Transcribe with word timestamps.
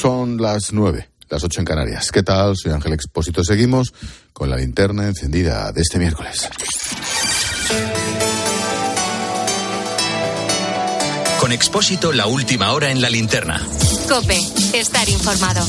Son 0.00 0.40
las 0.40 0.72
nueve, 0.72 1.08
las 1.28 1.42
ocho 1.42 1.58
en 1.58 1.66
Canarias. 1.66 2.12
¿Qué 2.12 2.22
tal? 2.22 2.56
Soy 2.56 2.70
Ángel 2.70 2.92
Expósito. 2.92 3.42
Seguimos 3.42 3.92
con 4.32 4.48
la 4.48 4.56
linterna 4.56 5.08
encendida 5.08 5.72
de 5.72 5.80
este 5.80 5.98
miércoles. 5.98 6.48
Con 11.40 11.50
Expósito, 11.50 12.12
la 12.12 12.28
última 12.28 12.70
hora 12.74 12.92
en 12.92 13.02
la 13.02 13.10
linterna. 13.10 13.60
Cope, 14.08 14.38
estar 14.72 15.08
informado. 15.08 15.66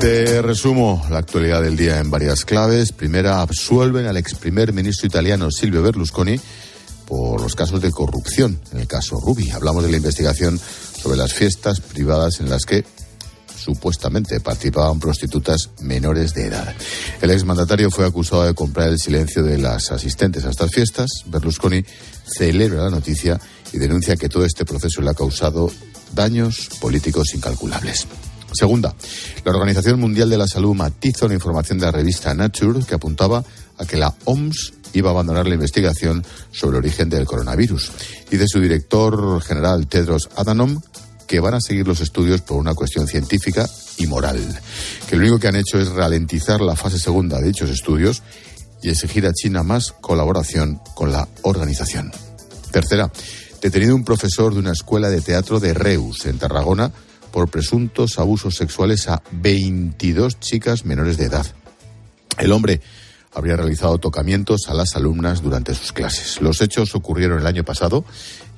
Te 0.00 0.42
resumo 0.42 1.06
la 1.08 1.18
actualidad 1.18 1.62
del 1.62 1.76
día 1.76 2.00
en 2.00 2.10
varias 2.10 2.44
claves. 2.44 2.90
Primera, 2.90 3.42
absuelven 3.42 4.06
al 4.06 4.16
ex 4.16 4.34
primer 4.34 4.72
ministro 4.72 5.06
italiano 5.06 5.52
Silvio 5.52 5.84
Berlusconi 5.84 6.40
por 7.12 7.42
los 7.42 7.54
casos 7.54 7.82
de 7.82 7.90
corrupción. 7.90 8.58
En 8.72 8.78
el 8.78 8.86
caso 8.86 9.20
Rubi, 9.20 9.50
hablamos 9.50 9.84
de 9.84 9.90
la 9.90 9.98
investigación 9.98 10.58
sobre 10.58 11.18
las 11.18 11.34
fiestas 11.34 11.78
privadas 11.82 12.40
en 12.40 12.48
las 12.48 12.64
que 12.64 12.86
supuestamente 13.54 14.40
participaban 14.40 14.98
prostitutas 14.98 15.68
menores 15.82 16.32
de 16.32 16.46
edad. 16.46 16.74
El 17.20 17.30
exmandatario 17.30 17.90
fue 17.90 18.06
acusado 18.06 18.44
de 18.44 18.54
comprar 18.54 18.88
el 18.88 18.98
silencio 18.98 19.42
de 19.42 19.58
las 19.58 19.92
asistentes 19.92 20.46
a 20.46 20.50
estas 20.50 20.70
fiestas. 20.70 21.10
Berlusconi 21.26 21.84
celebra 22.24 22.84
la 22.84 22.90
noticia 22.90 23.38
y 23.74 23.76
denuncia 23.76 24.16
que 24.16 24.30
todo 24.30 24.46
este 24.46 24.64
proceso 24.64 25.02
le 25.02 25.10
ha 25.10 25.14
causado 25.14 25.70
daños 26.14 26.70
políticos 26.80 27.34
incalculables. 27.34 28.06
Segunda, 28.54 28.94
la 29.44 29.52
Organización 29.52 30.00
Mundial 30.00 30.30
de 30.30 30.38
la 30.38 30.46
Salud 30.46 30.74
matiza 30.74 31.26
una 31.26 31.34
información 31.34 31.78
de 31.78 31.84
la 31.84 31.92
revista 31.92 32.32
Nature 32.32 32.86
que 32.88 32.94
apuntaba 32.94 33.44
a 33.76 33.84
que 33.84 33.98
la 33.98 34.14
OMS 34.24 34.72
iba 34.94 35.10
a 35.10 35.12
abandonar 35.12 35.46
la 35.46 35.54
investigación 35.54 36.24
sobre 36.50 36.78
el 36.78 36.84
origen 36.84 37.08
del 37.08 37.26
coronavirus. 37.26 37.92
Y 38.30 38.36
de 38.36 38.48
su 38.48 38.60
director 38.60 39.40
general, 39.42 39.86
Tedros 39.86 40.28
Adhanom, 40.36 40.80
que 41.26 41.40
van 41.40 41.54
a 41.54 41.60
seguir 41.60 41.86
los 41.86 42.00
estudios 42.00 42.42
por 42.42 42.58
una 42.58 42.74
cuestión 42.74 43.06
científica 43.06 43.68
y 43.96 44.06
moral. 44.06 44.38
Que 45.08 45.16
lo 45.16 45.22
único 45.22 45.38
que 45.38 45.48
han 45.48 45.56
hecho 45.56 45.80
es 45.80 45.88
ralentizar 45.88 46.60
la 46.60 46.76
fase 46.76 46.98
segunda 46.98 47.38
de 47.38 47.48
dichos 47.48 47.70
estudios 47.70 48.22
y 48.82 48.90
exigir 48.90 49.26
a 49.26 49.32
China 49.32 49.62
más 49.62 49.92
colaboración 50.00 50.80
con 50.94 51.12
la 51.12 51.28
organización. 51.42 52.12
Tercera, 52.70 53.10
detenido 53.62 53.94
un 53.94 54.04
profesor 54.04 54.52
de 54.52 54.60
una 54.60 54.72
escuela 54.72 55.08
de 55.08 55.20
teatro 55.20 55.60
de 55.60 55.72
Reus, 55.72 56.26
en 56.26 56.38
Tarragona, 56.38 56.92
por 57.30 57.48
presuntos 57.48 58.18
abusos 58.18 58.56
sexuales 58.56 59.08
a 59.08 59.22
22 59.30 60.38
chicas 60.40 60.84
menores 60.84 61.16
de 61.16 61.24
edad. 61.24 61.46
El 62.38 62.52
hombre 62.52 62.80
habría 63.34 63.56
realizado 63.56 63.98
tocamientos 63.98 64.68
a 64.68 64.74
las 64.74 64.96
alumnas 64.96 65.42
durante 65.42 65.74
sus 65.74 65.92
clases. 65.92 66.40
Los 66.40 66.60
hechos 66.60 66.94
ocurrieron 66.94 67.38
el 67.40 67.46
año 67.46 67.64
pasado 67.64 68.04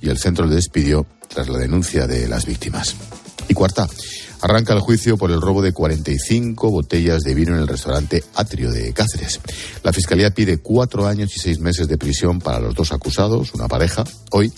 y 0.00 0.08
el 0.08 0.18
centro 0.18 0.46
le 0.46 0.54
despidió 0.54 1.06
tras 1.28 1.48
la 1.48 1.58
denuncia 1.58 2.06
de 2.06 2.28
las 2.28 2.46
víctimas. 2.46 2.96
Y 3.48 3.54
cuarta, 3.54 3.86
arranca 4.40 4.72
el 4.72 4.80
juicio 4.80 5.16
por 5.16 5.30
el 5.30 5.40
robo 5.40 5.62
de 5.62 5.72
45 5.72 6.70
botellas 6.70 7.22
de 7.22 7.34
vino 7.34 7.54
en 7.54 7.60
el 7.60 7.68
restaurante 7.68 8.24
Atrio 8.34 8.70
de 8.70 8.92
Cáceres. 8.92 9.40
La 9.82 9.92
Fiscalía 9.92 10.30
pide 10.30 10.58
cuatro 10.58 11.06
años 11.06 11.34
y 11.36 11.40
seis 11.40 11.60
meses 11.60 11.88
de 11.88 11.98
prisión 11.98 12.40
para 12.40 12.60
los 12.60 12.74
dos 12.74 12.92
acusados, 12.92 13.54
una 13.54 13.68
pareja. 13.68 14.04
Hoy 14.30 14.52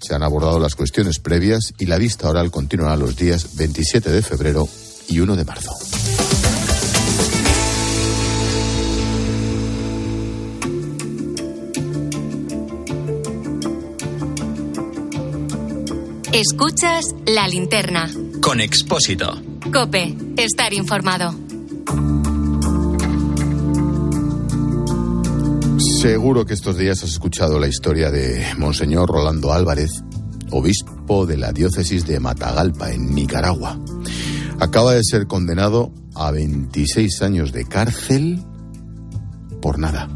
se 0.00 0.14
han 0.14 0.22
abordado 0.22 0.60
las 0.60 0.74
cuestiones 0.74 1.18
previas 1.18 1.72
y 1.78 1.86
la 1.86 1.98
vista 1.98 2.28
oral 2.28 2.50
continuará 2.50 2.96
los 2.96 3.16
días 3.16 3.56
27 3.56 4.10
de 4.10 4.22
febrero 4.22 4.68
y 5.08 5.20
1 5.20 5.36
de 5.36 5.44
marzo. 5.44 5.72
Escuchas 16.38 17.16
la 17.26 17.48
linterna. 17.48 18.08
Con 18.40 18.60
Expósito. 18.60 19.42
Cope, 19.72 20.14
estar 20.36 20.72
informado. 20.72 21.34
Seguro 26.00 26.46
que 26.46 26.54
estos 26.54 26.78
días 26.78 27.02
has 27.02 27.10
escuchado 27.10 27.58
la 27.58 27.66
historia 27.66 28.12
de 28.12 28.54
Monseñor 28.56 29.08
Rolando 29.08 29.52
Álvarez, 29.52 30.04
obispo 30.52 31.26
de 31.26 31.38
la 31.38 31.52
diócesis 31.52 32.06
de 32.06 32.20
Matagalpa, 32.20 32.92
en 32.92 33.16
Nicaragua. 33.16 33.76
Acaba 34.60 34.92
de 34.92 35.02
ser 35.02 35.26
condenado 35.26 35.92
a 36.14 36.30
26 36.30 37.20
años 37.22 37.50
de 37.50 37.64
cárcel 37.64 38.44
por 39.60 39.80
nada. 39.80 40.08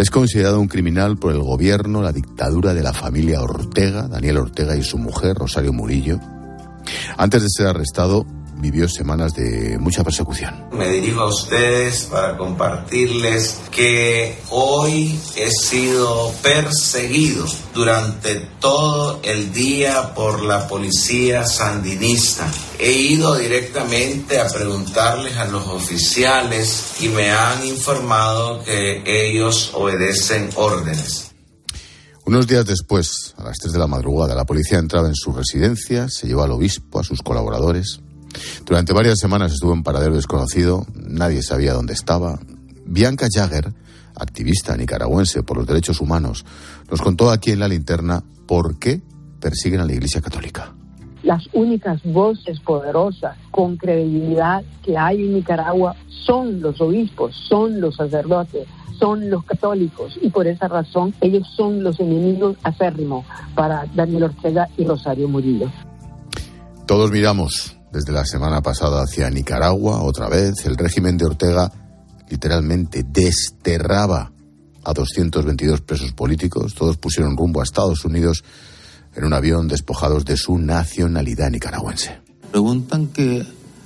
Es 0.00 0.10
considerado 0.10 0.58
un 0.58 0.66
criminal 0.66 1.18
por 1.18 1.30
el 1.30 1.42
gobierno, 1.42 2.00
la 2.00 2.10
dictadura 2.10 2.72
de 2.72 2.82
la 2.82 2.94
familia 2.94 3.42
Ortega, 3.42 4.08
Daniel 4.08 4.38
Ortega 4.38 4.74
y 4.74 4.82
su 4.82 4.96
mujer, 4.96 5.36
Rosario 5.36 5.74
Murillo. 5.74 6.18
Antes 7.18 7.42
de 7.42 7.48
ser 7.50 7.66
arrestado, 7.66 8.24
vivió 8.60 8.88
semanas 8.88 9.34
de 9.34 9.78
mucha 9.78 10.04
persecución. 10.04 10.68
Me 10.72 10.88
dirijo 10.88 11.20
a 11.20 11.28
ustedes 11.28 12.04
para 12.04 12.36
compartirles 12.36 13.60
que 13.70 14.38
hoy 14.50 15.18
he 15.36 15.50
sido 15.50 16.32
perseguido 16.42 17.46
durante 17.74 18.36
todo 18.60 19.20
el 19.22 19.52
día 19.52 20.14
por 20.14 20.42
la 20.42 20.68
policía 20.68 21.44
sandinista. 21.44 22.50
He 22.78 22.92
ido 22.92 23.36
directamente 23.36 24.38
a 24.38 24.48
preguntarles 24.48 25.36
a 25.36 25.46
los 25.46 25.66
oficiales 25.66 26.94
y 27.00 27.08
me 27.08 27.30
han 27.30 27.66
informado 27.66 28.62
que 28.64 29.02
ellos 29.06 29.72
obedecen 29.74 30.50
órdenes. 30.56 31.30
Unos 32.30 32.46
días 32.46 32.64
después, 32.64 33.34
a 33.38 33.44
las 33.44 33.58
3 33.58 33.72
de 33.72 33.78
la 33.80 33.86
madrugada, 33.88 34.36
la 34.36 34.44
policía 34.44 34.78
entraba 34.78 35.08
en 35.08 35.16
su 35.16 35.32
residencia, 35.32 36.08
se 36.08 36.28
llevó 36.28 36.44
al 36.44 36.52
obispo, 36.52 37.00
a 37.00 37.02
sus 37.02 37.22
colaboradores. 37.22 38.00
Durante 38.64 38.92
varias 38.92 39.18
semanas 39.18 39.52
estuvo 39.52 39.72
en 39.72 39.82
paradero 39.82 40.14
desconocido, 40.14 40.86
nadie 40.94 41.42
sabía 41.42 41.72
dónde 41.72 41.92
estaba. 41.92 42.38
Bianca 42.86 43.26
Jagger, 43.32 43.72
activista 44.14 44.76
nicaragüense 44.76 45.42
por 45.42 45.56
los 45.56 45.66
derechos 45.66 46.00
humanos, 46.00 46.44
nos 46.90 47.00
contó 47.00 47.30
aquí 47.30 47.50
en 47.50 47.60
la 47.60 47.68
linterna 47.68 48.22
por 48.46 48.78
qué 48.78 49.00
persiguen 49.40 49.80
a 49.80 49.84
la 49.84 49.92
Iglesia 49.92 50.20
Católica. 50.20 50.74
Las 51.22 51.44
únicas 51.52 52.02
voces 52.04 52.60
poderosas 52.60 53.36
con 53.50 53.76
credibilidad 53.76 54.62
que 54.82 54.96
hay 54.96 55.22
en 55.24 55.34
Nicaragua 55.34 55.94
son 56.08 56.60
los 56.60 56.80
obispos, 56.80 57.34
son 57.48 57.80
los 57.80 57.96
sacerdotes, 57.96 58.66
son 58.98 59.28
los 59.30 59.44
católicos 59.44 60.18
y 60.20 60.30
por 60.30 60.46
esa 60.46 60.68
razón 60.68 61.14
ellos 61.20 61.46
son 61.56 61.82
los 61.82 61.98
enemigos 62.00 62.56
acérrimos 62.62 63.26
para 63.54 63.86
Daniel 63.94 64.24
Ortega 64.24 64.68
y 64.76 64.84
Rosario 64.84 65.28
Murillo. 65.28 65.70
Todos 66.86 67.10
miramos 67.10 67.79
desde 67.92 68.12
la 68.12 68.24
semana 68.24 68.62
pasada 68.62 69.02
hacia 69.02 69.30
Nicaragua, 69.30 70.02
otra 70.02 70.28
vez, 70.28 70.64
el 70.64 70.76
régimen 70.76 71.16
de 71.16 71.26
Ortega 71.26 71.70
literalmente 72.28 73.04
desterraba 73.04 74.32
a 74.84 74.92
222 74.92 75.80
presos 75.80 76.12
políticos, 76.12 76.74
todos 76.74 76.96
pusieron 76.96 77.36
rumbo 77.36 77.60
a 77.60 77.64
Estados 77.64 78.04
Unidos 78.04 78.44
en 79.14 79.24
un 79.24 79.32
avión 79.32 79.68
despojados 79.68 80.24
de 80.24 80.36
su 80.36 80.58
nacionalidad 80.58 81.50
nicaragüense. 81.50 82.20
Preguntan 82.50 83.08
que 83.08 83.44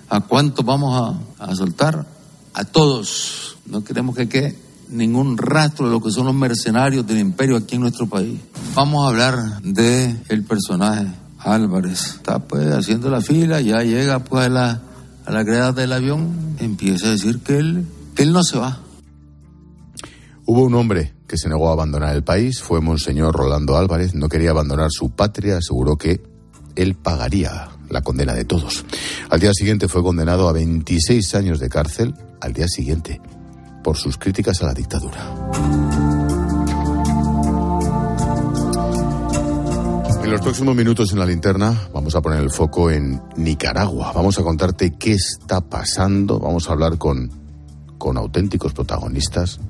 a 0.08 0.20
cuánto 0.20 0.62
vamos 0.62 1.18
a, 1.38 1.44
a 1.46 1.54
soltar, 1.54 2.06
a 2.52 2.64
todos. 2.64 3.56
No 3.66 3.82
queremos 3.82 4.14
que 4.14 4.28
quede 4.28 4.58
ningún 4.90 5.38
rastro 5.38 5.86
de 5.86 5.92
lo 5.92 6.02
que 6.02 6.10
son 6.10 6.26
los 6.26 6.34
mercenarios 6.34 7.06
del 7.06 7.18
imperio 7.18 7.56
aquí 7.56 7.76
en 7.76 7.80
nuestro 7.80 8.06
país. 8.06 8.38
Vamos 8.74 9.04
a 9.04 9.08
hablar 9.08 9.62
de 9.62 10.14
el 10.28 10.44
personaje 10.44 11.06
Álvarez. 11.44 12.16
Está 12.16 12.38
pues 12.38 12.66
haciendo 12.72 13.10
la 13.10 13.20
fila, 13.20 13.60
ya 13.60 13.82
llega 13.82 14.18
pues 14.18 14.46
a 14.46 14.48
la, 14.48 14.80
a 15.24 15.32
la 15.32 15.42
grada 15.42 15.72
del 15.72 15.92
avión, 15.92 16.56
empieza 16.58 17.08
a 17.08 17.10
decir 17.10 17.40
que 17.40 17.58
él, 17.58 17.86
que 18.14 18.22
él 18.22 18.32
no 18.32 18.42
se 18.42 18.58
va. 18.58 18.80
Hubo 20.46 20.64
un 20.64 20.74
hombre 20.74 21.14
que 21.26 21.38
se 21.38 21.48
negó 21.48 21.70
a 21.70 21.72
abandonar 21.72 22.14
el 22.14 22.22
país, 22.22 22.60
fue 22.60 22.80
Monseñor 22.80 23.34
Rolando 23.34 23.76
Álvarez, 23.76 24.14
no 24.14 24.28
quería 24.28 24.50
abandonar 24.50 24.90
su 24.90 25.10
patria, 25.10 25.58
aseguró 25.58 25.96
que 25.96 26.20
él 26.76 26.94
pagaría 26.94 27.70
la 27.88 28.02
condena 28.02 28.34
de 28.34 28.44
todos. 28.44 28.84
Al 29.30 29.40
día 29.40 29.52
siguiente 29.54 29.88
fue 29.88 30.02
condenado 30.02 30.48
a 30.48 30.52
26 30.52 31.34
años 31.34 31.60
de 31.60 31.68
cárcel, 31.68 32.14
al 32.40 32.52
día 32.52 32.68
siguiente, 32.68 33.20
por 33.82 33.96
sus 33.96 34.18
críticas 34.18 34.62
a 34.62 34.66
la 34.66 34.74
dictadura. 34.74 36.23
Los 40.34 40.40
próximos 40.40 40.74
minutos 40.74 41.12
en 41.12 41.20
la 41.20 41.26
linterna 41.26 41.88
vamos 41.92 42.16
a 42.16 42.20
poner 42.20 42.40
el 42.40 42.50
foco 42.50 42.90
en 42.90 43.22
Nicaragua. 43.36 44.10
Vamos 44.12 44.36
a 44.36 44.42
contarte 44.42 44.94
qué 44.98 45.12
está 45.12 45.60
pasando. 45.60 46.40
Vamos 46.40 46.68
a 46.68 46.72
hablar 46.72 46.98
con, 46.98 47.30
con 47.98 48.16
auténticos 48.16 48.72
protagonistas. 48.72 49.60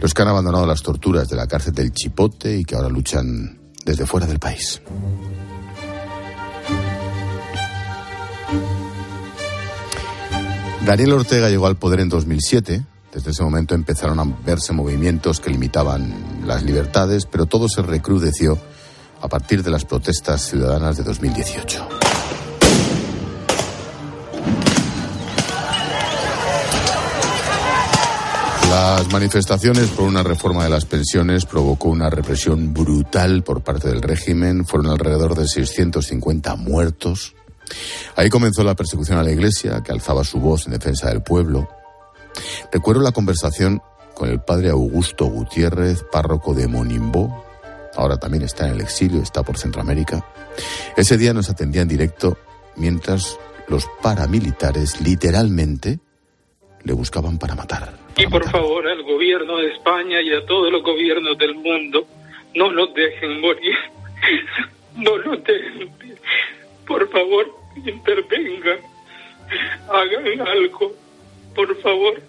Los 0.00 0.12
que 0.12 0.20
han 0.20 0.28
abandonado 0.28 0.66
las 0.66 0.82
torturas 0.82 1.30
de 1.30 1.36
la 1.36 1.46
cárcel 1.46 1.72
del 1.72 1.92
Chipote 1.92 2.54
y 2.58 2.64
que 2.66 2.76
ahora 2.76 2.90
luchan 2.90 3.58
desde 3.86 4.04
fuera 4.04 4.26
del 4.26 4.38
país. 4.38 4.82
Daniel 10.84 11.12
Ortega 11.12 11.48
llegó 11.48 11.66
al 11.66 11.76
poder 11.76 12.00
en 12.00 12.10
2007. 12.10 12.84
Desde 13.10 13.30
ese 13.30 13.42
momento 13.42 13.74
empezaron 13.74 14.20
a 14.20 14.24
verse 14.44 14.74
movimientos 14.74 15.40
que 15.40 15.48
limitaban 15.48 16.44
las 16.46 16.62
libertades, 16.62 17.24
pero 17.24 17.46
todo 17.46 17.70
se 17.70 17.80
recrudeció 17.80 18.58
a 19.24 19.28
partir 19.28 19.62
de 19.62 19.70
las 19.70 19.86
protestas 19.86 20.42
ciudadanas 20.42 20.98
de 20.98 21.02
2018. 21.02 21.88
Las 28.68 29.10
manifestaciones 29.10 29.88
por 29.88 30.06
una 30.06 30.22
reforma 30.22 30.64
de 30.64 30.68
las 30.68 30.84
pensiones 30.84 31.46
provocó 31.46 31.88
una 31.88 32.10
represión 32.10 32.74
brutal 32.74 33.42
por 33.42 33.62
parte 33.62 33.88
del 33.88 34.02
régimen. 34.02 34.66
Fueron 34.66 34.90
alrededor 34.90 35.34
de 35.34 35.48
650 35.48 36.56
muertos. 36.56 37.34
Ahí 38.16 38.28
comenzó 38.28 38.62
la 38.62 38.76
persecución 38.76 39.16
a 39.16 39.22
la 39.22 39.30
iglesia, 39.30 39.82
que 39.82 39.92
alzaba 39.92 40.22
su 40.24 40.38
voz 40.38 40.66
en 40.66 40.72
defensa 40.72 41.08
del 41.08 41.22
pueblo. 41.22 41.66
Recuerdo 42.70 43.00
la 43.00 43.12
conversación 43.12 43.80
con 44.14 44.28
el 44.28 44.42
padre 44.42 44.68
Augusto 44.68 45.24
Gutiérrez, 45.24 46.04
párroco 46.12 46.52
de 46.52 46.68
Monimbó. 46.68 47.43
Ahora 47.96 48.16
también 48.16 48.42
está 48.42 48.66
en 48.66 48.74
el 48.74 48.80
exilio, 48.80 49.22
está 49.22 49.42
por 49.42 49.58
Centroamérica. 49.58 50.24
Ese 50.96 51.16
día 51.16 51.32
nos 51.32 51.50
atendía 51.50 51.82
en 51.82 51.88
directo 51.88 52.36
mientras 52.76 53.38
los 53.68 53.86
paramilitares 54.02 55.00
literalmente 55.00 55.98
le 56.82 56.92
buscaban 56.92 57.38
para 57.38 57.54
matar. 57.54 57.92
Y 58.16 58.26
por 58.26 58.48
favor 58.50 58.86
al 58.86 59.02
gobierno 59.02 59.56
de 59.58 59.72
España 59.72 60.20
y 60.20 60.32
a 60.32 60.44
todos 60.46 60.70
los 60.70 60.82
gobiernos 60.82 61.36
del 61.38 61.54
mundo, 61.54 62.06
no 62.54 62.70
los 62.70 62.94
dejen 62.94 63.40
morir, 63.40 63.74
no 64.96 65.16
los 65.18 65.42
dejen. 65.42 65.90
Por 66.86 67.08
favor, 67.10 67.50
intervengan, 67.76 68.78
hagan 69.88 70.46
algo, 70.46 70.92
por 71.54 71.80
favor. 71.80 72.22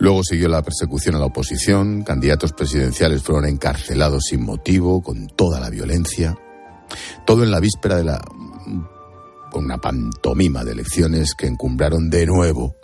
Luego 0.00 0.24
siguió 0.24 0.48
la 0.48 0.62
persecución 0.62 1.14
a 1.14 1.18
la 1.18 1.26
oposición, 1.26 2.02
candidatos 2.02 2.52
presidenciales 2.54 3.22
fueron 3.22 3.44
encarcelados 3.44 4.24
sin 4.30 4.42
motivo, 4.42 5.02
con 5.02 5.28
toda 5.28 5.60
la 5.60 5.68
violencia. 5.68 6.36
Todo 7.26 7.44
en 7.44 7.50
la 7.50 7.60
víspera 7.60 7.96
de 7.96 8.04
la 8.04 8.20
con 9.50 9.64
una 9.64 9.78
pantomima 9.78 10.64
de 10.64 10.72
elecciones 10.72 11.34
que 11.34 11.46
encumbraron 11.46 12.08
de 12.08 12.24
nuevo 12.24 12.76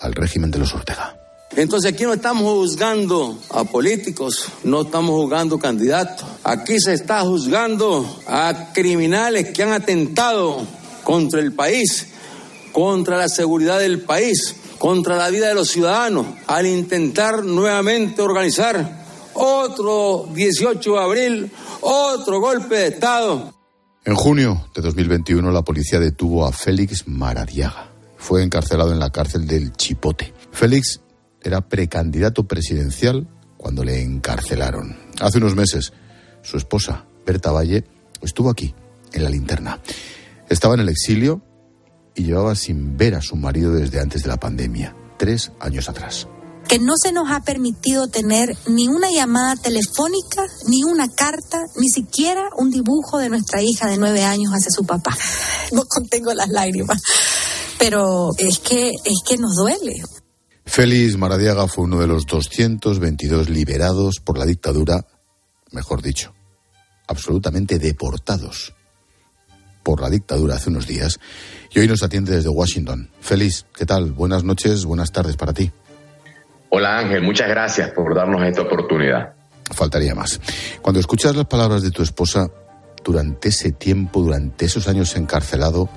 al 0.00 0.14
régimen 0.14 0.50
de 0.50 0.58
los 0.58 0.74
Ortega. 0.74 1.18
Entonces 1.56 1.94
aquí 1.94 2.04
no 2.04 2.12
estamos 2.12 2.42
juzgando 2.42 3.38
a 3.50 3.64
políticos, 3.64 4.48
no 4.64 4.82
estamos 4.82 5.12
juzgando 5.12 5.58
candidatos. 5.58 6.28
Aquí 6.44 6.78
se 6.78 6.92
está 6.92 7.22
juzgando 7.22 8.20
a 8.26 8.72
criminales 8.74 9.52
que 9.52 9.62
han 9.62 9.72
atentado 9.72 10.66
contra 11.02 11.40
el 11.40 11.54
país, 11.54 12.08
contra 12.72 13.16
la 13.16 13.28
seguridad 13.28 13.78
del 13.78 14.02
país, 14.02 14.56
contra 14.78 15.16
la 15.16 15.28
vida 15.30 15.48
de 15.48 15.54
los 15.54 15.68
ciudadanos, 15.68 16.26
al 16.46 16.66
intentar 16.66 17.44
nuevamente 17.44 18.22
organizar 18.22 19.04
otro 19.34 20.28
18 20.32 20.92
de 20.92 21.00
abril, 21.00 21.52
otro 21.80 22.40
golpe 22.40 22.76
de 22.76 22.86
Estado. 22.88 23.54
En 24.04 24.14
junio 24.14 24.68
de 24.74 24.82
2021 24.82 25.50
la 25.50 25.62
policía 25.62 26.00
detuvo 26.00 26.46
a 26.46 26.52
Félix 26.52 27.06
Maradiaga. 27.06 27.92
Fue 28.16 28.42
encarcelado 28.42 28.92
en 28.92 28.98
la 28.98 29.10
cárcel 29.10 29.46
del 29.46 29.72
Chipote. 29.72 30.32
Félix 30.50 31.00
era 31.42 31.60
precandidato 31.60 32.44
presidencial 32.44 33.28
cuando 33.56 33.84
le 33.84 34.02
encarcelaron. 34.02 34.96
Hace 35.20 35.38
unos 35.38 35.54
meses 35.54 35.92
su 36.42 36.56
esposa, 36.56 37.04
Berta 37.26 37.50
Valle, 37.52 37.84
estuvo 38.22 38.50
aquí, 38.50 38.74
en 39.12 39.24
la 39.24 39.30
linterna. 39.30 39.80
Estaba 40.48 40.74
en 40.74 40.80
el 40.80 40.88
exilio 40.88 41.42
y 42.18 42.24
llevaba 42.24 42.54
sin 42.54 42.96
ver 42.96 43.14
a 43.14 43.22
su 43.22 43.36
marido 43.36 43.72
desde 43.72 44.00
antes 44.00 44.22
de 44.22 44.28
la 44.28 44.38
pandemia, 44.38 44.94
tres 45.18 45.52
años 45.60 45.88
atrás 45.88 46.28
que 46.68 46.78
no 46.78 46.98
se 47.02 47.12
nos 47.12 47.30
ha 47.30 47.40
permitido 47.40 48.08
tener 48.08 48.54
ni 48.66 48.88
una 48.88 49.10
llamada 49.10 49.56
telefónica, 49.56 50.44
ni 50.68 50.84
una 50.84 51.08
carta, 51.08 51.64
ni 51.76 51.88
siquiera 51.88 52.50
un 52.58 52.70
dibujo 52.70 53.18
de 53.18 53.30
nuestra 53.30 53.62
hija 53.62 53.88
de 53.88 53.96
nueve 53.96 54.22
años 54.22 54.52
hacia 54.52 54.70
su 54.70 54.84
papá. 54.84 55.16
No 55.72 55.84
contengo 55.86 56.34
las 56.34 56.50
lágrimas, 56.50 57.00
pero 57.78 58.30
es 58.36 58.58
que, 58.58 58.90
es 58.90 59.22
que 59.26 59.38
nos 59.38 59.56
duele. 59.56 59.94
Félix 60.66 61.16
Maradiaga 61.16 61.66
fue 61.68 61.84
uno 61.84 62.00
de 62.00 62.06
los 62.06 62.26
222 62.26 63.48
liberados 63.48 64.16
por 64.22 64.36
la 64.36 64.44
dictadura, 64.44 65.06
mejor 65.72 66.02
dicho, 66.02 66.34
absolutamente 67.06 67.78
deportados 67.78 68.74
por 69.82 70.02
la 70.02 70.10
dictadura 70.10 70.56
hace 70.56 70.68
unos 70.68 70.86
días, 70.86 71.18
y 71.70 71.78
hoy 71.78 71.88
nos 71.88 72.02
atiende 72.02 72.34
desde 72.34 72.48
Washington. 72.48 73.10
Félix, 73.20 73.66
¿qué 73.76 73.86
tal? 73.86 74.12
Buenas 74.12 74.44
noches, 74.44 74.84
buenas 74.84 75.12
tardes 75.12 75.36
para 75.36 75.52
ti. 75.52 75.70
Hola 76.70 76.98
Ángel, 76.98 77.22
muchas 77.22 77.48
gracias 77.48 77.90
por 77.90 78.14
darnos 78.14 78.42
esta 78.42 78.62
oportunidad. 78.62 79.34
Faltaría 79.72 80.14
más. 80.14 80.40
Cuando 80.82 81.00
escuchas 81.00 81.36
las 81.36 81.46
palabras 81.46 81.82
de 81.82 81.90
tu 81.90 82.02
esposa 82.02 82.48
durante 83.04 83.48
ese 83.48 83.72
tiempo, 83.72 84.20
durante 84.20 84.66
esos 84.66 84.88
años 84.88 85.16
encarcelado, 85.16 85.88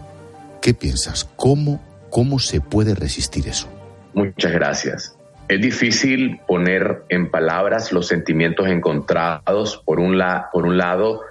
¿qué 0.61 0.73
piensas? 0.73 1.27
¿Cómo, 1.35 1.81
cómo 2.09 2.39
se 2.39 2.61
puede 2.61 2.95
resistir 2.95 3.47
eso? 3.47 3.67
Muchas 4.13 4.51
gracias. 4.51 5.17
Es 5.47 5.59
difícil 5.59 6.39
poner 6.47 7.03
en 7.09 7.29
palabras 7.29 7.91
los 7.91 8.07
sentimientos 8.07 8.67
encontrados. 8.67 9.81
Por 9.85 9.99
un, 9.99 10.17
la, 10.17 10.49
por 10.53 10.65
un 10.65 10.77
lado, 10.77 11.21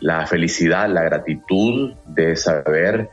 la 0.00 0.26
felicidad, 0.26 0.88
la 0.90 1.02
gratitud 1.02 1.94
de 2.06 2.36
saber 2.36 3.08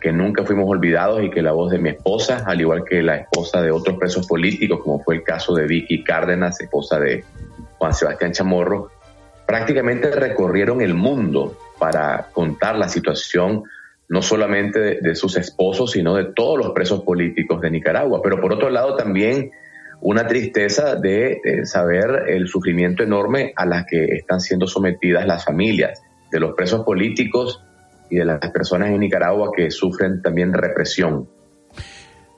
que 0.00 0.12
nunca 0.12 0.44
fuimos 0.44 0.68
olvidados 0.68 1.22
y 1.22 1.30
que 1.30 1.42
la 1.42 1.52
voz 1.52 1.70
de 1.70 1.78
mi 1.78 1.90
esposa, 1.90 2.44
al 2.46 2.60
igual 2.60 2.84
que 2.84 3.02
la 3.02 3.16
esposa 3.16 3.60
de 3.62 3.70
otros 3.70 3.98
presos 3.98 4.26
políticos, 4.26 4.80
como 4.82 5.02
fue 5.02 5.16
el 5.16 5.22
caso 5.22 5.54
de 5.54 5.66
Vicky 5.66 6.04
Cárdenas, 6.04 6.60
esposa 6.60 7.00
de 7.00 7.24
Juan 7.78 7.94
Sebastián 7.94 8.32
Chamorro, 8.32 8.90
prácticamente 9.46 10.10
recorrieron 10.10 10.80
el 10.82 10.94
mundo 10.94 11.56
para 11.78 12.28
contar 12.32 12.76
la 12.76 12.88
situación 12.88 13.64
no 14.08 14.22
solamente 14.22 15.00
de, 15.00 15.14
sus 15.14 15.36
esposos, 15.36 15.92
sino 15.92 16.14
de 16.14 16.26
todos 16.26 16.58
los 16.58 16.70
presos 16.70 17.02
políticos 17.02 17.60
de 17.60 17.70
Nicaragua. 17.70 18.20
Pero 18.22 18.40
por 18.40 18.52
otro 18.52 18.70
lado 18.70 18.96
también 18.96 19.50
una 20.00 20.26
tristeza 20.26 20.94
de, 20.94 21.40
de 21.42 21.66
saber 21.66 22.24
el 22.28 22.46
sufrimiento 22.48 23.02
enorme 23.02 23.52
a 23.56 23.66
la 23.66 23.84
que 23.84 24.04
están 24.14 24.40
siendo 24.40 24.66
sometidas 24.66 25.26
las 25.26 25.44
familias 25.44 26.02
de 26.30 26.40
los 26.40 26.54
presos 26.54 26.84
políticos 26.84 27.64
y 28.10 28.16
de 28.16 28.24
las 28.24 28.50
personas 28.50 28.90
en 28.90 29.00
Nicaragua 29.00 29.50
que 29.54 29.70
sufren 29.70 30.22
también 30.22 30.52
represión. 30.52 31.28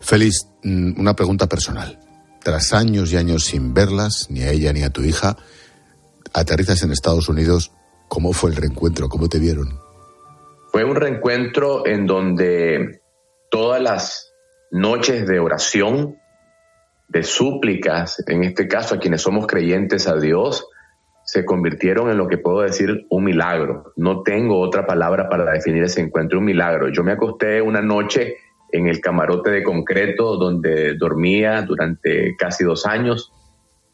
Félix, 0.00 0.48
mm, 0.62 1.00
una 1.00 1.14
pregunta 1.14 1.46
personal. 1.46 1.98
Tras 2.42 2.72
años 2.72 3.12
y 3.12 3.16
años 3.16 3.44
sin 3.44 3.74
verlas, 3.74 4.28
ni 4.30 4.42
a 4.42 4.50
ella 4.50 4.72
ni 4.72 4.82
a 4.82 4.90
tu 4.90 5.02
hija, 5.02 5.36
aterrizas 6.32 6.82
en 6.82 6.92
Estados 6.92 7.28
Unidos. 7.28 7.72
¿Cómo 8.08 8.32
fue 8.32 8.50
el 8.50 8.56
reencuentro? 8.56 9.08
¿Cómo 9.08 9.28
te 9.28 9.38
vieron? 9.38 9.78
Fue 10.72 10.84
un 10.84 10.96
reencuentro 10.96 11.86
en 11.86 12.06
donde 12.06 13.02
todas 13.50 13.82
las 13.82 14.32
noches 14.70 15.26
de 15.26 15.40
oración, 15.40 16.16
de 17.08 17.22
súplicas, 17.24 18.22
en 18.26 18.44
este 18.44 18.68
caso 18.68 18.94
a 18.94 18.98
quienes 18.98 19.22
somos 19.22 19.46
creyentes 19.46 20.06
a 20.06 20.16
Dios, 20.16 20.66
se 21.30 21.44
convirtieron 21.44 22.10
en 22.10 22.18
lo 22.18 22.26
que 22.26 22.38
puedo 22.38 22.62
decir 22.62 23.06
un 23.08 23.22
milagro. 23.22 23.92
No 23.94 24.22
tengo 24.22 24.58
otra 24.58 24.84
palabra 24.84 25.28
para 25.28 25.48
definir 25.52 25.84
ese 25.84 26.00
encuentro, 26.00 26.40
un 26.40 26.44
milagro. 26.44 26.88
Yo 26.88 27.04
me 27.04 27.12
acosté 27.12 27.62
una 27.62 27.80
noche 27.80 28.38
en 28.72 28.88
el 28.88 29.00
camarote 29.00 29.52
de 29.52 29.62
concreto 29.62 30.36
donde 30.36 30.96
dormía 30.96 31.62
durante 31.62 32.34
casi 32.36 32.64
dos 32.64 32.84
años 32.84 33.32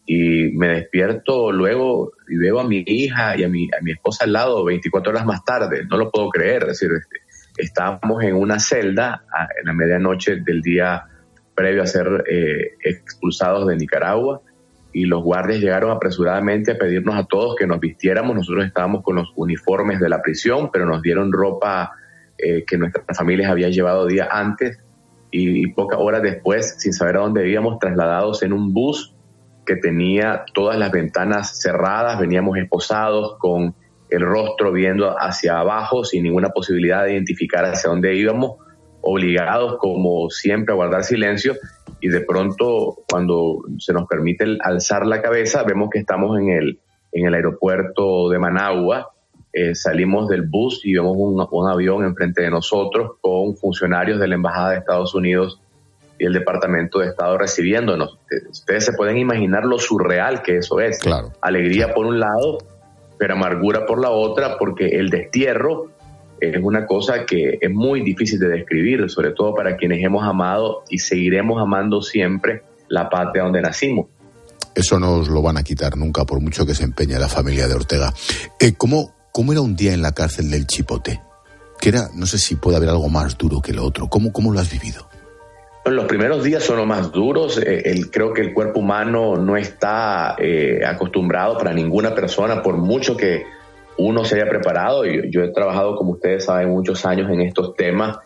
y 0.07 0.53
me 0.57 0.69
despierto 0.69 1.53
luego 1.53 2.13
y 2.27 2.39
veo 2.39 2.59
a 2.59 2.65
mi 2.65 2.83
hija 2.87 3.37
y 3.37 3.45
a 3.45 3.49
mi, 3.51 3.69
a 3.79 3.83
mi 3.83 3.93
esposa 3.93 4.25
al 4.25 4.33
lado 4.33 4.65
24 4.65 5.13
horas 5.13 5.27
más 5.27 5.45
tarde. 5.45 5.85
No 5.91 5.99
lo 5.99 6.11
puedo 6.11 6.31
creer. 6.31 6.65
Decir, 6.65 6.89
este, 6.91 7.19
estábamos 7.59 8.25
en 8.25 8.35
una 8.35 8.59
celda 8.59 9.27
en 9.61 9.67
la 9.67 9.75
medianoche 9.75 10.37
del 10.37 10.63
día 10.63 11.05
previo 11.55 11.83
a 11.83 11.87
ser 11.87 12.25
eh, 12.31 12.79
expulsados 12.83 13.67
de 13.67 13.77
Nicaragua 13.77 14.41
y 14.97 15.05
los 15.05 15.23
guardias 15.23 15.61
llegaron 15.61 15.91
apresuradamente 15.91 16.73
a 16.73 16.79
pedirnos 16.79 17.17
a 17.17 17.25
todos 17.25 17.55
que 17.55 17.67
nos 17.67 17.81
vistiéramos. 17.81 18.35
Nosotros 18.35 18.65
estábamos 18.65 19.03
con 19.03 19.17
los 19.17 19.31
uniformes 19.37 20.01
de 20.01 20.09
la 20.09 20.23
prisión, 20.23 20.71
pero 20.73 20.87
nos 20.87 21.03
dieron 21.03 21.33
ropa 21.33 21.93
eh, 22.39 22.65
que 22.67 22.79
nuestras 22.79 23.05
familias 23.15 23.51
habían 23.51 23.73
llevado 23.73 24.07
días 24.07 24.27
antes 24.31 24.79
y, 25.31 25.67
pocas 25.75 25.99
horas 26.01 26.23
después, 26.23 26.77
sin 26.79 26.95
saber 26.95 27.19
a 27.19 27.21
dónde 27.21 27.47
íbamos, 27.47 27.79
trasladados 27.79 28.43
en 28.43 28.55
un 28.55 28.73
bus 28.73 29.15
que 29.67 29.77
tenía 29.77 30.47
todas 30.55 30.79
las 30.79 30.91
ventanas 30.91 31.61
cerradas, 31.61 32.19
veníamos 32.19 32.57
esposados 32.57 33.37
con 33.39 33.75
el 34.09 34.23
rostro 34.23 34.73
viendo 34.73 35.15
hacia 35.21 35.59
abajo 35.59 36.07
sin 36.07 36.23
ninguna 36.23 36.49
posibilidad 36.49 37.05
de 37.05 37.13
identificar 37.13 37.67
hacia 37.67 37.91
dónde 37.91 38.15
íbamos, 38.15 38.53
obligados 39.07 39.79
como 39.79 40.29
siempre 40.31 40.73
a 40.73 40.77
guardar 40.77 41.05
silencio 41.05 41.55
y 42.01 42.09
de 42.09 42.21
pronto 42.21 42.99
cuando 43.09 43.63
se 43.79 43.93
nos 43.93 44.07
permite 44.09 44.45
alzar 44.61 45.07
la 45.07 45.23
cabeza 45.23 45.63
vemos 45.63 45.91
que 45.91 46.01
estamos 46.01 46.39
en 46.39 46.51
el, 46.51 46.81
en 47.13 47.27
el 47.27 47.35
aeropuerto 47.35 48.29
de 48.29 48.39
Managua, 48.39 49.13
eh, 49.53 49.75
salimos 49.75 50.29
del 50.29 50.43
bus 50.43 50.81
y 50.85 50.93
vemos 50.93 51.15
un, 51.17 51.47
un, 51.51 51.71
avión 51.71 52.05
enfrente 52.05 52.43
de 52.43 52.51
nosotros 52.51 53.13
con 53.21 53.57
funcionarios 53.57 54.19
de 54.19 54.27
la 54.27 54.35
Embajada 54.35 54.71
de 54.71 54.79
Estados 54.79 55.15
Unidos 55.15 55.61
y 56.19 56.25
el 56.25 56.33
Departamento 56.33 56.99
de 56.99 57.09
Estado 57.09 57.39
recibiéndonos. 57.39 58.19
Ustedes 58.51 58.85
se 58.85 58.93
pueden 58.93 59.19
imaginar 59.19 59.65
lo 59.65 59.79
surreal 59.79 60.43
que 60.43 60.59
eso 60.59 60.81
es. 60.81 60.99
Claro. 60.99 61.31
Alegría 61.41 61.95
por 61.95 62.07
un 62.07 62.19
lado, 62.19 62.59
pero 63.19 63.35
amargura 63.35 63.87
por 63.87 64.01
la 64.01 64.11
otra, 64.11 64.59
porque 64.59 64.89
el 64.99 65.11
destierro 65.11 65.91
es 66.41 66.59
una 66.63 66.87
cosa 66.87 67.25
que 67.25 67.59
es 67.61 67.71
muy 67.71 68.03
difícil 68.03 68.39
de 68.39 68.49
describir, 68.49 69.09
sobre 69.09 69.33
todo 69.33 69.55
para 69.55 69.77
quienes 69.77 70.05
hemos 70.05 70.25
amado 70.25 70.85
y 70.89 70.99
seguiremos 70.99 71.61
amando 71.61 72.03
siempre 72.03 72.63
la 72.89 73.09
patria 73.09 73.45
donde 73.45 73.63
nacimos. 73.63 74.07
Eso 74.75 75.01
no 75.01 75.15
os 75.15 75.29
lo 75.29 75.41
van 75.41 75.57
a 75.57 75.63
quitar 75.63 75.97
nunca, 75.97 76.25
por 76.27 76.41
mucho 76.41 76.67
que 76.67 76.75
se 76.75 76.85
empeñe 76.85 77.19
la 77.19 77.29
familia 77.29 77.67
de 77.67 77.75
Ortega. 77.75 78.13
Eh, 78.61 78.75
¿cómo, 78.77 79.15
¿Cómo 79.33 79.53
era 79.53 79.63
un 79.63 79.75
día 79.75 79.95
en 79.95 80.03
la 80.03 80.13
cárcel 80.13 80.51
del 80.51 80.67
Chipote? 80.67 81.23
Que 81.81 81.89
era, 81.89 82.09
no 82.15 82.27
sé 82.27 82.39
si 82.39 82.57
puede 82.57 82.77
haber 82.77 82.91
algo 82.91 83.09
más 83.09 83.39
duro 83.39 83.63
que 83.63 83.73
lo 83.73 83.85
otro. 83.85 84.09
¿Cómo, 84.09 84.33
cómo 84.33 84.53
lo 84.53 84.61
has 84.61 84.71
vivido? 84.71 85.09
Los 85.87 86.07
primeros 86.07 86.43
días 86.43 86.63
son 86.65 86.79
los 86.79 86.87
más 86.87 87.13
duros. 87.13 87.59
Eh, 87.59 87.83
el, 87.87 88.11
creo 88.11 88.35
que 88.35 88.43
el 88.43 88.53
cuerpo 88.53 88.81
humano 88.81 89.37
no 89.37 89.57
está 89.57 90.37
eh, 90.39 90.81
acostumbrado 90.85 91.57
para 91.57 91.73
ninguna 91.73 92.15
persona, 92.15 92.63
por 92.63 92.77
mucho 92.77 93.17
que 93.17 93.45
uno 93.99 94.25
se 94.25 94.37
haya 94.37 94.49
preparado. 94.49 95.05
Yo, 95.05 95.23
yo 95.29 95.43
he 95.43 95.53
trabajado, 95.53 95.97
como 95.97 96.13
ustedes 96.13 96.45
saben, 96.45 96.71
muchos 96.71 97.05
años 97.07 97.31
en 97.31 97.41
estos 97.41 97.75
temas, 97.75 98.19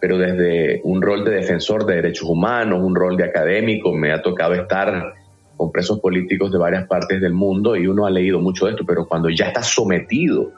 pero 0.00 0.18
desde 0.18 0.80
un 0.84 1.02
rol 1.02 1.24
de 1.24 1.32
defensor 1.32 1.86
de 1.86 1.96
derechos 1.96 2.28
humanos, 2.28 2.80
un 2.82 2.94
rol 2.94 3.16
de 3.16 3.24
académico, 3.24 3.92
me 3.92 4.12
ha 4.12 4.22
tocado 4.22 4.54
estar 4.54 5.14
con 5.56 5.72
presos 5.72 5.98
políticos 6.00 6.52
de 6.52 6.58
varias 6.58 6.86
partes 6.86 7.20
del 7.20 7.34
mundo 7.34 7.76
y 7.76 7.86
uno 7.88 8.06
ha 8.06 8.10
leído 8.10 8.40
mucho 8.40 8.66
de 8.66 8.72
esto, 8.72 8.84
pero 8.86 9.06
cuando 9.06 9.28
ya 9.28 9.46
está 9.46 9.62
sometido 9.62 10.52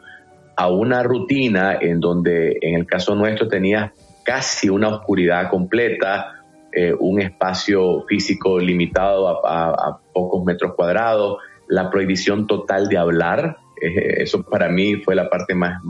a 0.57 0.69
una 0.69 1.03
rutina 1.03 1.79
en 1.81 2.01
donde 2.01 2.59
en 2.61 2.75
el 2.75 2.87
caso 2.87 3.15
nuestro 3.15 3.49
tenías 3.49 3.93
casi 4.25 4.69
una 4.69 4.89
oscuridad 4.89 5.49
completa, 5.49 6.45
eh, 6.73 6.95
un 6.97 7.21
espacio 7.21 8.05
físico 8.07 8.59
limitado 8.59 9.27
a, 9.47 10.01
pocos 10.13 10.45
metros 10.45 10.75
cuadrados, 10.75 11.39
la 11.67 11.91
prohibición 11.91 12.47
total 12.47 12.89
de 12.89 12.99
hablar, 12.99 13.57
eso 13.81 14.43
para 14.43 14.69
mí 14.69 14.97
fue 14.97 15.15
la 15.15 15.29
parte 15.29 15.55
más 15.55 15.81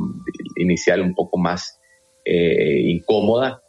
inicial, 0.56 1.00
un 1.00 1.14
poco 1.14 1.38
más 1.38 1.80
eh, 2.24 2.80
incómoda, 2.84 3.62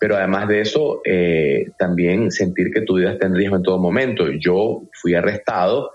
pero 0.00 0.16
además 0.16 0.48
de 0.48 0.60
eso, 0.60 1.00
eh, 1.04 1.66
también 1.78 2.32
sentir 2.32 2.72
que 2.72 2.80
tu 2.80 2.96
vida 2.96 3.12
está 3.12 3.26
en 3.26 3.36
riesgo 3.36 3.56
en 3.56 3.62
todo 3.62 3.78
momento. 3.78 4.24
Yo 4.32 4.82
fui 5.00 5.14
arrestado 5.14 5.92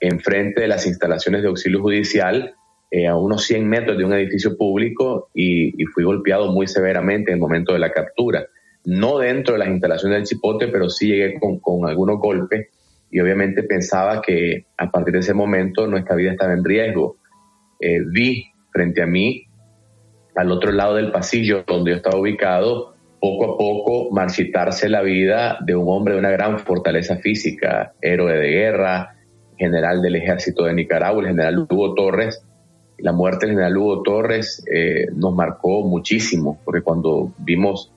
enfrente 0.00 0.62
de 0.62 0.68
las 0.68 0.86
instalaciones 0.86 1.42
de 1.42 1.48
auxilio 1.48 1.82
judicial 1.82 2.54
eh, 2.90 3.06
a 3.06 3.16
unos 3.16 3.44
100 3.44 3.68
metros 3.68 3.98
de 3.98 4.04
un 4.04 4.14
edificio 4.14 4.56
público 4.56 5.28
y, 5.34 5.84
fui 5.92 6.04
golpeado 6.04 6.50
muy 6.50 6.66
severamente 6.66 7.30
en 7.30 7.36
el 7.36 7.40
momento 7.40 7.74
de 7.74 7.78
la 7.78 7.92
captura. 7.92 8.46
No 8.84 9.18
dentro 9.18 9.52
de 9.52 9.58
las 9.58 9.68
instalaciones 9.68 10.16
del 10.16 10.26
Chipote, 10.26 10.68
pero 10.68 10.88
sí 10.88 11.08
llegué 11.08 11.38
con, 11.38 11.58
con 11.58 11.86
algunos 11.86 12.18
golpes 12.18 12.68
y 13.12 13.20
obviamente 13.20 13.62
pensaba 13.62 14.22
que 14.22 14.64
a 14.78 14.90
partir 14.90 15.12
de 15.12 15.20
ese 15.20 15.34
momento 15.34 15.86
nuestra 15.86 16.16
vida 16.16 16.32
estaba 16.32 16.54
en 16.54 16.64
riesgo. 16.64 17.18
Eh, 17.78 18.00
vi 18.10 18.46
frente 18.72 19.02
a 19.02 19.06
mí, 19.06 19.44
al 20.34 20.50
otro 20.50 20.72
lado 20.72 20.94
del 20.94 21.12
pasillo 21.12 21.62
donde 21.66 21.90
yo 21.90 21.96
estaba 21.98 22.18
ubicado, 22.18 22.94
poco 23.20 23.44
a 23.44 23.58
poco 23.58 24.10
marchitarse 24.10 24.88
la 24.88 25.02
vida 25.02 25.58
de 25.60 25.76
un 25.76 25.88
hombre 25.88 26.14
de 26.14 26.20
una 26.20 26.30
gran 26.30 26.58
fortaleza 26.58 27.16
física, 27.16 27.92
héroe 28.00 28.36
de 28.36 28.48
guerra, 28.48 29.16
general 29.58 30.00
del 30.00 30.16
ejército 30.16 30.64
de 30.64 30.74
Nicaragua, 30.74 31.22
el 31.22 31.28
general 31.28 31.66
Hugo 31.70 31.94
Torres. 31.94 32.42
La 32.98 33.12
muerte 33.12 33.46
del 33.46 33.56
general 33.56 33.76
Hugo 33.76 34.02
Torres 34.02 34.64
eh, 34.72 35.06
nos 35.14 35.34
marcó 35.34 35.82
muchísimo, 35.82 36.60
porque 36.64 36.80
cuando 36.80 37.32
vimos 37.38 37.92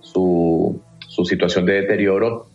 su, 0.00 0.80
situación 1.24 1.66
de 1.66 1.74
deterioro, 1.74 2.46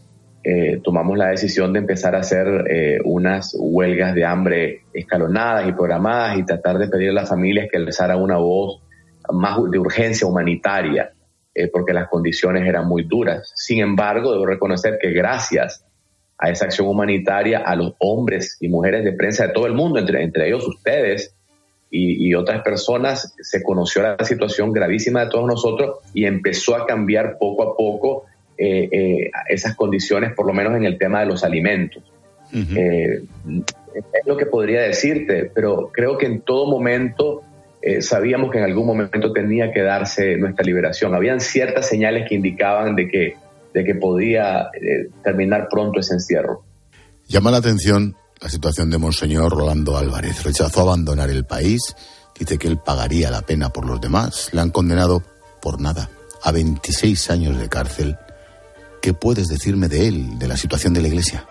eh, 0.43 0.79
tomamos 0.83 1.17
la 1.17 1.29
decisión 1.29 1.73
de 1.73 1.79
empezar 1.79 2.15
a 2.15 2.19
hacer 2.19 2.65
eh, 2.69 2.99
unas 3.03 3.55
huelgas 3.59 4.15
de 4.15 4.25
hambre 4.25 4.81
escalonadas 4.93 5.67
y 5.67 5.73
programadas 5.73 6.37
y 6.37 6.45
tratar 6.45 6.77
de 6.77 6.87
pedir 6.87 7.09
a 7.09 7.13
las 7.13 7.29
familias 7.29 7.67
que 7.71 7.77
hagan 7.77 8.21
una 8.21 8.37
voz 8.37 8.81
más 9.29 9.59
de 9.69 9.77
urgencia 9.77 10.25
humanitaria 10.25 11.11
eh, 11.59 11.69
porque 11.69 11.91
las 11.91 12.07
condiciones 12.07 12.67
eran 12.67 12.87
muy 12.87 13.03
duras. 13.03 13.51
Sin 13.55 13.79
embargo, 13.79 14.31
debo 14.31 14.45
reconocer 14.45 14.99
que 15.01 15.11
gracias 15.11 15.83
a 16.37 16.51
esa 16.51 16.65
acción 16.65 16.87
humanitaria, 16.87 17.63
a 17.65 17.75
los 17.75 17.95
hombres 17.97 18.57
y 18.59 18.67
mujeres 18.67 19.03
de 19.03 19.13
prensa 19.13 19.47
de 19.47 19.53
todo 19.53 19.65
el 19.65 19.73
mundo, 19.73 19.97
entre 19.97 20.47
ellos 20.47 20.67
ustedes 20.67 21.35
y, 21.89 22.31
otras 22.35 22.61
personas, 22.61 23.33
se 23.41 23.63
conoció 23.63 24.03
la 24.03 24.23
situación 24.23 24.71
gravísima 24.71 25.23
de 25.23 25.31
todos 25.31 25.47
nosotros 25.47 25.97
y 26.13 26.25
empezó 26.25 26.75
a 26.75 26.85
cambiar 26.85 27.37
poco 27.39 27.63
a 27.63 27.75
poco 27.75 28.25
eh, 28.57 28.89
eh, 28.91 29.31
esas 29.49 29.75
condiciones, 29.75 30.33
por 30.33 30.47
lo 30.47 30.53
menos 30.53 30.75
en 30.75 30.85
el 30.85 30.97
tema 30.97 31.19
de 31.21 31.25
los 31.27 31.43
alimentos. 31.43 32.03
es 32.51 34.25
lo 34.25 34.37
que 34.37 34.45
podría 34.45 34.81
decirte, 34.81 35.51
pero 35.53 35.89
creo 35.93 36.17
que 36.17 36.25
en 36.25 36.41
todo 36.41 36.65
momento 36.65 37.43
eh, 37.81 38.01
sabíamos 38.01 38.51
que 38.51 38.57
en 38.57 38.65
algún 38.65 38.87
momento 38.87 39.31
tenía 39.31 39.71
que 39.71 39.81
darse 39.81 40.35
nuestra 40.35 40.65
liberación. 40.65 41.13
Habían 41.13 41.39
ciertas 41.39 41.87
señales 41.87 42.27
que 42.27 42.35
indicaban 42.35 42.95
de 42.95 43.07
que, 43.07 43.37
de 43.73 43.83
que 43.85 43.95
podía 43.95 44.69
eh, 44.73 45.09
terminar 45.23 45.67
pronto 45.69 45.99
ese 45.99 46.15
encierro. 46.15 46.63
Llama 47.27 47.51
la 47.51 47.57
atención 47.57 48.15
la 48.41 48.49
situación 48.49 48.89
de 48.89 48.97
Monseñor 48.97 49.51
Rolando 49.51 49.97
Álvarez. 49.97 50.43
Rechazó 50.43 50.81
abandonar 50.81 51.29
el 51.29 51.45
país, 51.45 51.95
dice 52.37 52.57
que 52.57 52.67
él 52.67 52.77
pagaría 52.83 53.31
la 53.31 53.43
pena 53.43 53.69
por 53.69 53.85
los 53.85 54.01
demás. 54.01 54.49
Le 54.51 54.61
han 54.61 54.71
condenado 54.71 55.23
por 55.61 55.79
nada 55.79 56.09
a 56.43 56.51
26 56.51 57.29
años 57.29 57.57
de 57.57 57.69
cárcel. 57.69 58.17
¿Qué 59.01 59.13
puedes 59.13 59.47
decirme 59.47 59.87
de 59.87 60.07
él, 60.07 60.39
de 60.39 60.47
la 60.47 60.57
situación 60.57 60.93
de 60.93 61.01
la 61.01 61.07
Iglesia? 61.07 61.45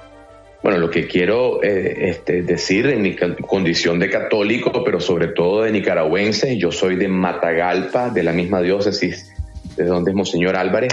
Bueno, 0.62 0.78
lo 0.78 0.90
que 0.90 1.06
quiero 1.06 1.62
eh, 1.62 2.08
este, 2.10 2.42
decir 2.42 2.86
en 2.86 3.02
mi 3.02 3.14
condición 3.14 4.00
de 4.00 4.10
católico, 4.10 4.82
pero 4.84 5.00
sobre 5.00 5.28
todo 5.28 5.62
de 5.62 5.70
nicaragüense, 5.70 6.58
yo 6.58 6.72
soy 6.72 6.96
de 6.96 7.08
Matagalpa, 7.08 8.10
de 8.10 8.22
la 8.22 8.32
misma 8.32 8.60
diócesis 8.60 9.32
de 9.76 9.84
donde 9.84 10.10
es 10.10 10.16
Monseñor 10.16 10.56
Álvarez, 10.56 10.92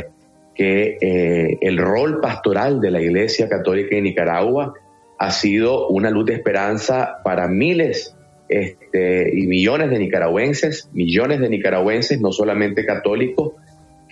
que 0.53 0.97
eh, 1.01 1.57
el 1.61 1.77
rol 1.77 2.19
pastoral 2.21 2.81
de 2.81 2.91
la 2.91 3.01
Iglesia 3.01 3.49
Católica 3.49 3.95
en 3.95 4.03
Nicaragua 4.03 4.73
ha 5.17 5.31
sido 5.31 5.87
una 5.87 6.09
luz 6.09 6.25
de 6.25 6.33
esperanza 6.33 7.17
para 7.23 7.47
miles 7.47 8.15
este, 8.49 9.31
y 9.33 9.47
millones 9.47 9.89
de 9.89 9.99
nicaragüenses, 9.99 10.89
millones 10.93 11.39
de 11.39 11.49
nicaragüenses, 11.49 12.19
no 12.19 12.31
solamente 12.31 12.85
católicos, 12.85 13.53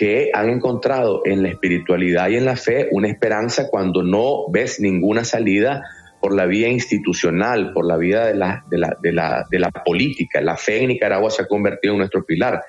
que 0.01 0.31
han 0.34 0.50
encontrado 0.50 1.22
en 1.25 1.43
la 1.43 1.50
espiritualidad 1.50 2.27
y 2.29 2.36
en 2.36 2.46
la 2.46 2.55
fe 2.55 2.88
una 2.89 3.08
esperanza 3.08 3.67
cuando 3.70 4.01
no 4.01 4.50
ves 4.50 4.79
ninguna 4.79 5.24
salida 5.24 5.84
por 6.20 6.34
la 6.34 6.48
vía 6.48 6.70
institucional, 6.70 7.72
por 7.72 7.86
la 7.86 7.98
vía 7.98 8.25
de 8.25 8.34
la, 8.34 8.63
de 8.67 8.79
la, 8.79 9.46
de 9.48 9.60
la, 9.60 9.70
política. 9.70 10.41
La 10.41 10.58
fe 10.58 10.81
en 10.81 10.88
Nicaragua 10.88 11.29
se 11.29 11.43
ha 11.43 11.48
convertido 11.48 11.93
en 11.93 12.00
nuestro 12.00 12.25
pilar. 12.25 12.63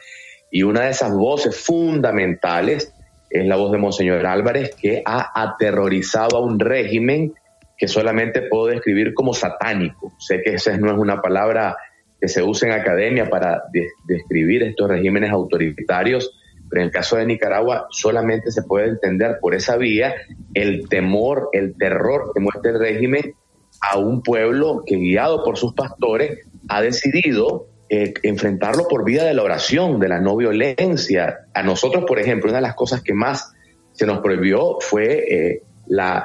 Y 0.50 0.62
una 0.62 0.82
de 0.82 0.90
esas 0.90 1.10
voces 1.10 1.56
fundamentales 1.56 2.92
es 3.30 3.46
la 3.46 3.56
voz 3.56 3.72
de 3.72 3.78
Monseñor 3.78 4.26
Álvarez, 4.26 4.74
que 4.74 5.02
ha 5.02 5.32
aterrorizado 5.34 6.36
a 6.36 6.44
un 6.44 6.60
régimen 6.60 7.32
que 7.78 7.88
solamente 7.88 8.42
puedo 8.42 8.66
describir 8.66 9.14
como 9.14 9.32
satánico. 9.32 10.12
Sé 10.18 10.42
que 10.42 10.56
esa 10.56 10.76
no 10.76 10.92
es 10.92 10.98
una 10.98 11.22
palabra 11.22 11.78
que 12.20 12.28
se 12.28 12.42
usa 12.42 12.68
en 12.68 12.78
academia 12.78 13.30
para 13.30 13.62
describir 14.04 14.64
estos 14.64 14.86
regímenes 14.86 15.30
autoritarios, 15.30 16.38
pero 16.72 16.80
en 16.80 16.86
el 16.86 16.90
caso 16.90 17.16
de 17.16 17.26
Nicaragua 17.26 17.86
solamente 17.90 18.50
se 18.50 18.62
puede 18.62 18.88
entender 18.88 19.36
por 19.42 19.54
esa 19.54 19.76
vía 19.76 20.14
el 20.54 20.88
temor, 20.88 21.50
el 21.52 21.76
terror 21.76 22.30
que 22.32 22.40
muestra 22.40 22.70
el 22.70 22.78
régimen 22.78 23.34
a 23.82 23.98
un 23.98 24.22
pueblo 24.22 24.82
que 24.86 24.96
guiado 24.96 25.44
por 25.44 25.58
sus 25.58 25.74
pastores 25.74 26.46
ha 26.68 26.80
decidido 26.80 27.66
eh, 27.90 28.14
enfrentarlo 28.22 28.88
por 28.88 29.04
vía 29.04 29.22
de 29.22 29.34
la 29.34 29.42
oración, 29.42 30.00
de 30.00 30.08
la 30.08 30.18
no 30.18 30.34
violencia. 30.34 31.40
A 31.52 31.62
nosotros, 31.62 32.06
por 32.08 32.18
ejemplo, 32.18 32.48
una 32.48 32.56
de 32.56 32.62
las 32.62 32.74
cosas 32.74 33.02
que 33.02 33.12
más 33.12 33.52
se 33.92 34.06
nos 34.06 34.20
prohibió 34.20 34.78
fue 34.80 35.12
eh, 35.12 35.50
eh, 35.50 35.62
la, 35.88 36.24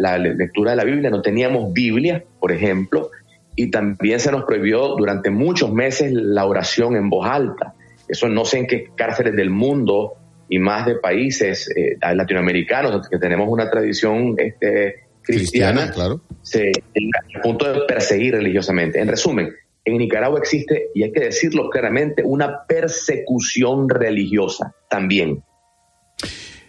la, 0.00 0.18
lectura 0.18 0.72
de 0.72 0.76
la 0.78 0.82
Biblia. 0.82 1.10
No 1.10 1.22
teníamos 1.22 1.72
Biblia, 1.72 2.24
por 2.40 2.50
ejemplo, 2.50 3.10
y 3.54 3.70
también 3.70 4.18
se 4.18 4.32
nos 4.32 4.42
prohibió 4.46 4.96
durante 4.96 5.30
muchos 5.30 5.72
meses 5.72 6.10
la 6.12 6.44
oración 6.44 6.96
en 6.96 7.08
voz 7.08 7.28
alta. 7.30 7.75
Eso 8.08 8.28
no 8.28 8.44
sé 8.44 8.58
en 8.58 8.66
qué 8.66 8.90
cárceles 8.96 9.34
del 9.34 9.50
mundo 9.50 10.14
y 10.48 10.58
más 10.58 10.86
de 10.86 10.96
países 10.96 11.68
eh, 11.76 11.96
latinoamericanos 12.00 13.08
que 13.08 13.18
tenemos 13.18 13.48
una 13.48 13.68
tradición 13.70 14.34
este, 14.38 15.06
cristiana, 15.22 15.90
claro. 15.90 16.20
se 16.42 16.70
a 16.70 17.42
punto 17.42 17.72
de 17.72 17.80
perseguir 17.86 18.34
religiosamente. 18.34 19.00
En 19.00 19.08
resumen, 19.08 19.52
en 19.84 19.98
Nicaragua 19.98 20.38
existe, 20.38 20.88
y 20.94 21.02
hay 21.02 21.12
que 21.12 21.20
decirlo 21.20 21.68
claramente, 21.70 22.22
una 22.24 22.64
persecución 22.66 23.88
religiosa 23.88 24.74
también. 24.88 25.42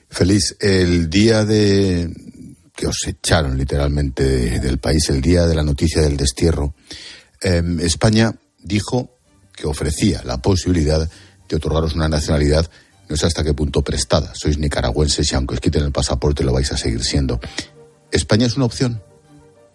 Feliz, 0.10 0.56
el 0.60 1.10
día 1.10 1.44
de 1.44 2.10
que 2.76 2.88
os 2.88 3.08
echaron 3.08 3.58
literalmente 3.58 4.60
del 4.60 4.78
país, 4.78 5.10
el 5.10 5.22
día 5.22 5.48
de 5.48 5.56
la 5.56 5.64
noticia 5.64 6.02
del 6.02 6.16
destierro, 6.16 6.76
em, 7.42 7.80
España 7.80 8.34
dijo 8.60 9.18
que 9.56 9.66
ofrecía 9.66 10.22
la 10.24 10.38
posibilidad 10.38 11.10
de 11.48 11.56
otorgaros 11.56 11.96
una 11.96 12.10
nacionalidad 12.10 12.70
no 13.10 13.16
sé 13.16 13.26
hasta 13.26 13.44
qué 13.44 13.54
punto 13.54 13.82
prestada. 13.84 14.34
Sois 14.36 14.58
nicaragüenses 14.58 15.32
y 15.32 15.36
aunque 15.36 15.56
os 15.56 15.62
quiten 15.62 15.84
el 15.84 15.92
pasaporte 15.92 16.44
lo 16.44 16.54
vais 16.54 16.72
a 16.72 16.78
seguir 16.78 17.04
siendo. 17.04 17.40
¿España 18.12 18.46
es 18.46 18.58
una 18.58 18.66
opción? 18.66 19.02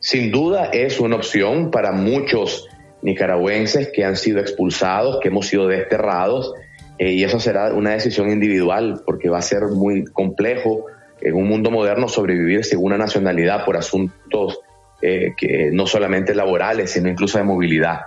Sin 0.01 0.31
duda 0.31 0.67
es 0.67 1.01
una 1.01 1.17
opción 1.17 1.71
para 1.71 1.93
muchos 1.93 2.67
nicaragüenses 3.03 3.89
que 3.93 4.05
han 4.05 4.17
sido 4.17 4.41
expulsados, 4.41 5.19
que 5.21 5.29
hemos 5.29 5.47
sido 5.47 5.67
desterrados, 5.67 6.53
eh, 6.99 7.13
y 7.13 7.25
eso 7.25 7.41
será 7.41 7.73
una 7.73 7.93
decisión 7.93 8.31
individual 8.31 9.03
porque 9.07 9.29
va 9.29 9.39
a 9.39 9.43
ser 9.43 9.63
muy 9.69 10.05
complejo 10.05 10.87
en 11.21 11.35
un 11.35 11.49
mundo 11.49 11.71
moderno 11.71 12.09
sobrevivir 12.09 12.65
sin 12.65 12.81
una 12.81 12.99
nacionalidad 12.99 13.65
por 13.65 13.77
asuntos 13.77 14.61
eh, 15.01 15.35
que 15.37 15.71
no 15.73 15.87
solamente 15.87 16.35
laborales, 16.35 16.91
sino 16.91 17.09
incluso 17.09 17.39
de 17.39 17.45
movilidad. 17.45 18.01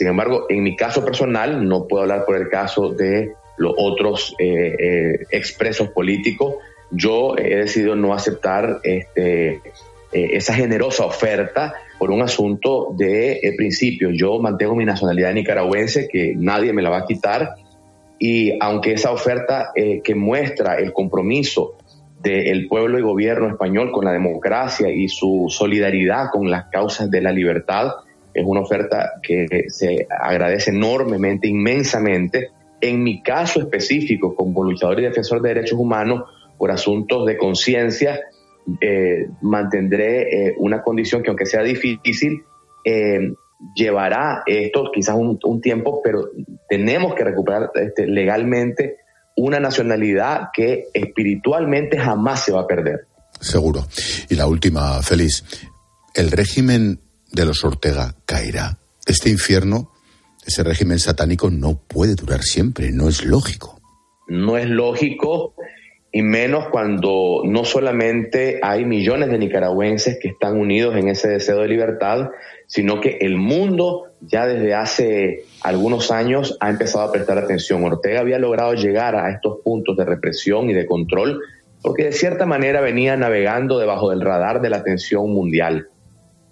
Sin 0.00 0.08
embargo, 0.08 0.46
en 0.48 0.62
mi 0.62 0.76
caso 0.76 1.04
personal, 1.04 1.68
no 1.68 1.86
puedo 1.86 2.04
hablar 2.04 2.24
por 2.24 2.34
el 2.34 2.48
caso 2.48 2.88
de 2.88 3.34
los 3.58 3.74
otros 3.76 4.34
eh, 4.38 5.26
expresos 5.30 5.90
políticos, 5.90 6.54
yo 6.90 7.36
he 7.36 7.56
decidido 7.56 7.96
no 7.96 8.14
aceptar 8.14 8.80
este, 8.82 9.60
esa 10.10 10.54
generosa 10.54 11.04
oferta 11.04 11.74
por 11.98 12.10
un 12.10 12.22
asunto 12.22 12.94
de 12.96 13.52
principio. 13.58 14.08
Yo 14.08 14.38
mantengo 14.38 14.74
mi 14.74 14.86
nacionalidad 14.86 15.34
nicaragüense, 15.34 16.08
que 16.08 16.32
nadie 16.34 16.72
me 16.72 16.80
la 16.80 16.88
va 16.88 17.00
a 17.00 17.04
quitar, 17.04 17.56
y 18.18 18.56
aunque 18.58 18.94
esa 18.94 19.12
oferta 19.12 19.72
eh, 19.74 20.00
que 20.02 20.14
muestra 20.14 20.76
el 20.76 20.94
compromiso 20.94 21.74
del 22.22 22.68
pueblo 22.68 22.98
y 22.98 23.02
gobierno 23.02 23.48
español 23.48 23.92
con 23.92 24.06
la 24.06 24.12
democracia 24.12 24.88
y 24.88 25.10
su 25.10 25.48
solidaridad 25.50 26.30
con 26.32 26.50
las 26.50 26.70
causas 26.70 27.10
de 27.10 27.20
la 27.20 27.32
libertad, 27.32 27.92
es 28.32 28.44
una 28.44 28.60
oferta 28.60 29.12
que 29.22 29.66
se 29.68 30.06
agradece 30.08 30.70
enormemente, 30.70 31.48
inmensamente. 31.48 32.50
En 32.80 33.02
mi 33.02 33.22
caso 33.22 33.60
específico, 33.60 34.34
como 34.34 34.64
luchador 34.64 35.00
y 35.00 35.04
defensor 35.04 35.42
de 35.42 35.50
derechos 35.50 35.78
humanos, 35.78 36.24
por 36.58 36.70
asuntos 36.70 37.26
de 37.26 37.36
conciencia, 37.36 38.20
eh, 38.80 39.26
mantendré 39.40 40.48
eh, 40.48 40.54
una 40.58 40.82
condición 40.82 41.22
que 41.22 41.30
aunque 41.30 41.46
sea 41.46 41.62
difícil, 41.62 42.42
llevará 43.74 44.42
esto 44.46 44.90
quizás 44.92 45.16
un, 45.16 45.60
tiempo, 45.60 46.00
pero 46.02 46.30
tenemos 46.68 47.14
que 47.14 47.24
recuperar 47.24 47.70
este, 47.74 48.06
legalmente 48.06 48.96
una 49.36 49.60
nacionalidad 49.60 50.48
que 50.52 50.88
espiritualmente 50.92 51.98
jamás 51.98 52.44
se 52.44 52.52
va 52.52 52.62
a 52.62 52.66
perder. 52.66 53.06
Seguro. 53.40 53.86
Y 54.28 54.34
la 54.34 54.46
última, 54.46 55.02
Félix, 55.02 55.44
¿el 56.14 56.30
régimen 56.30 57.00
de 57.32 57.44
los 57.44 57.64
Ortega 57.64 58.14
caerá? 58.24 58.78
Este 59.06 59.30
infierno, 59.30 59.90
ese 60.46 60.62
régimen 60.62 60.98
satánico 60.98 61.50
no 61.50 61.78
puede 61.78 62.14
durar 62.14 62.42
siempre, 62.42 62.92
no 62.92 63.08
es 63.08 63.24
lógico. 63.24 63.80
No 64.28 64.56
es 64.56 64.68
lógico 64.68 65.54
y 66.12 66.22
menos 66.22 66.68
cuando 66.70 67.42
no 67.44 67.64
solamente 67.64 68.58
hay 68.62 68.84
millones 68.84 69.30
de 69.30 69.38
nicaragüenses 69.38 70.18
que 70.20 70.28
están 70.28 70.56
unidos 70.56 70.96
en 70.96 71.08
ese 71.08 71.28
deseo 71.28 71.60
de 71.60 71.68
libertad, 71.68 72.30
sino 72.66 73.00
que 73.00 73.18
el 73.20 73.36
mundo 73.36 74.06
ya 74.20 74.46
desde 74.46 74.74
hace 74.74 75.44
algunos 75.62 76.10
años 76.10 76.56
ha 76.60 76.68
empezado 76.68 77.04
a 77.04 77.12
prestar 77.12 77.38
atención. 77.38 77.84
Ortega 77.84 78.20
había 78.20 78.38
logrado 78.38 78.74
llegar 78.74 79.14
a 79.14 79.30
estos 79.30 79.58
puntos 79.64 79.96
de 79.96 80.04
represión 80.04 80.68
y 80.68 80.74
de 80.74 80.86
control 80.86 81.40
porque 81.82 82.04
de 82.04 82.12
cierta 82.12 82.44
manera 82.44 82.80
venía 82.80 83.16
navegando 83.16 83.78
debajo 83.78 84.10
del 84.10 84.20
radar 84.20 84.60
de 84.60 84.70
la 84.70 84.78
atención 84.78 85.30
mundial. 85.30 85.88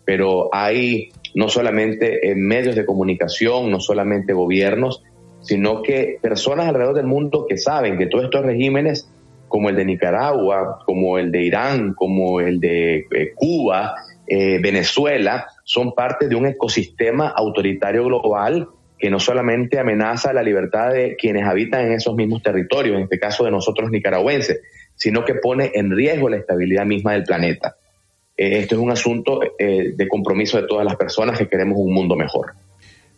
Pero 0.09 0.49
hay 0.53 1.11
no 1.35 1.51
solamente 1.51 2.35
medios 2.35 2.75
de 2.77 2.87
comunicación, 2.87 3.71
no 3.71 3.79
solamente 3.79 4.33
gobiernos, 4.33 5.03
sino 5.43 5.83
que 5.83 6.19
personas 6.23 6.67
alrededor 6.67 6.95
del 6.95 7.07
mundo 7.07 7.45
que 7.47 7.59
saben 7.59 7.99
que 7.99 8.07
todos 8.07 8.25
estos 8.25 8.43
regímenes 8.43 9.13
como 9.49 9.69
el 9.69 9.77
de 9.77 9.85
Nicaragua, 9.85 10.79
como 10.87 11.19
el 11.19 11.31
de 11.31 11.43
Irán, 11.43 11.93
como 11.93 12.41
el 12.41 12.59
de 12.59 13.07
eh, 13.11 13.33
Cuba, 13.35 13.97
eh, 14.27 14.59
Venezuela, 14.63 15.49
son 15.63 15.93
parte 15.93 16.27
de 16.27 16.37
un 16.37 16.47
ecosistema 16.47 17.29
autoritario 17.29 18.07
global 18.07 18.69
que 18.99 19.11
no 19.11 19.21
solamente 19.21 19.79
amenaza 19.79 20.33
la 20.33 20.43
libertad 20.43 20.91
de 20.95 21.17
quienes 21.17 21.45
habitan 21.45 21.85
en 21.85 21.93
esos 21.93 22.15
mismos 22.17 22.43
territorios, 22.43 22.97
en 22.97 23.03
este 23.03 23.19
caso 23.19 23.45
de 23.45 23.51
nosotros 23.51 23.91
nicaragüenses, 23.91 24.63
sino 24.97 25.27
que 25.27 25.35
pone 25.35 25.71
en 25.75 25.95
riesgo 25.95 26.31
la 26.31 26.39
estabilidad 26.39 26.87
misma 26.87 27.13
del 27.13 27.25
planeta. 27.25 27.77
Eh, 28.39 28.61
esto 28.61 28.77
es 28.77 28.81
un 28.81 28.91
asunto 28.91 29.41
de 29.59 30.09
compromiso 30.09 30.57
de 30.57 30.67
todas 30.67 30.87
las 30.87 30.97
personas 30.97 31.37
que 31.37 31.49
queremos 31.49 31.77
un 31.79 31.93
mundo 31.93 32.17
mejor. 32.17 32.55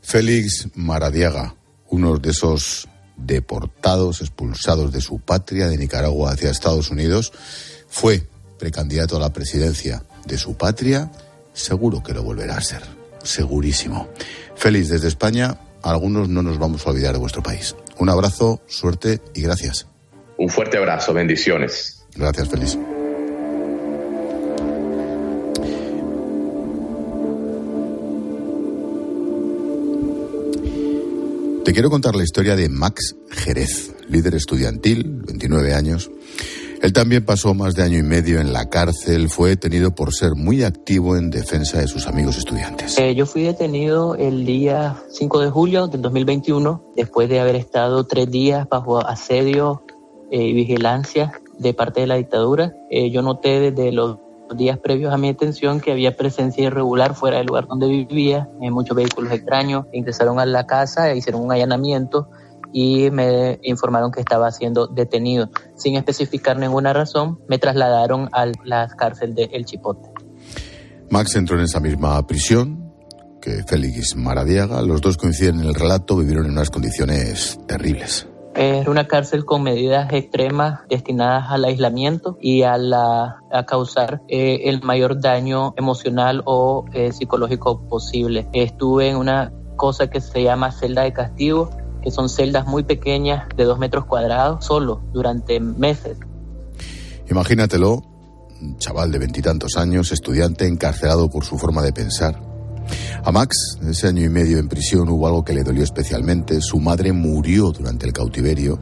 Félix 0.00 0.68
Maradiaga, 0.74 1.54
uno 1.90 2.16
de 2.16 2.30
esos 2.30 2.88
deportados, 3.16 4.20
expulsados 4.20 4.92
de 4.92 5.00
su 5.00 5.20
patria, 5.20 5.68
de 5.68 5.76
Nicaragua 5.76 6.32
hacia 6.32 6.50
Estados 6.50 6.90
Unidos, 6.90 7.32
fue 7.88 8.22
precandidato 8.58 9.16
a 9.16 9.20
la 9.20 9.32
presidencia 9.32 10.02
de 10.26 10.38
su 10.38 10.56
patria, 10.56 11.10
seguro 11.52 12.02
que 12.02 12.14
lo 12.14 12.22
volverá 12.22 12.56
a 12.56 12.60
ser, 12.60 12.82
segurísimo. 13.22 14.08
Félix, 14.56 14.88
desde 14.88 15.08
España, 15.08 15.58
algunos 15.82 16.28
no 16.28 16.42
nos 16.42 16.58
vamos 16.58 16.86
a 16.86 16.90
olvidar 16.90 17.12
de 17.12 17.18
vuestro 17.18 17.42
país. 17.42 17.74
Un 17.98 18.08
abrazo, 18.08 18.60
suerte 18.66 19.20
y 19.34 19.42
gracias. 19.42 19.86
Un 20.38 20.48
fuerte 20.48 20.78
abrazo, 20.78 21.12
bendiciones. 21.12 22.02
Gracias, 22.14 22.48
Félix. 22.48 22.78
Te 31.70 31.74
quiero 31.74 31.88
contar 31.88 32.16
la 32.16 32.24
historia 32.24 32.56
de 32.56 32.68
Max 32.68 33.14
Jerez, 33.30 33.94
líder 34.08 34.34
estudiantil, 34.34 35.04
29 35.24 35.72
años. 35.72 36.10
Él 36.82 36.92
también 36.92 37.24
pasó 37.24 37.54
más 37.54 37.76
de 37.76 37.84
año 37.84 37.96
y 37.96 38.02
medio 38.02 38.40
en 38.40 38.52
la 38.52 38.68
cárcel, 38.68 39.28
fue 39.28 39.50
detenido 39.50 39.94
por 39.94 40.12
ser 40.12 40.34
muy 40.34 40.64
activo 40.64 41.16
en 41.16 41.30
defensa 41.30 41.78
de 41.78 41.86
sus 41.86 42.08
amigos 42.08 42.38
estudiantes. 42.38 42.98
Eh, 42.98 43.14
yo 43.14 43.24
fui 43.24 43.44
detenido 43.44 44.16
el 44.16 44.44
día 44.44 45.00
5 45.12 45.38
de 45.38 45.50
julio 45.50 45.86
del 45.86 46.02
2021, 46.02 46.92
después 46.96 47.28
de 47.28 47.38
haber 47.38 47.54
estado 47.54 48.04
tres 48.04 48.28
días 48.28 48.68
bajo 48.68 49.06
asedio 49.06 49.84
eh, 50.32 50.42
y 50.42 50.52
vigilancia 50.52 51.40
de 51.56 51.72
parte 51.72 52.00
de 52.00 52.08
la 52.08 52.16
dictadura. 52.16 52.74
Eh, 52.90 53.12
yo 53.12 53.22
noté 53.22 53.70
desde 53.70 53.92
los 53.92 54.18
días 54.56 54.78
previos 54.78 55.12
a 55.12 55.16
mi 55.16 55.28
detención 55.28 55.80
que 55.80 55.92
había 55.92 56.16
presencia 56.16 56.64
irregular 56.64 57.14
fuera 57.14 57.38
del 57.38 57.46
lugar 57.46 57.66
donde 57.66 57.86
vivía, 57.86 58.48
en 58.60 58.72
muchos 58.72 58.96
vehículos 58.96 59.32
extraños, 59.32 59.86
ingresaron 59.92 60.38
a 60.38 60.46
la 60.46 60.66
casa 60.66 61.10
e 61.10 61.16
hicieron 61.16 61.42
un 61.42 61.52
allanamiento 61.52 62.28
y 62.72 63.10
me 63.10 63.58
informaron 63.62 64.12
que 64.12 64.20
estaba 64.20 64.50
siendo 64.52 64.86
detenido. 64.86 65.50
Sin 65.76 65.96
especificar 65.96 66.58
ninguna 66.58 66.92
razón, 66.92 67.40
me 67.48 67.58
trasladaron 67.58 68.28
a 68.32 68.46
la 68.64 68.88
cárcel 68.88 69.34
de 69.34 69.44
El 69.52 69.64
Chipote. 69.64 70.08
Max 71.10 71.34
entró 71.34 71.58
en 71.58 71.64
esa 71.64 71.80
misma 71.80 72.24
prisión 72.26 72.92
que 73.40 73.64
Félix 73.66 74.14
Maradiaga. 74.16 74.82
Los 74.82 75.00
dos 75.00 75.16
coinciden 75.16 75.60
en 75.60 75.66
el 75.66 75.74
relato, 75.74 76.16
vivieron 76.16 76.46
en 76.46 76.52
unas 76.52 76.70
condiciones 76.70 77.58
terribles. 77.66 78.29
Era 78.62 78.90
una 78.90 79.06
cárcel 79.06 79.46
con 79.46 79.62
medidas 79.62 80.12
extremas 80.12 80.80
destinadas 80.86 81.46
al 81.48 81.64
aislamiento 81.64 82.36
y 82.42 82.62
a, 82.62 82.76
la, 82.76 83.38
a 83.50 83.64
causar 83.64 84.20
eh, 84.28 84.64
el 84.64 84.82
mayor 84.82 85.18
daño 85.18 85.72
emocional 85.78 86.42
o 86.44 86.84
eh, 86.92 87.10
psicológico 87.10 87.88
posible. 87.88 88.50
Estuve 88.52 89.08
en 89.08 89.16
una 89.16 89.50
cosa 89.76 90.10
que 90.10 90.20
se 90.20 90.42
llama 90.42 90.72
celda 90.72 91.04
de 91.04 91.14
castigo, 91.14 91.70
que 92.02 92.10
son 92.10 92.28
celdas 92.28 92.66
muy 92.66 92.82
pequeñas 92.82 93.48
de 93.56 93.64
dos 93.64 93.78
metros 93.78 94.04
cuadrados, 94.04 94.62
solo 94.62 95.00
durante 95.14 95.58
meses. 95.58 96.18
Imagínatelo, 97.30 98.02
un 98.60 98.76
chaval 98.76 99.10
de 99.10 99.20
veintitantos 99.20 99.78
años, 99.78 100.12
estudiante 100.12 100.66
encarcelado 100.66 101.30
por 101.30 101.46
su 101.46 101.56
forma 101.56 101.80
de 101.80 101.94
pensar, 101.94 102.38
a 103.22 103.32
Max, 103.32 103.78
ese 103.88 104.08
año 104.08 104.24
y 104.24 104.28
medio 104.28 104.58
en 104.58 104.68
prisión, 104.68 105.08
hubo 105.08 105.26
algo 105.26 105.44
que 105.44 105.52
le 105.52 105.62
dolió 105.62 105.84
especialmente. 105.84 106.60
Su 106.60 106.80
madre 106.80 107.12
murió 107.12 107.70
durante 107.70 108.06
el 108.06 108.12
cautiverio. 108.12 108.78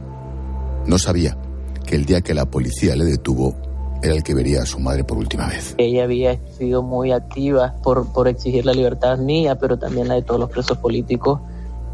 No 0.85 0.97
sabía 0.97 1.37
que 1.85 1.95
el 1.95 2.05
día 2.05 2.21
que 2.21 2.33
la 2.33 2.45
policía 2.45 2.95
le 2.95 3.05
detuvo 3.05 3.55
era 4.01 4.13
el 4.13 4.23
que 4.23 4.33
vería 4.33 4.61
a 4.61 4.65
su 4.65 4.79
madre 4.79 5.03
por 5.03 5.17
última 5.17 5.47
vez. 5.47 5.75
Ella 5.77 6.03
había 6.03 6.39
sido 6.57 6.83
muy 6.83 7.11
activa 7.11 7.75
por, 7.83 8.27
exigir 8.27 8.65
la 8.65 8.73
libertad 8.73 9.17
mía, 9.17 9.57
pero 9.59 9.77
también 9.77 10.07
la 10.07 10.15
de 10.15 10.21
todos 10.21 10.39
los 10.39 10.49
presos 10.49 10.77
políticos. 10.77 11.39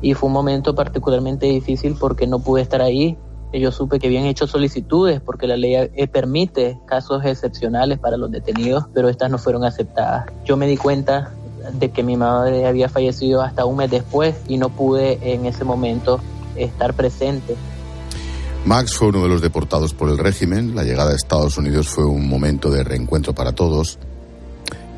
Y 0.02 0.13
fue 0.13 0.28
un 0.28 0.34
momento 0.34 0.76
particularmente 0.76 1.48
difícil 1.48 1.96
porque 2.00 2.28
no 2.28 2.39
pude 2.39 2.62
estar 2.62 2.82
ahí. 2.82 3.18
Yo 3.54 3.72
supe 3.72 4.00
que 4.00 4.08
habían 4.08 4.26
hecho 4.26 4.48
solicitudes 4.48 5.22
porque 5.22 5.48
la 5.48 5.56
ley 5.56 5.76
eh, 5.76 6.08
permite 6.08 6.78
casos 6.86 7.24
excepcionales 7.24 7.98
para 8.00 8.18
los 8.18 8.30
detenidos, 8.30 8.86
pero 8.94 9.08
estas 9.08 9.32
no 9.32 9.38
fueron 9.38 9.63
aceptadas. 9.63 10.26
Yo 10.44 10.58
me 10.58 10.68
di 10.68 10.76
cuenta 10.76 11.32
de 11.73 11.91
que 11.91 12.04
mi 12.04 12.17
madre 12.17 12.65
había 12.65 12.89
fallecido 12.89 13.41
hasta 13.41 13.65
un 13.65 13.78
mes 13.78 13.91
después 13.91 14.36
y 14.47 14.58
no 14.58 14.69
pude 14.69 15.19
en 15.34 15.45
ese 15.45 15.63
momento 15.63 16.19
estar 16.56 16.93
presente. 16.93 17.56
Max 18.65 18.95
fue 18.95 19.10
uno 19.10 19.21
de 19.21 19.30
los 19.30 19.41
deportados 19.41 19.93
por 19.93 20.10
el 20.10 20.17
régimen. 20.17 20.75
La 20.75 20.84
llegada 20.84 21.12
a 21.12 21.15
Estados 21.15 21.58
Unidos 21.58 21.88
fue 21.88 22.06
un 22.06 22.28
momento 22.28 22.71
de 22.71 22.84
reencuentro 22.84 23.34
para 23.34 23.51
todos. 23.51 23.99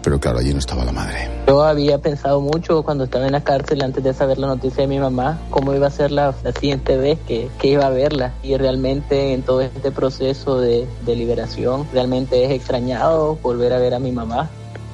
Pero 0.02 0.22
claro, 0.22 0.40
allí 0.40 0.54
no 0.54 0.60
estaba 0.60 0.86
la 0.86 0.94
madre. 0.94 1.30
Yo 1.50 1.62
había 1.62 1.98
pensado 1.98 2.40
mucho 2.40 2.82
cuando 2.84 3.04
estaba 3.04 3.26
en 3.26 3.34
la 3.34 3.44
cárcel 3.44 3.84
antes 3.84 4.02
de 4.06 4.14
saber 4.14 4.38
la 4.38 4.48
noticia 4.48 4.84
de 4.84 4.88
mi 4.88 5.00
mamá, 5.00 5.38
cómo 5.50 5.74
iba 5.74 5.88
a 5.88 5.92
ser 5.92 6.12
la, 6.12 6.34
siguiente 6.58 6.96
vez 6.96 7.20
que, 7.28 7.50
que, 7.60 7.68
iba 7.68 7.86
a 7.86 7.90
verla. 7.90 8.34
Y 8.42 8.56
realmente 8.56 9.34
en 9.34 9.44
todo 9.44 9.60
este 9.60 9.92
proceso 9.92 10.62
de, 10.62 10.88
de 11.06 11.16
liberación, 11.18 11.86
realmente 11.92 12.46
es 12.46 12.52
extrañado 12.52 13.36
volver 13.44 13.74
a 13.74 13.80
ver 13.80 13.96
a 13.96 14.00
mi 14.00 14.14
mamá 14.14 14.50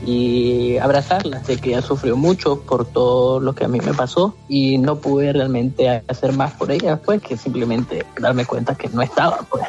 y 0.06 0.78
abrazarla. 0.78 1.44
Sé 1.44 1.58
que 1.58 1.70
ella 1.70 1.82
sufrió 1.82 2.18
mucho 2.18 2.62
por 2.62 2.86
todo 2.86 3.40
lo 3.40 3.54
que 3.54 3.66
a 3.66 3.68
mí 3.68 3.80
me 3.80 3.94
pasó 3.94 4.36
y 4.48 4.78
no 4.78 4.98
pude 4.98 5.34
realmente 5.34 6.04
hacer 6.08 6.34
más 6.34 6.54
por 6.54 6.72
ella, 6.72 6.98
pues 6.98 7.22
que 7.22 7.38
simplemente 7.38 8.06
darme 8.20 8.46
cuenta 8.46 8.76
que 8.76 8.90
no 8.90 9.02
estaba, 9.02 9.40
pues. 9.50 9.64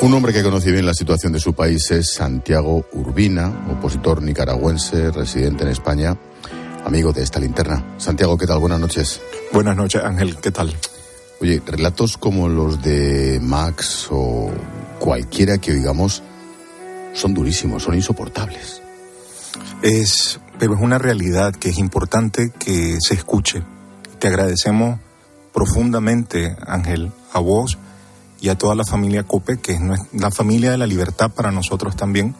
Un 0.00 0.14
hombre 0.14 0.32
que 0.32 0.44
conoce 0.44 0.70
bien 0.70 0.86
la 0.86 0.94
situación 0.94 1.32
de 1.32 1.40
su 1.40 1.54
país 1.54 1.90
es 1.90 2.12
Santiago 2.12 2.84
Urbina, 2.92 3.66
opositor 3.76 4.22
nicaragüense, 4.22 5.10
residente 5.10 5.64
en 5.64 5.70
España, 5.70 6.16
amigo 6.84 7.12
de 7.12 7.24
esta 7.24 7.40
linterna. 7.40 7.84
Santiago, 7.96 8.38
¿qué 8.38 8.46
tal? 8.46 8.60
Buenas 8.60 8.78
noches. 8.78 9.20
Buenas 9.52 9.76
noches, 9.76 10.04
Ángel, 10.04 10.36
¿qué 10.36 10.52
tal? 10.52 10.72
Oye, 11.40 11.60
relatos 11.66 12.16
como 12.16 12.48
los 12.48 12.80
de 12.80 13.40
Max 13.42 14.06
o 14.12 14.50
cualquiera 15.00 15.58
que 15.58 15.72
oigamos 15.72 16.22
son 17.18 17.34
durísimos, 17.34 17.82
son 17.82 17.94
insoportables. 17.94 18.80
Es, 19.82 20.40
pero 20.58 20.74
es 20.74 20.80
una 20.80 20.98
realidad 20.98 21.54
que 21.54 21.70
es 21.70 21.78
importante 21.78 22.52
que 22.58 22.98
se 23.00 23.14
escuche. 23.14 23.62
Te 24.18 24.28
agradecemos 24.28 25.00
profundamente, 25.52 26.56
Ángel, 26.66 27.10
a 27.32 27.40
vos 27.40 27.78
y 28.40 28.48
a 28.48 28.56
toda 28.56 28.74
la 28.74 28.84
familia 28.84 29.24
COPE, 29.24 29.58
que 29.58 29.72
es 29.72 29.80
la 30.12 30.30
familia 30.30 30.70
de 30.70 30.78
la 30.78 30.86
libertad 30.86 31.30
para 31.30 31.50
nosotros 31.50 31.96
también, 31.96 32.34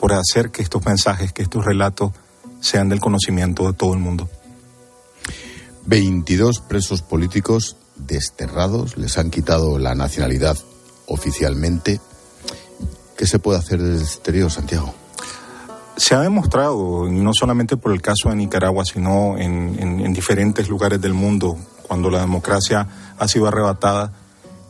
por 0.00 0.12
hacer 0.14 0.50
que 0.50 0.62
estos 0.62 0.84
mensajes, 0.86 1.32
que 1.32 1.42
estos 1.42 1.64
relatos 1.64 2.12
sean 2.60 2.88
del 2.88 3.00
conocimiento 3.00 3.66
de 3.66 3.74
todo 3.74 3.92
el 3.92 4.00
mundo. 4.00 4.28
22 5.86 6.60
presos 6.60 7.02
políticos 7.02 7.76
desterrados, 7.96 8.96
les 8.96 9.18
han 9.18 9.30
quitado 9.30 9.78
la 9.78 9.94
nacionalidad 9.94 10.56
oficialmente. 11.06 12.00
¿Qué 13.18 13.26
se 13.26 13.38
puede 13.38 13.58
hacer 13.58 13.82
desde 13.82 13.96
el 13.96 14.02
exterior, 14.02 14.50
Santiago? 14.50 14.94
Se 15.96 16.14
ha 16.14 16.20
demostrado, 16.20 17.08
no 17.10 17.34
solamente 17.34 17.76
por 17.76 17.92
el 17.92 18.00
caso 18.00 18.30
de 18.30 18.36
Nicaragua, 18.36 18.84
sino 18.84 19.36
en, 19.36 19.76
en 19.78 20.12
diferentes 20.14 20.70
lugares 20.70 21.00
del 21.00 21.12
mundo, 21.12 21.58
cuando 21.86 22.08
la 22.08 22.20
democracia 22.20 22.86
ha 23.18 23.28
sido 23.28 23.48
arrebatada, 23.48 24.12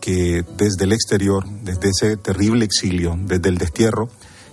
que 0.01 0.45
desde 0.57 0.85
el 0.85 0.93
exterior, 0.93 1.47
desde 1.63 1.91
ese 1.91 2.17
terrible 2.17 2.65
exilio, 2.65 3.19
desde 3.21 3.51
el 3.51 3.59
destierro, 3.59 4.09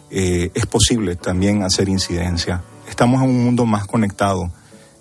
eh, 0.10 0.52
es 0.54 0.66
posible 0.66 1.16
también 1.16 1.64
hacer 1.64 1.88
incidencia. 1.88 2.64
Estamos 2.90 3.24
en 3.24 3.30
un 3.30 3.44
mundo 3.44 3.66
más 3.66 3.86
conectado, 3.86 4.52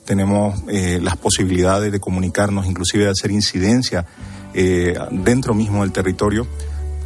tenemos 0.04 0.62
eh, 0.68 1.00
las 1.02 1.16
posibilidades 1.16 1.90
de 1.90 2.00
comunicarnos, 2.00 2.66
inclusive 2.66 3.04
de 3.04 3.10
hacer 3.10 3.30
incidencia 3.30 4.06
eh, 4.54 4.94
dentro 5.10 5.54
mismo 5.54 5.82
del 5.82 5.92
territorio, 5.92 6.46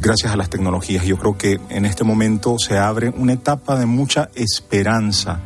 gracias 0.01 0.31
a 0.31 0.35
las 0.35 0.49
tecnologías. 0.49 1.05
Yo 1.05 1.17
creo 1.17 1.37
que 1.37 1.59
en 1.69 1.85
este 1.85 2.03
momento 2.03 2.57
se 2.59 2.77
abre 2.77 3.09
una 3.09 3.33
etapa 3.33 3.77
de 3.77 3.85
mucha 3.85 4.29
esperanza, 4.35 5.39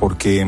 porque 0.00 0.46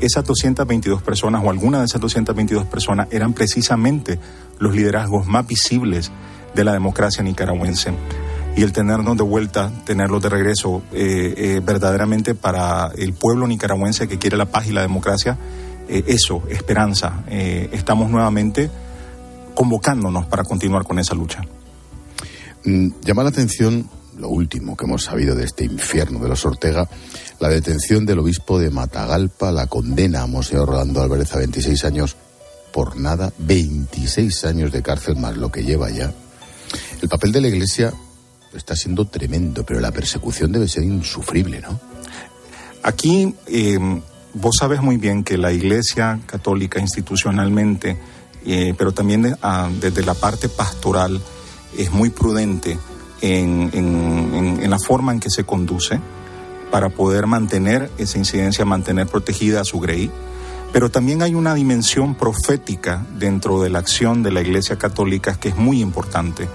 esas 0.00 0.24
222 0.24 1.02
personas 1.02 1.42
o 1.44 1.50
algunas 1.50 1.80
de 1.80 1.86
esas 1.86 2.00
222 2.00 2.66
personas 2.66 3.08
eran 3.10 3.32
precisamente 3.32 4.18
los 4.58 4.74
liderazgos 4.74 5.26
más 5.26 5.46
visibles 5.46 6.10
de 6.54 6.64
la 6.64 6.72
democracia 6.72 7.22
nicaragüense. 7.22 7.92
Y 8.56 8.62
el 8.62 8.72
tenernos 8.72 9.16
de 9.18 9.22
vuelta, 9.22 9.70
tenerlos 9.84 10.22
de 10.22 10.30
regreso, 10.30 10.82
eh, 10.92 11.34
eh, 11.36 11.60
verdaderamente 11.62 12.34
para 12.34 12.90
el 12.96 13.12
pueblo 13.12 13.46
nicaragüense 13.46 14.08
que 14.08 14.18
quiere 14.18 14.38
la 14.38 14.46
paz 14.46 14.66
y 14.66 14.72
la 14.72 14.80
democracia, 14.80 15.36
eh, 15.88 16.04
eso, 16.06 16.42
esperanza. 16.48 17.22
estamos 17.28 18.10
nuevamente 18.10 18.70
convocándonos 19.54 20.26
para 20.26 20.42
continuar 20.42 20.84
con 20.84 20.98
esa 20.98 21.14
lucha. 21.14 21.42
Mm, 22.66 22.88
llama 23.02 23.22
la 23.22 23.28
atención 23.30 23.88
lo 24.18 24.28
último 24.28 24.76
que 24.76 24.86
hemos 24.86 25.04
sabido 25.04 25.34
de 25.34 25.44
este 25.44 25.64
infierno 25.64 26.18
de 26.18 26.28
los 26.28 26.44
Ortega, 26.44 26.88
la 27.38 27.48
detención 27.48 28.06
del 28.06 28.18
obispo 28.18 28.58
de 28.58 28.70
Matagalpa, 28.70 29.52
la 29.52 29.66
condena 29.66 30.22
a 30.22 30.26
Monseñor 30.26 30.68
Rolando 30.68 31.00
Álvarez 31.02 31.32
a 31.34 31.38
26 31.38 31.84
años 31.84 32.16
por 32.72 32.96
nada 32.96 33.32
26 33.38 34.44
años 34.46 34.72
de 34.72 34.82
cárcel 34.82 35.16
más 35.16 35.36
lo 35.36 35.52
que 35.52 35.64
lleva 35.64 35.90
ya. 35.90 36.12
El 37.00 37.08
papel 37.08 37.32
de 37.32 37.40
la 37.40 37.48
Iglesia 37.48 37.92
está 38.52 38.74
siendo 38.74 39.06
tremendo, 39.06 39.64
pero 39.64 39.80
la 39.80 39.92
persecución 39.92 40.50
debe 40.50 40.66
ser 40.66 40.82
insufrible, 40.82 41.60
¿no? 41.60 41.78
Aquí 42.82 43.34
eh, 43.46 43.78
vos 44.34 44.56
sabes 44.58 44.80
muy 44.80 44.96
bien 44.96 45.24
que 45.24 45.38
la 45.38 45.52
Iglesia 45.52 46.20
católica 46.26 46.80
institucionalmente, 46.80 47.96
eh, 48.44 48.74
pero 48.76 48.92
también 48.92 49.36
ah, 49.42 49.70
desde 49.80 50.02
la 50.04 50.14
parte 50.14 50.48
pastoral, 50.48 51.20
es 51.78 51.92
muy 51.92 52.10
prudente 52.10 52.78
en, 53.20 53.70
en 53.72 54.70
la 54.70 54.78
forma 54.78 55.12
en 55.12 55.20
que 55.20 55.30
se 55.30 55.44
conduce 55.44 56.00
para 56.70 56.88
poder 56.88 57.26
mantener 57.26 57.90
esa 57.98 58.18
incidencia, 58.18 58.64
mantener 58.64 59.06
protegida 59.06 59.60
a 59.60 59.64
su 59.64 59.80
grey 59.80 60.10
pero 60.76 60.90
también 60.90 61.22
hay 61.22 61.34
una 61.34 61.54
dimensión 61.54 62.14
profética 62.14 63.02
dentro 63.18 63.62
de 63.62 63.70
la 63.70 63.78
acción 63.78 64.22
de 64.22 64.30
la 64.30 64.42
Iglesia 64.42 64.76
Católica 64.76 65.40
que 65.40 65.48
es 65.48 65.56
muy 65.56 65.80
importante 65.80 66.48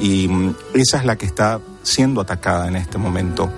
y 0.00 0.28
mm, 0.28 0.54
esa 0.74 0.98
es 0.98 1.04
la 1.04 1.16
que 1.16 1.26
está 1.26 1.60
siendo 1.82 2.20
atacada 2.20 2.68
en 2.68 2.76
este 2.76 2.98
momento. 2.98 3.50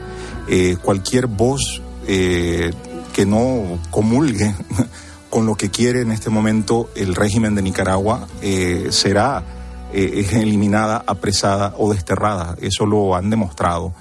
Eh, 0.48 0.78
cualquier 0.80 1.26
voz 1.26 1.82
eh, 2.06 2.72
que 3.12 3.26
no 3.26 3.78
comulgue 3.90 4.54
con 5.30 5.44
lo 5.44 5.54
que 5.54 5.70
quiere 5.70 6.00
en 6.00 6.12
este 6.12 6.30
momento 6.30 6.88
el 6.94 7.14
régimen 7.14 7.54
de 7.54 7.60
Nicaragua 7.60 8.26
eh, 8.40 8.88
será 8.90 9.44
eliminada, 9.96 11.02
apresada 11.06 11.74
o 11.78 11.92
desterrada. 11.92 12.56
Eso 12.60 12.86
lo 12.86 13.14
han 13.14 13.30
demostrado. 13.30 13.94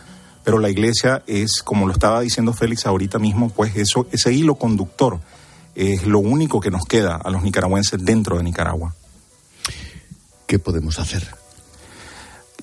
Pero 0.43 0.59
la 0.59 0.69
Iglesia 0.69 1.23
es, 1.25 1.61
como 1.63 1.87
lo 1.87 1.93
estaba 1.93 2.21
diciendo 2.21 2.53
Félix 2.53 2.85
ahorita 2.85 3.17
mismo, 3.17 3.49
pues 3.49 3.75
eso, 3.75 4.07
ese 4.11 4.31
hilo 4.31 4.55
conductor 4.55 5.19
es 5.73 6.05
lo 6.05 6.19
único 6.19 6.59
que 6.59 6.71
nos 6.71 6.85
queda 6.85 7.15
a 7.15 7.29
los 7.29 7.43
nicaragüenses 7.43 8.03
dentro 8.03 8.37
de 8.37 8.43
Nicaragua. 8.43 8.93
¿Qué 10.47 10.59
podemos 10.59 10.99
hacer? 10.99 11.27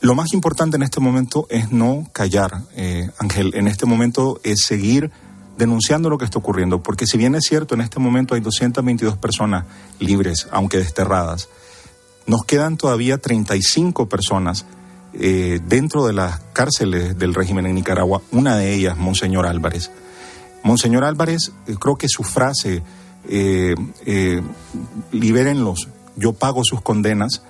Lo 0.01 0.15
más 0.15 0.33
importante 0.33 0.77
en 0.77 0.83
este 0.83 1.01
momento 1.01 1.47
es 1.51 1.71
no 1.71 2.09
callar, 2.13 2.63
eh, 2.75 3.11
Ángel. 3.19 3.53
En 3.55 3.69
este 3.69 3.87
momento 3.87 4.41
es 4.43 4.63
seguir 4.63 5.11
denunciando 5.59 6.11
lo 6.11 6.19
que 6.19 6.25
está 6.25 6.39
ocurriendo, 6.39 6.83
porque 6.83 7.07
si 7.07 7.19
bien 7.19 7.35
es 7.35 7.45
cierto, 7.45 7.75
en 7.75 7.83
este 7.83 8.01
momento 8.01 8.35
hay 8.35 8.41
222 8.41 9.17
personas 9.17 9.65
libres, 9.99 10.49
aunque 10.51 10.79
desterradas, 10.79 11.49
nos 12.27 12.45
quedan 12.45 12.77
todavía 12.77 13.19
35 13.19 14.09
personas 14.09 14.67
eh, 15.15 15.61
dentro 15.67 16.07
de 16.07 16.13
las 16.13 16.41
cárceles 16.53 17.19
del 17.19 17.35
régimen 17.35 17.67
en 17.67 17.75
Nicaragua, 17.75 18.23
una 18.31 18.57
de 18.57 18.75
ellas, 18.75 18.97
Monseñor 18.97 19.47
Álvarez. 19.47 19.91
Monseñor 20.63 21.05
Álvarez, 21.05 21.53
eh, 21.67 21.75
creo 21.79 21.97
que 21.97 22.09
su 22.09 22.23
frase 22.23 22.83
eh, 23.29 23.75
eh, 24.07 24.43
libérenlos, 25.13 25.89
yo 26.17 26.33
pago 26.33 26.63
sus 26.65 26.83
condenas, 26.83 27.43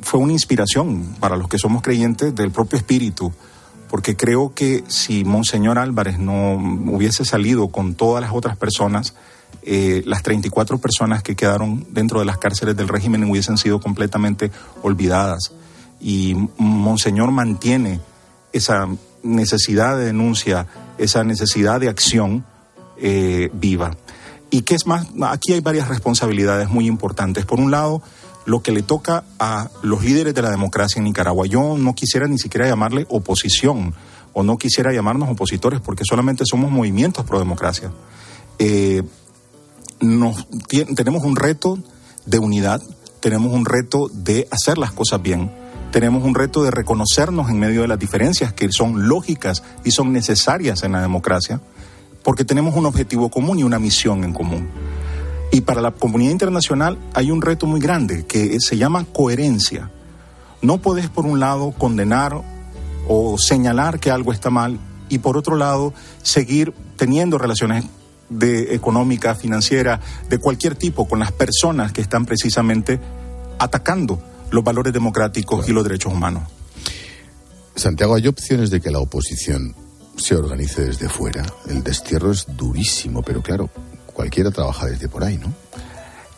fue 0.00 0.18
una 0.18 0.32
inspiración 0.32 1.14
para 1.20 1.36
los 1.36 1.48
que 1.48 1.58
somos 1.58 1.80
creyentes 1.80 2.34
del 2.34 2.50
propio 2.50 2.76
Espíritu, 2.76 3.32
porque 3.88 4.16
creo 4.16 4.52
que 4.52 4.82
si 4.88 5.22
Monseñor 5.22 5.78
Álvarez 5.78 6.18
no 6.18 6.54
hubiese 6.92 7.24
salido 7.24 7.68
con 7.68 7.94
todas 7.94 8.20
las 8.20 8.32
otras 8.32 8.56
personas, 8.56 9.14
eh, 9.62 10.02
las 10.06 10.22
34 10.22 10.78
personas 10.78 11.22
que 11.22 11.36
quedaron 11.36 11.86
dentro 11.90 12.20
de 12.20 12.26
las 12.26 12.38
cárceles 12.38 12.76
del 12.76 12.88
régimen 12.88 13.24
hubiesen 13.24 13.56
sido 13.56 13.80
completamente 13.80 14.50
olvidadas. 14.82 15.52
Y 16.00 16.34
Monseñor 16.58 17.30
mantiene 17.30 18.00
esa 18.52 18.88
necesidad 19.22 19.96
de 19.96 20.06
denuncia, 20.06 20.66
esa 20.98 21.24
necesidad 21.24 21.80
de 21.80 21.88
acción 21.88 22.44
viva. 23.52 23.96
Y 24.50 24.62
qué 24.62 24.76
es 24.76 24.86
más, 24.86 25.08
aquí 25.22 25.52
hay 25.52 25.60
varias 25.60 25.88
responsabilidades 25.88 26.68
muy 26.68 26.86
importantes. 26.86 27.44
Por 27.44 27.58
un 27.58 27.70
lado, 27.70 28.02
lo 28.46 28.62
que 28.62 28.72
le 28.72 28.82
toca 28.82 29.24
a 29.38 29.70
los 29.82 30.04
líderes 30.04 30.34
de 30.34 30.42
la 30.42 30.50
democracia 30.50 30.98
en 30.98 31.04
Nicaragua. 31.04 31.46
Yo 31.46 31.76
no 31.78 31.94
quisiera 31.94 32.26
ni 32.28 32.38
siquiera 32.38 32.68
llamarle 32.68 33.06
oposición 33.08 33.94
o 34.32 34.42
no 34.42 34.58
quisiera 34.58 34.92
llamarnos 34.92 35.30
opositores 35.30 35.80
porque 35.80 36.04
solamente 36.04 36.44
somos 36.46 36.70
movimientos 36.70 37.24
pro 37.24 37.38
democracia. 37.38 37.90
Eh, 38.58 39.02
tenemos 40.96 41.24
un 41.24 41.36
reto 41.36 41.78
de 42.26 42.38
unidad, 42.38 42.82
tenemos 43.20 43.52
un 43.52 43.64
reto 43.64 44.08
de 44.12 44.48
hacer 44.50 44.78
las 44.78 44.92
cosas 44.92 45.22
bien, 45.22 45.50
tenemos 45.90 46.24
un 46.24 46.34
reto 46.34 46.62
de 46.62 46.70
reconocernos 46.70 47.50
en 47.50 47.58
medio 47.58 47.82
de 47.82 47.88
las 47.88 47.98
diferencias 47.98 48.52
que 48.52 48.70
son 48.72 49.08
lógicas 49.08 49.62
y 49.84 49.92
son 49.92 50.12
necesarias 50.12 50.82
en 50.82 50.92
la 50.92 51.00
democracia 51.00 51.60
porque 52.24 52.44
tenemos 52.44 52.74
un 52.74 52.86
objetivo 52.86 53.28
común 53.28 53.60
y 53.60 53.62
una 53.62 53.78
misión 53.78 54.24
en 54.24 54.32
común. 54.32 54.68
Y 55.52 55.60
para 55.60 55.80
la 55.80 55.92
comunidad 55.92 56.32
internacional 56.32 56.98
hay 57.12 57.30
un 57.30 57.42
reto 57.42 57.66
muy 57.66 57.78
grande 57.78 58.26
que 58.26 58.58
se 58.58 58.76
llama 58.76 59.04
coherencia. 59.04 59.90
No 60.62 60.78
puedes, 60.78 61.08
por 61.08 61.26
un 61.26 61.38
lado, 61.38 61.72
condenar 61.72 62.40
o 63.06 63.36
señalar 63.38 64.00
que 64.00 64.10
algo 64.10 64.32
está 64.32 64.50
mal 64.50 64.80
y 65.08 65.18
por 65.18 65.36
otro 65.36 65.56
lado 65.56 65.92
seguir 66.22 66.74
teniendo 66.96 67.38
relaciones 67.38 67.84
de 68.38 68.74
económica, 68.74 69.34
financiera, 69.34 70.00
de 70.28 70.38
cualquier 70.38 70.74
tipo 70.74 71.06
con 71.08 71.18
las 71.18 71.32
personas 71.32 71.92
que 71.92 72.00
están 72.00 72.26
precisamente 72.26 73.00
atacando 73.58 74.22
los 74.50 74.62
valores 74.62 74.92
democráticos 74.92 75.68
y 75.68 75.72
los 75.72 75.84
derechos 75.84 76.12
humanos. 76.12 76.44
Santiago, 77.74 78.14
hay 78.14 78.28
opciones 78.28 78.70
de 78.70 78.80
que 78.80 78.90
la 78.90 79.00
oposición 79.00 79.74
se 80.16 80.36
organice 80.36 80.82
desde 80.82 81.08
fuera. 81.08 81.44
El 81.68 81.82
destierro 81.82 82.30
es 82.30 82.46
durísimo, 82.56 83.22
pero 83.22 83.42
claro, 83.42 83.68
cualquiera 84.06 84.50
trabaja 84.50 84.86
desde 84.86 85.08
por 85.08 85.24
ahí, 85.24 85.38
¿no? 85.38 85.52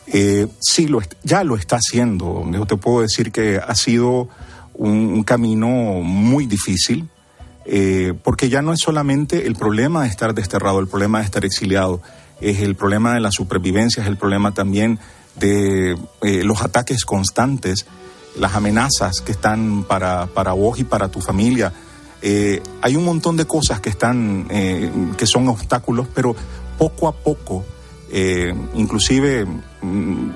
Eh, 0.07 0.47
sí, 0.59 0.87
lo, 0.87 1.01
ya 1.23 1.43
lo 1.43 1.55
está 1.55 1.77
haciendo. 1.77 2.43
Yo 2.51 2.65
te 2.65 2.77
puedo 2.77 3.01
decir 3.01 3.31
que 3.31 3.57
ha 3.57 3.75
sido 3.75 4.29
un, 4.73 5.23
camino 5.23 5.67
muy 5.67 6.45
difícil, 6.45 7.09
eh, 7.69 8.13
porque 8.23 8.47
ya 8.47 8.61
no 8.61 8.71
es 8.71 8.79
solamente 8.79 9.45
el 9.45 9.55
problema 9.55 10.03
de 10.03 10.07
estar 10.07 10.33
desterrado, 10.33 10.79
el 10.79 10.87
problema 10.87 11.19
de 11.19 11.25
estar 11.25 11.43
exiliado, 11.43 12.01
es 12.39 12.61
el 12.61 12.75
problema 12.75 13.13
de 13.13 13.19
la 13.19 13.29
supervivencia, 13.29 14.01
es 14.01 14.07
el 14.07 14.15
problema 14.15 14.53
también 14.53 14.99
de 15.35 15.97
eh, 16.21 16.43
los 16.45 16.61
ataques 16.61 17.03
constantes, 17.03 17.85
las 18.37 18.55
amenazas 18.55 19.19
que 19.19 19.33
están 19.33 19.83
para, 19.83 20.27
para 20.27 20.53
vos 20.53 20.79
y 20.79 20.85
para 20.85 21.09
tu 21.09 21.19
familia. 21.19 21.73
Eh, 22.21 22.63
hay 22.81 22.95
un 22.95 23.03
montón 23.03 23.35
de 23.35 23.45
cosas 23.45 23.81
que 23.81 23.89
están, 23.89 24.47
que 24.47 25.27
son 25.27 25.49
obstáculos, 25.49 26.07
pero 26.15 26.35
poco 26.77 27.09
a 27.09 27.11
poco, 27.11 27.65
inclusive 28.75 29.45
mm, 29.81 30.29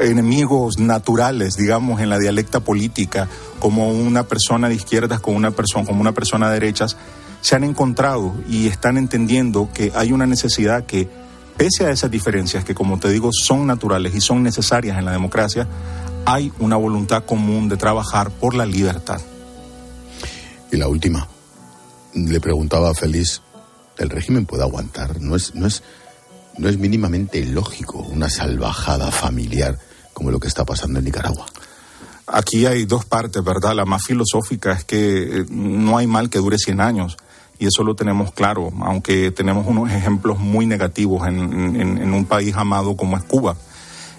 enemigos 0.00 0.78
naturales, 0.78 1.56
digamos, 1.56 2.00
en 2.00 2.10
la 2.10 2.18
dialecta 2.18 2.60
política, 2.60 3.28
como 3.58 3.88
una 3.88 4.24
persona 4.24 4.68
de 4.68 4.74
izquierdas 4.74 5.20
con 5.20 5.34
una 5.34 5.50
persona, 5.50 5.86
como 5.86 6.00
una 6.00 6.12
persona 6.12 6.48
de 6.48 6.54
derechas, 6.60 6.96
se 7.40 7.54
han 7.56 7.64
encontrado 7.64 8.34
y 8.48 8.68
están 8.68 8.96
entendiendo 8.96 9.68
que 9.72 9.92
hay 9.94 10.12
una 10.12 10.26
necesidad 10.26 10.86
que, 10.86 11.08
pese 11.56 11.86
a 11.86 11.90
esas 11.90 12.10
diferencias 12.10 12.64
que, 12.64 12.74
como 12.74 12.98
te 12.98 13.10
digo, 13.10 13.30
son 13.32 13.66
naturales 13.66 14.14
y 14.14 14.20
son 14.20 14.42
necesarias 14.42 14.98
en 14.98 15.04
la 15.04 15.12
democracia, 15.12 15.68
hay 16.24 16.52
una 16.58 16.76
voluntad 16.76 17.24
común 17.24 17.68
de 17.68 17.76
trabajar 17.76 18.30
por 18.30 18.54
la 18.54 18.66
libertad. 18.66 19.20
Y 20.72 20.76
la 20.76 20.88
última, 20.88 21.28
le 22.14 22.40
preguntaba 22.40 22.90
a 22.90 22.94
Félix, 22.94 23.42
¿el 23.98 24.10
régimen 24.10 24.46
puede 24.46 24.62
aguantar? 24.62 25.20
No 25.20 25.36
es, 25.36 25.54
no 25.54 25.66
es, 25.66 25.82
no 26.58 26.68
es 26.68 26.78
mínimamente 26.78 27.44
lógico 27.44 27.98
una 27.98 28.30
salvajada 28.30 29.10
familiar 29.10 29.78
como 30.12 30.30
lo 30.30 30.40
que 30.40 30.48
está 30.48 30.64
pasando 30.64 30.98
en 30.98 31.04
Nicaragua. 31.04 31.46
Aquí 32.26 32.64
hay 32.64 32.86
dos 32.86 33.04
partes, 33.04 33.44
¿verdad? 33.44 33.74
La 33.74 33.84
más 33.84 34.02
filosófica 34.06 34.72
es 34.72 34.84
que 34.84 35.40
eh, 35.40 35.46
no 35.50 35.98
hay 35.98 36.06
mal 36.06 36.30
que 36.30 36.38
dure 36.38 36.56
100 36.56 36.80
años 36.80 37.16
y 37.58 37.66
eso 37.66 37.84
lo 37.84 37.94
tenemos 37.94 38.32
claro, 38.32 38.72
aunque 38.80 39.30
tenemos 39.30 39.66
unos 39.66 39.90
ejemplos 39.90 40.38
muy 40.38 40.66
negativos 40.66 41.26
en, 41.28 42.12
un 42.12 42.24
país 42.24 42.54
amado 42.56 42.96
como 42.96 43.16
es 43.16 43.22
Cuba. 43.24 43.56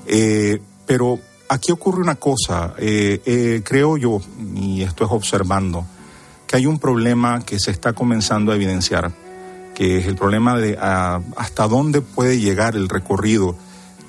Eh, 0.07 0.61
pero 0.85 1.19
aquí 1.49 1.71
ocurre 1.71 2.01
una 2.01 2.15
cosa, 2.15 2.75
eh, 2.77 3.61
creo 3.65 3.97
yo, 3.97 4.21
y 4.55 4.83
esto 4.83 5.03
es 5.03 5.11
observando, 5.11 5.85
que 6.47 6.55
hay 6.55 6.65
un 6.65 6.79
problema 6.79 7.41
que 7.43 7.59
se 7.59 7.71
está 7.71 7.93
comenzando 7.93 8.51
a 8.51 8.55
evidenciar, 8.55 9.11
que 9.75 9.99
es 9.99 10.07
el 10.07 10.15
problema 10.15 10.57
de 10.57 10.77
hasta 10.79 11.67
dónde 11.67 12.01
puede 12.01 12.39
llegar 12.39 12.75
el 12.75 12.89
recorrido 12.89 13.55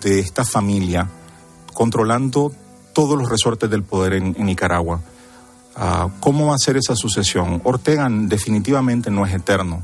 de 0.00 0.20
esta 0.20 0.44
familia 0.44 1.10
controlando 1.74 2.52
todos 2.94 3.18
los 3.18 3.28
resortes 3.28 3.68
del 3.68 3.82
poder 3.82 4.14
en, 4.14 4.34
Nicaragua. 4.38 5.02
Ah, 5.74 6.08
¿Cómo 6.20 6.46
va 6.46 6.54
a 6.54 6.58
ser 6.58 6.78
esa 6.78 6.96
sucesión? 6.96 7.60
Ortega 7.64 8.08
definitivamente 8.10 9.10
no 9.10 9.26
es 9.26 9.34
eterno 9.34 9.82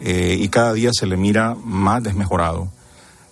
eh, 0.00 0.36
y 0.38 0.48
cada 0.48 0.72
día 0.72 0.90
se 0.92 1.06
le 1.06 1.16
mira 1.16 1.56
más 1.64 2.02
desmejorado. 2.04 2.68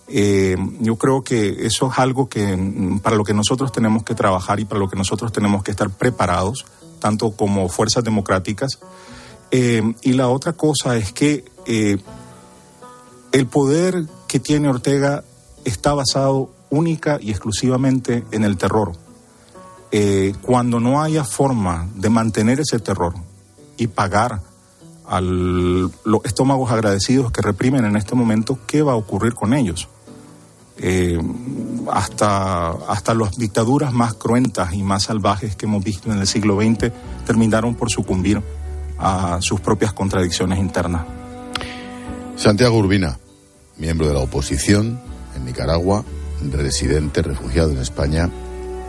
Eh, 0.09 0.57
yo 0.81 0.97
creo 0.97 1.23
que 1.23 1.67
eso 1.67 1.91
es 1.91 1.99
algo 1.99 2.29
que 2.29 2.57
mm, 2.57 2.99
para 2.99 3.15
lo 3.17 3.23
que 3.23 3.33
nosotros 3.33 3.71
tenemos 3.71 4.03
que 4.03 4.15
trabajar 4.15 4.59
y 4.59 4.65
para 4.65 4.81
lo 4.81 4.89
que 4.89 4.97
nosotros 4.97 5.33
tenemos 5.33 5.63
que 5.63 5.71
estar 5.71 5.91
preparados, 5.91 6.67
tanto 6.99 7.31
como 7.37 7.69
fuerzas 7.69 8.03
democráticas. 8.03 8.81
Eh, 9.51 9.95
y 10.03 10.15
la 10.15 10.29
otra 10.29 10.55
cosa 10.55 10.97
es 10.97 11.13
que 11.13 11.45
el 11.67 13.47
poder 13.47 14.07
que 14.29 14.41
tiene 14.41 14.69
Ortega 14.69 15.25
está 15.65 15.95
basado 15.95 16.51
única 16.71 17.19
y 17.21 17.31
exclusivamente 17.31 18.25
en 18.31 18.45
el 18.45 18.57
terror. 18.57 18.93
Eh, 19.93 20.35
cuando 20.43 20.81
no 20.81 21.03
haya 21.03 21.25
forma 21.25 21.89
de 21.95 22.11
mantener 22.11 22.61
ese 22.61 22.79
terror 22.81 23.15
y 23.77 23.87
pagar 23.87 24.41
a 25.07 25.21
los 25.21 25.93
estómagos 26.25 26.73
agradecidos 26.73 27.31
que 27.31 27.43
reprimen 27.43 27.85
en 27.85 27.97
este 27.97 28.15
momento, 28.15 28.59
¿qué 28.67 28.83
va 28.83 28.93
a 28.93 28.97
ocurrir 28.97 29.35
con 29.35 29.55
ellos? 29.55 29.89
Eh, 30.79 31.21
hasta, 31.93 32.71
hasta 32.71 33.15
las 33.15 33.37
dictaduras 33.37 33.93
más 33.93 34.15
cruentas 34.15 34.75
y 34.75 34.83
más 34.83 35.05
salvajes 35.05 35.55
que 35.55 35.67
hemos 35.67 35.85
visto 35.85 36.11
en 36.11 36.19
el 36.19 36.27
siglo 36.27 36.57
XX 36.57 36.91
terminaron 37.25 37.77
por 37.77 37.91
sucumbir 37.91 38.43
a 38.99 39.39
sus 39.41 39.61
propias 39.61 39.93
contradicciones 39.93 40.59
internas. 40.59 41.07
Santiago 42.37 42.77
Urbina, 42.77 43.19
miembro 43.79 44.09
de 44.09 44.15
la 44.15 44.21
oposición 44.21 45.01
en 45.37 45.45
Nicaragua, 45.45 46.05
residente, 46.53 47.23
refugiado 47.23 47.71
en 47.71 47.79
España, 47.79 48.29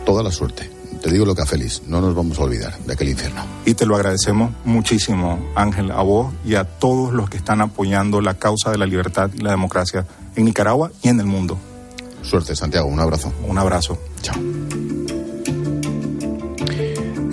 toda 0.04 0.22
la 0.22 0.30
suerte. 0.30 0.70
Te 1.02 1.10
digo 1.12 1.24
lo 1.24 1.34
que 1.34 1.42
a 1.42 1.46
Félix, 1.46 1.82
no 1.86 2.00
nos 2.00 2.14
vamos 2.14 2.38
a 2.38 2.42
olvidar 2.42 2.76
de 2.78 2.92
aquel 2.92 3.08
infierno. 3.08 3.42
Y 3.64 3.74
te 3.74 3.86
lo 3.86 3.96
agradecemos 3.96 4.52
muchísimo, 4.64 5.38
Ángel, 5.54 5.90
a 5.92 6.02
vos 6.02 6.34
y 6.44 6.56
a 6.56 6.64
todos 6.64 7.12
los 7.12 7.30
que 7.30 7.36
están 7.36 7.60
apoyando 7.60 8.20
la 8.20 8.34
causa 8.34 8.70
de 8.70 8.78
la 8.78 8.86
libertad 8.86 9.30
y 9.32 9.38
la 9.38 9.50
democracia 9.50 10.06
en 10.34 10.44
Nicaragua 10.44 10.90
y 11.02 11.08
en 11.08 11.20
el 11.20 11.26
mundo. 11.26 11.58
Suerte, 12.22 12.56
Santiago, 12.56 12.88
un 12.88 13.00
abrazo. 13.00 13.32
Un 13.46 13.58
abrazo. 13.58 13.98
Chao. 14.22 14.36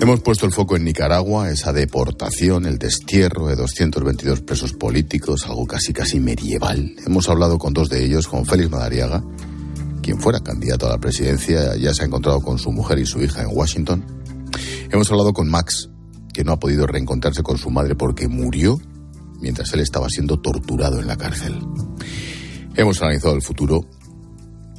Hemos 0.04 0.20
puesto 0.20 0.44
el 0.44 0.52
foco 0.52 0.76
en 0.76 0.84
Nicaragua, 0.84 1.48
esa 1.48 1.72
deportación, 1.72 2.66
el 2.66 2.76
destierro 2.76 3.46
de 3.46 3.56
222 3.56 4.42
presos 4.42 4.74
políticos, 4.74 5.46
algo 5.46 5.66
casi 5.66 5.94
casi 5.94 6.20
medieval. 6.20 6.94
Hemos 7.06 7.30
hablado 7.30 7.56
con 7.56 7.72
dos 7.72 7.88
de 7.88 8.04
ellos, 8.04 8.28
con 8.28 8.44
Félix 8.44 8.70
Madariaga 8.70 9.24
quien 10.02 10.20
fuera 10.20 10.40
candidato 10.40 10.84
a 10.86 10.90
la 10.90 10.98
presidencia, 10.98 11.74
ya 11.76 11.94
se 11.94 12.02
ha 12.02 12.04
encontrado 12.04 12.42
con 12.42 12.58
su 12.58 12.70
mujer 12.70 12.98
y 12.98 13.06
su 13.06 13.22
hija 13.22 13.40
en 13.40 13.48
Washington. 13.50 14.04
Hemos 14.90 15.10
hablado 15.10 15.32
con 15.32 15.48
Max, 15.48 15.88
que 16.34 16.44
no 16.44 16.52
ha 16.52 16.58
podido 16.58 16.86
reencontrarse 16.86 17.42
con 17.42 17.56
su 17.56 17.70
madre 17.70 17.94
porque 17.94 18.28
murió 18.28 18.78
mientras 19.40 19.72
él 19.72 19.80
estaba 19.80 20.10
siendo 20.10 20.38
torturado 20.38 21.00
en 21.00 21.06
la 21.06 21.16
cárcel. 21.16 21.58
Hemos 22.76 23.00
analizado 23.00 23.34
el 23.36 23.40
futuro. 23.40 23.86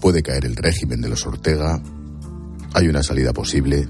Puede 0.01 0.21
caer 0.21 0.45
el 0.45 0.55
régimen 0.55 1.01
de 1.01 1.09
los 1.09 1.25
Ortega. 1.25 1.81
Hay 2.75 2.88
una 2.88 3.01
salida 3.01 3.33
posible. 3.33 3.89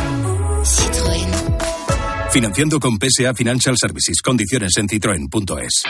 Citroën. 0.63 1.56
Financiando 2.31 2.79
con 2.79 2.97
PSA 2.97 3.33
Financial 3.33 3.75
Services. 3.77 4.21
Condiciones 4.21 4.77
en 4.77 4.87
citroen.es. 4.87 5.83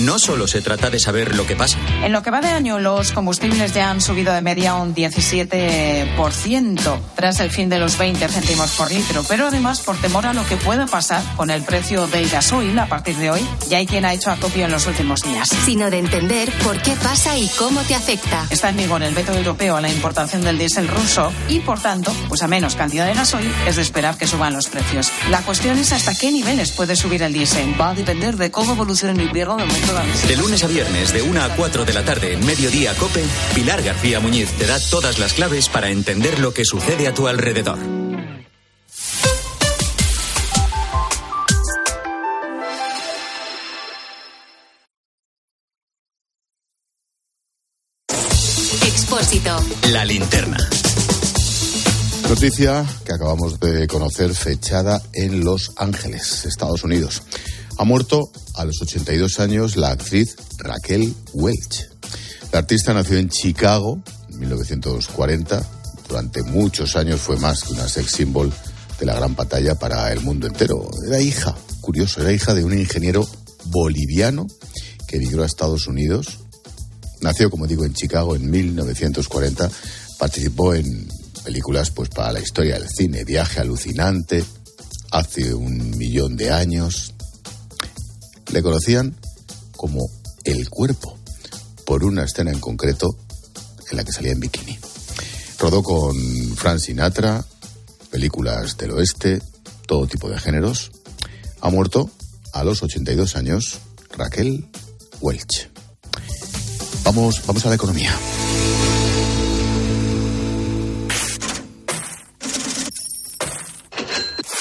No 0.00 0.18
solo 0.18 0.48
se 0.48 0.60
trata 0.60 0.90
de 0.90 0.98
saber 0.98 1.36
lo 1.36 1.46
que 1.46 1.54
pasa. 1.54 1.78
En 2.02 2.10
lo 2.10 2.20
que 2.20 2.32
va 2.32 2.40
de 2.40 2.48
año, 2.48 2.80
los 2.80 3.12
combustibles 3.12 3.74
ya 3.74 3.90
han 3.90 4.00
subido 4.00 4.34
de 4.34 4.40
media 4.40 4.74
un 4.74 4.92
17% 4.92 6.98
tras 7.14 7.38
el 7.38 7.50
fin 7.50 7.68
de 7.68 7.78
los 7.78 7.96
20 7.96 8.28
céntimos 8.28 8.72
por 8.72 8.90
litro. 8.90 9.22
Pero 9.28 9.46
además, 9.46 9.82
por 9.82 9.96
temor 9.96 10.26
a 10.26 10.34
lo 10.34 10.44
que 10.46 10.56
pueda 10.56 10.88
pasar 10.88 11.22
con 11.36 11.48
el 11.50 11.62
precio 11.62 12.08
del 12.08 12.28
gasoil 12.28 12.76
a 12.76 12.86
partir 12.86 13.14
de 13.16 13.30
hoy, 13.30 13.46
ya 13.68 13.78
hay 13.78 13.86
quien 13.86 14.04
ha 14.04 14.12
hecho 14.12 14.32
acopio 14.32 14.64
en 14.64 14.72
los 14.72 14.88
últimos 14.88 15.22
días. 15.22 15.48
Sino 15.64 15.88
de 15.90 16.00
entender 16.00 16.50
por 16.64 16.82
qué 16.82 16.96
pasa 16.96 17.38
y 17.38 17.48
cómo 17.56 17.80
te 17.82 17.94
afecta. 17.94 18.48
Está 18.50 18.70
en 18.70 18.78
vigor 18.78 19.04
el 19.04 19.14
veto 19.14 19.32
europeo 19.32 19.76
a 19.76 19.80
la 19.80 19.92
importación 19.92 20.42
del 20.42 20.58
diésel 20.58 20.88
ruso 20.88 21.32
y, 21.48 21.60
por 21.60 21.80
tanto, 21.80 22.12
pues 22.28 22.42
a 22.42 22.48
menos 22.48 22.74
cantidad 22.74 23.06
de 23.06 23.14
gasoil 23.14 23.48
es 23.68 23.76
de 23.76 23.82
esperar 23.82 24.18
que 24.18 24.26
suban 24.26 24.54
los 24.54 24.66
precios. 24.66 25.12
La 25.34 25.42
cuestión 25.42 25.76
es 25.78 25.92
hasta 25.92 26.14
qué 26.14 26.30
niveles 26.30 26.70
puede 26.70 26.94
subir 26.94 27.20
el 27.24 27.32
diésel. 27.32 27.74
Va 27.78 27.88
a 27.90 27.94
depender 27.94 28.36
de 28.36 28.52
cómo 28.52 28.74
evolucione 28.74 29.20
el 29.20 29.26
invierno 29.26 29.56
de 29.56 29.64
de 30.28 30.36
lunes 30.36 30.62
a 30.62 30.68
viernes, 30.68 31.12
de 31.12 31.22
1 31.22 31.42
a 31.42 31.56
4 31.56 31.84
de 31.84 31.92
la 31.92 32.04
tarde, 32.04 32.34
en 32.34 32.46
Mediodía 32.46 32.94
Cope, 32.94 33.24
Pilar 33.52 33.82
García 33.82 34.20
Muñiz 34.20 34.52
te 34.52 34.64
da 34.64 34.78
todas 34.78 35.18
las 35.18 35.32
claves 35.32 35.68
para 35.68 35.90
entender 35.90 36.38
lo 36.38 36.54
que 36.54 36.64
sucede 36.64 37.08
a 37.08 37.14
tu 37.14 37.26
alrededor. 37.26 37.80
Expósito. 48.86 49.64
La 49.90 50.04
linterna. 50.04 50.58
Noticia 52.34 52.84
que 53.04 53.12
acabamos 53.12 53.60
de 53.60 53.86
conocer 53.86 54.34
fechada 54.34 55.00
en 55.12 55.44
Los 55.44 55.70
Ángeles, 55.76 56.44
Estados 56.44 56.82
Unidos. 56.82 57.22
Ha 57.78 57.84
muerto 57.84 58.28
a 58.56 58.64
los 58.64 58.82
82 58.82 59.38
años 59.38 59.76
la 59.76 59.92
actriz 59.92 60.34
Raquel 60.58 61.14
Welch. 61.32 61.88
La 62.50 62.58
artista 62.58 62.92
nació 62.92 63.18
en 63.18 63.28
Chicago 63.28 64.02
en 64.30 64.40
1940. 64.40 65.64
Durante 66.08 66.42
muchos 66.42 66.96
años 66.96 67.20
fue 67.20 67.36
más 67.36 67.62
que 67.62 67.72
una 67.72 67.88
sex 67.88 68.10
symbol 68.10 68.52
de 68.98 69.06
la 69.06 69.14
gran 69.14 69.36
batalla 69.36 69.76
para 69.76 70.12
el 70.12 70.20
mundo 70.20 70.48
entero. 70.48 70.90
Era 71.06 71.20
hija, 71.20 71.54
curioso, 71.80 72.20
era 72.20 72.32
hija 72.32 72.52
de 72.52 72.64
un 72.64 72.76
ingeniero 72.76 73.24
boliviano 73.66 74.48
que 75.06 75.18
emigró 75.18 75.44
a 75.44 75.46
Estados 75.46 75.86
Unidos. 75.86 76.40
Nació, 77.20 77.48
como 77.48 77.68
digo, 77.68 77.84
en 77.84 77.94
Chicago 77.94 78.34
en 78.34 78.50
1940. 78.50 79.70
Participó 80.18 80.74
en 80.74 81.08
películas 81.44 81.90
pues 81.90 82.08
para 82.08 82.32
la 82.32 82.40
historia 82.40 82.78
del 82.78 82.88
cine, 82.88 83.24
Viaje 83.24 83.60
alucinante, 83.60 84.44
hace 85.10 85.54
un 85.54 85.96
millón 85.96 86.36
de 86.36 86.50
años, 86.50 87.14
le 88.52 88.62
conocían 88.62 89.14
como 89.76 90.10
el 90.44 90.68
cuerpo, 90.70 91.16
por 91.86 92.04
una 92.04 92.24
escena 92.24 92.50
en 92.50 92.60
concreto 92.60 93.16
en 93.90 93.96
la 93.96 94.04
que 94.04 94.12
salía 94.12 94.32
en 94.32 94.40
bikini. 94.40 94.78
Rodó 95.58 95.82
con 95.82 96.16
Frank 96.56 96.78
Sinatra, 96.78 97.44
películas 98.10 98.76
del 98.76 98.92
oeste, 98.92 99.40
todo 99.86 100.06
tipo 100.06 100.28
de 100.28 100.38
géneros. 100.38 100.90
Ha 101.60 101.70
muerto 101.70 102.10
a 102.52 102.64
los 102.64 102.82
82 102.82 103.36
años 103.36 103.78
Raquel 104.16 104.66
Welch. 105.20 105.70
Vamos, 107.04 107.42
vamos 107.46 107.64
a 107.66 107.68
la 107.68 107.74
economía. 107.74 108.14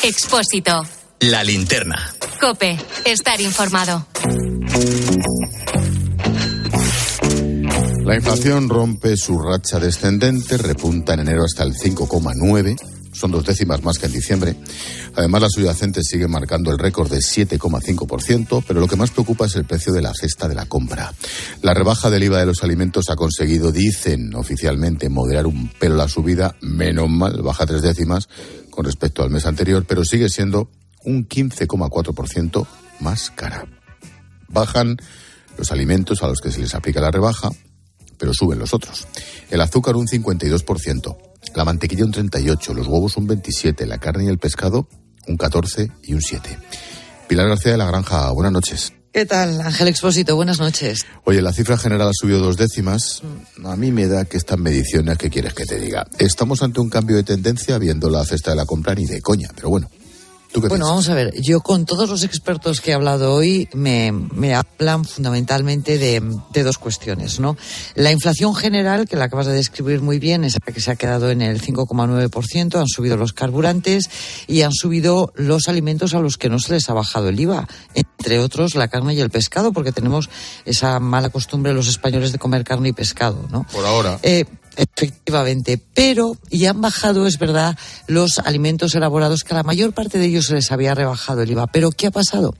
Expósito. 0.06 0.84
La 1.22 1.46
linterna. 1.46 1.96
Cope, 2.42 2.78
estar 3.06 3.40
informado. 3.40 4.06
La 8.04 8.16
inflación 8.16 8.68
rompe 8.68 9.16
su 9.16 9.40
racha 9.40 9.80
descendente, 9.80 10.58
repunta 10.58 11.14
en 11.14 11.22
enero 11.22 11.46
hasta 11.46 11.64
el 11.64 11.74
5,9, 11.74 12.76
son 13.14 13.32
dos 13.32 13.46
décimas 13.46 13.82
más 13.82 13.98
que 13.98 14.08
en 14.08 14.12
diciembre. 14.12 14.58
Además, 15.16 15.44
la 15.44 15.50
subyacente 15.50 16.02
sigue 16.04 16.28
marcando 16.28 16.70
el 16.72 16.80
récord 16.80 17.10
de 17.10 17.20
7,5%, 17.20 18.62
pero 18.68 18.82
lo 18.82 18.90
que 18.90 18.98
más 18.98 19.12
preocupa 19.12 19.46
es 19.46 19.56
el 19.56 19.64
precio 19.64 19.94
de 19.94 20.02
la 20.02 20.12
cesta 20.14 20.50
de 20.50 20.56
la 20.56 20.66
compra. 20.66 21.14
La 21.62 21.74
rebaja 21.74 22.10
del 22.10 22.24
IVA 22.24 22.40
de 22.40 22.48
los 22.48 22.62
alimentos 22.64 23.10
ha 23.10 23.16
conseguido, 23.16 23.72
dicen 23.72 24.36
oficialmente, 24.36 25.08
moderar 25.08 25.46
un 25.46 25.70
pelo 25.70 25.96
la 25.96 26.10
subida, 26.10 26.58
menos 26.60 27.10
mal, 27.10 27.42
baja 27.42 27.66
tres 27.66 27.84
décimas 27.84 28.28
con 28.74 28.86
respecto 28.86 29.24
al 29.24 29.30
mes 29.30 29.46
anterior, 29.46 29.86
pero 29.88 30.04
sigue 30.04 30.30
siendo 30.30 30.70
un 31.04 31.28
15,4% 31.28 32.68
más 33.00 33.32
cara. 33.32 33.66
Bajan 34.48 34.98
los 35.58 35.72
alimentos 35.72 36.24
a 36.24 36.28
los 36.28 36.42
que 36.42 36.52
se 36.52 36.60
les 36.60 36.74
aplica 36.76 37.02
la 37.02 37.12
rebaja, 37.12 37.50
pero 38.18 38.34
suben 38.34 38.60
los 38.60 38.74
otros. 38.74 39.08
El 39.50 39.62
azúcar 39.62 39.96
un 39.96 40.08
52%, 40.08 41.18
la 41.56 41.66
mantequilla 41.66 42.06
un 42.06 42.14
38%, 42.14 42.74
los 42.74 42.88
huevos 42.88 43.18
un 43.18 43.28
27%, 43.28 43.86
la 43.86 43.98
carne 43.98 44.26
y 44.26 44.28
el 44.28 44.40
pescado 44.40 44.88
un 45.28 45.38
14% 45.38 45.92
y 46.04 46.14
un 46.14 46.22
7%. 46.22 46.58
Pilar 47.28 47.48
García 47.48 47.72
de 47.72 47.78
la 47.78 47.86
Granja, 47.86 48.32
buenas 48.32 48.52
noches. 48.52 48.94
¿Qué 49.14 49.28
tal, 49.28 49.62
Ángel 49.62 49.90
Expósito? 49.90 50.36
Buenas 50.36 50.58
noches. 50.58 51.06
Oye, 51.24 51.40
la 51.44 51.54
cifra 51.54 51.78
general 51.78 52.10
ha 52.10 52.14
subido 52.14 52.40
dos 52.40 52.58
décimas. 52.58 53.22
A 53.64 53.76
mí 53.76 53.92
me 53.92 54.08
da 54.08 54.26
que 54.26 54.38
estas 54.38 54.58
mediciones, 54.58 55.20
¿qué 55.20 55.30
quieres 55.30 55.54
que 55.54 55.68
te 55.68 55.80
diga? 55.80 56.08
Estamos 56.18 56.64
ante 56.64 56.82
un 56.82 56.90
cambio 56.90 57.16
de 57.18 57.22
tendencia 57.22 57.78
viendo 57.78 58.10
la 58.10 58.26
cesta 58.26 58.50
de 58.50 58.58
la 58.58 58.66
compra 58.66 58.96
ni 58.96 59.06
de 59.06 59.22
coña, 59.22 59.50
pero 59.54 59.70
bueno, 59.70 59.88
bueno, 60.62 60.88
vamos 60.88 61.10
a 61.10 61.16
ver. 61.16 61.34
Yo 61.42 61.62
con 61.62 61.86
todos 61.86 62.10
los 62.10 62.24
expertos 62.24 62.82
que 62.82 62.92
he 62.92 62.94
hablado 62.94 63.34
hoy 63.34 63.70
me, 63.74 64.12
me 64.12 64.54
hablan 64.54 65.06
fundamentalmente 65.06 65.98
de, 65.98 66.22
de, 66.52 66.64
dos 66.64 66.78
cuestiones, 66.78 67.40
¿no? 67.40 67.58
La 67.96 68.12
inflación 68.12 68.56
general, 68.56 69.08
que 69.08 69.16
la 69.16 69.26
acabas 69.26 69.48
de 69.48 69.54
describir 69.54 70.02
muy 70.02 70.20
bien, 70.20 70.44
es 70.44 70.56
la 70.66 70.74
que 70.74 70.82
se 70.82 70.92
ha 70.92 70.96
quedado 70.96 71.32
en 71.32 71.42
el 71.42 71.62
5,9%, 71.62 72.80
han 72.80 72.88
subido 72.88 73.18
los 73.18 73.34
carburantes 73.34 74.10
y 74.48 74.62
han 74.62 74.74
subido 74.74 75.32
los 75.36 75.68
alimentos 75.68 76.14
a 76.14 76.20
los 76.20 76.38
que 76.38 76.50
no 76.50 76.60
se 76.60 76.74
les 76.74 76.90
ha 76.90 76.94
bajado 76.94 77.30
el 77.30 77.40
IVA, 77.40 77.68
entre 77.96 78.40
otros 78.40 78.76
la 78.76 78.88
carne 78.88 79.14
y 79.14 79.22
el 79.22 79.30
pescado, 79.30 79.74
porque 79.74 79.92
tenemos 79.92 80.30
esa 80.66 81.00
mala 81.00 81.30
costumbre 81.30 81.74
los 81.74 81.88
españoles 81.88 82.32
de 82.32 82.40
comer 82.40 82.64
carne 82.64 82.90
y 82.90 82.94
pescado, 82.94 83.48
¿no? 83.52 83.66
Por 83.72 83.86
ahora. 83.86 84.20
Eh, 84.24 84.46
Efectivamente, 84.76 85.80
pero 85.94 86.38
y 86.50 86.66
han 86.66 86.82
bajado, 86.82 87.28
es 87.28 87.38
verdad, 87.38 87.78
los 88.08 88.40
alimentos 88.40 88.96
elaborados, 88.96 89.44
que 89.44 89.54
a 89.54 89.58
la 89.58 89.64
mayor 89.64 89.94
parte 89.94 90.18
de 90.18 90.26
ellos 90.26 90.46
se 90.46 90.56
les 90.56 90.72
había 90.72 90.96
rebajado 90.96 91.42
el 91.42 91.52
IVA. 91.52 91.68
Pero 91.68 91.92
¿qué 91.92 92.08
ha 92.08 92.12
pasado? 92.12 92.56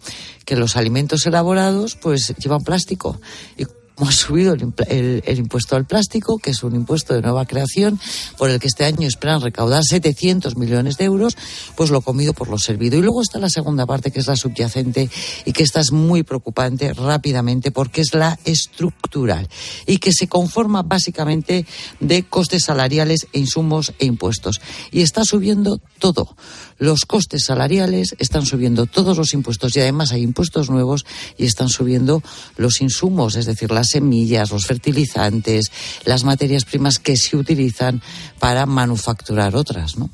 Que 0.46 0.56
los 0.56 0.78
alimentos 0.78 1.26
elaborados 1.26 1.96
pues 1.96 2.34
llevan 2.38 2.64
plástico. 2.64 3.20
Y 3.58 3.66
ha 3.98 4.12
subido 4.12 4.54
el, 4.54 5.24
impuesto 5.38 5.76
al 5.76 5.86
plástico, 5.86 6.38
que 6.38 6.52
es 6.52 6.64
un 6.64 6.76
impuesto 6.76 7.14
de 7.14 7.22
nueva 7.22 7.46
creación, 7.46 8.00
por 8.38 8.50
el 8.50 8.60
que 8.60 8.68
este 8.68 8.86
año 8.86 9.08
esperan 9.08 9.42
recaudar 9.42 9.84
700 9.84 10.58
millones 10.58 10.98
de 10.98 11.06
euros, 11.06 11.38
pues 11.76 11.90
lo 11.92 12.02
comido 12.02 12.34
por 12.34 12.50
lo 12.50 12.58
servido. 12.58 12.98
Y 12.98 13.02
luego 13.02 13.22
está 13.22 13.40
la 13.40 13.50
segunda 13.50 13.86
parte, 13.86 14.12
que 14.12 14.20
es 14.20 14.28
la 14.28 14.36
subyacente, 14.36 15.10
y 15.46 15.54
que 15.54 15.64
esta 15.64 15.80
es 15.80 15.92
muy 15.92 16.24
preocupante 16.24 16.94
rápidamente, 16.94 17.72
porque 17.72 18.02
es 18.02 18.14
la 18.14 18.40
estructural, 18.46 19.48
y 19.86 19.98
que 19.98 20.12
se 20.12 20.28
conforma 20.28 20.82
básicamente 20.82 21.66
de 22.00 22.24
costes 22.24 22.64
salariales 22.66 23.28
e 23.32 23.40
insumos 23.40 23.94
e 24.00 24.06
impuestos. 24.06 24.60
Y 24.92 25.02
está 25.02 25.24
subiendo 25.24 25.80
todo. 26.00 26.36
Los 26.80 27.06
costes 27.06 27.46
salariales 27.46 28.16
están 28.18 28.46
subiendo 28.46 28.88
todos 28.88 29.18
los 29.18 29.34
impuestos, 29.34 29.76
y 29.76 29.82
además 29.82 30.12
hay 30.12 30.24
impuestos 30.24 30.70
nuevos, 30.70 31.06
y 31.38 31.46
están 31.46 31.70
subiendo 31.70 32.24
los 32.58 32.82
insumos, 32.82 33.36
es 33.36 33.46
decir, 33.46 33.72
las 33.72 33.83
semillas, 33.90 34.52
los 34.52 34.66
fertilizantes, 34.66 35.72
las 36.06 36.24
materias 36.24 36.66
primas 36.66 37.00
que 37.00 37.18
se 37.18 37.38
utilizan 37.38 38.02
para 38.40 38.66
manufacturar 38.66 39.56
otras, 39.56 39.98
¿no? 39.98 40.10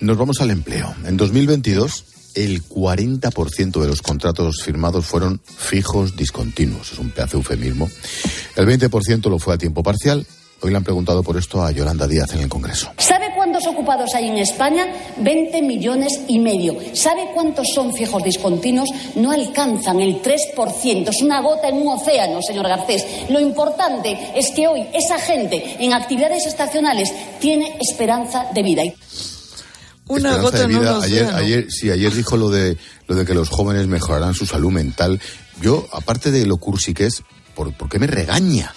Nos 0.00 0.18
vamos 0.18 0.40
al 0.40 0.50
empleo. 0.50 0.94
En 1.04 1.16
2022 1.16 2.04
el 2.34 2.64
40% 2.64 3.80
de 3.80 3.86
los 3.86 4.02
contratos 4.02 4.62
firmados 4.62 5.06
fueron 5.06 5.40
fijos 5.44 6.16
discontinuos. 6.16 6.92
Es 6.92 6.98
un 6.98 7.10
pedazo 7.10 7.38
eufemismo. 7.38 7.88
El 8.56 8.66
20% 8.66 9.30
lo 9.30 9.38
fue 9.38 9.54
a 9.54 9.58
tiempo 9.58 9.82
parcial. 9.82 10.26
Hoy 10.64 10.70
le 10.70 10.78
han 10.78 10.82
preguntado 10.82 11.22
por 11.22 11.36
esto 11.36 11.62
a 11.62 11.70
Yolanda 11.72 12.06
Díaz 12.06 12.32
en 12.32 12.40
el 12.40 12.48
Congreso. 12.48 12.90
¿Sabe 12.96 13.26
cuántos 13.36 13.66
ocupados 13.66 14.14
hay 14.14 14.28
en 14.28 14.38
España? 14.38 14.86
20 15.18 15.60
millones 15.60 16.22
y 16.26 16.38
medio. 16.38 16.78
¿Sabe 16.94 17.32
cuántos 17.34 17.66
son 17.74 17.92
fijos 17.92 18.24
discontinuos? 18.24 18.88
No 19.16 19.30
alcanzan 19.30 20.00
el 20.00 20.22
3%. 20.22 21.08
Es 21.10 21.20
una 21.20 21.42
gota 21.42 21.68
en 21.68 21.74
un 21.74 21.88
océano, 21.88 22.40
señor 22.40 22.66
Garcés. 22.66 23.04
Lo 23.28 23.40
importante 23.40 24.18
es 24.34 24.52
que 24.52 24.66
hoy 24.66 24.86
esa 24.94 25.18
gente 25.18 25.76
en 25.80 25.92
actividades 25.92 26.46
estacionales 26.46 27.12
tiene 27.40 27.76
esperanza 27.86 28.46
de 28.54 28.62
vida. 28.62 28.82
Una 30.08 30.38
gota 30.38 30.62
en 30.62 30.76
un 30.76 30.86
Ayer, 30.86 31.24
océano. 31.24 31.36
ayer, 31.36 31.66
sí, 31.68 31.90
ayer 31.90 32.14
dijo 32.14 32.38
lo 32.38 32.48
de, 32.48 32.78
lo 33.06 33.16
de 33.16 33.26
que 33.26 33.34
los 33.34 33.50
jóvenes 33.50 33.86
mejorarán 33.86 34.32
su 34.32 34.46
salud 34.46 34.72
mental. 34.72 35.20
Yo, 35.60 35.86
aparte 35.92 36.30
de 36.30 36.46
lo 36.46 36.56
cursi 36.56 36.94
que 36.94 37.04
es, 37.04 37.22
¿por, 37.54 37.74
por 37.74 37.90
qué 37.90 37.98
me 37.98 38.06
regaña? 38.06 38.74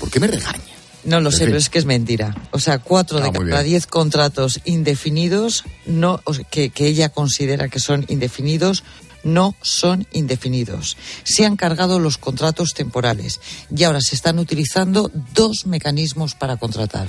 ¿Por 0.00 0.10
qué 0.10 0.18
me 0.18 0.26
regaña? 0.26 0.81
No 1.04 1.20
lo 1.20 1.30
En 1.30 1.32
sé, 1.32 1.38
fin. 1.38 1.46
pero 1.48 1.58
es 1.58 1.68
que 1.68 1.78
es 1.78 1.84
mentira. 1.84 2.36
O 2.52 2.58
sea, 2.60 2.78
cuatro 2.78 3.18
Ah, 3.18 3.22
de 3.22 3.32
cada 3.32 3.62
diez 3.62 3.86
contratos 3.86 4.60
indefinidos 4.64 5.64
no, 5.86 6.20
o 6.24 6.34
sea, 6.34 6.44
que, 6.44 6.70
que 6.70 6.86
ella 6.86 7.08
considera 7.08 7.68
que 7.68 7.80
son 7.80 8.04
indefinidos 8.08 8.84
no 9.24 9.54
son 9.62 10.06
indefinidos. 10.12 10.96
Se 11.22 11.46
han 11.46 11.56
cargado 11.56 12.00
los 12.00 12.18
contratos 12.18 12.74
temporales 12.74 13.40
y 13.74 13.84
ahora 13.84 14.00
se 14.00 14.16
están 14.16 14.40
utilizando 14.40 15.12
dos 15.32 15.64
mecanismos 15.66 16.34
para 16.34 16.56
contratar. 16.56 17.06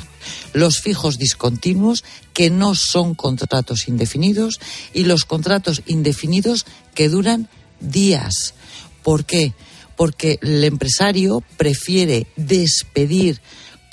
Los 0.54 0.80
fijos 0.80 1.18
discontinuos, 1.18 2.04
que 2.34 2.52
no 2.52 2.76
son 2.76 3.16
contratos 3.16 3.88
indefinidos, 3.88 4.60
y 4.94 5.06
los 5.06 5.26
contratos 5.26 5.82
indefinidos 5.88 6.66
que 6.94 7.10
duran 7.10 7.50
días. 7.80 8.54
¿Por 9.02 9.26
qué? 9.26 9.54
Porque 9.96 10.38
el 10.44 10.64
empresario 10.64 11.44
prefiere 11.58 12.28
despedir 12.36 13.42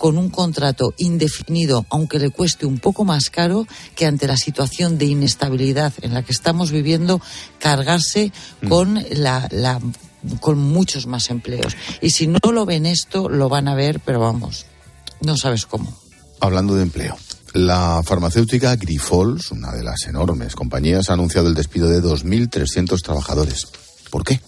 con 0.00 0.16
un 0.16 0.30
contrato 0.30 0.94
indefinido, 0.96 1.84
aunque 1.90 2.18
le 2.18 2.30
cueste 2.30 2.64
un 2.64 2.78
poco 2.78 3.04
más 3.04 3.28
caro, 3.28 3.66
que 3.94 4.06
ante 4.06 4.26
la 4.26 4.38
situación 4.38 4.96
de 4.96 5.04
inestabilidad 5.04 5.92
en 6.00 6.14
la 6.14 6.22
que 6.22 6.32
estamos 6.32 6.70
viviendo, 6.70 7.20
cargarse 7.58 8.32
con 8.66 9.04
la, 9.12 9.46
la- 9.50 9.78
con 10.40 10.58
muchos 10.58 11.06
más 11.06 11.28
empleos. 11.28 11.76
Y 12.00 12.10
si 12.10 12.26
no 12.26 12.38
lo 12.50 12.64
ven 12.64 12.86
esto, 12.86 13.28
lo 13.28 13.48
van 13.50 13.68
a 13.68 13.74
ver, 13.74 14.00
pero 14.00 14.20
vamos, 14.20 14.64
no 15.20 15.36
sabes 15.36 15.66
cómo. 15.66 15.94
Hablando 16.40 16.74
de 16.74 16.82
empleo. 16.82 17.16
La 17.52 18.00
farmacéutica 18.04 18.76
Grifols, 18.76 19.50
una 19.50 19.72
de 19.72 19.82
las 19.82 20.06
enormes 20.06 20.54
compañías, 20.54 21.10
ha 21.10 21.14
anunciado 21.14 21.48
el 21.48 21.54
despido 21.54 21.88
de 21.88 22.00
2.300 22.02 23.02
trabajadores. 23.02 23.66
¿Por 24.10 24.24
qué? 24.24 24.40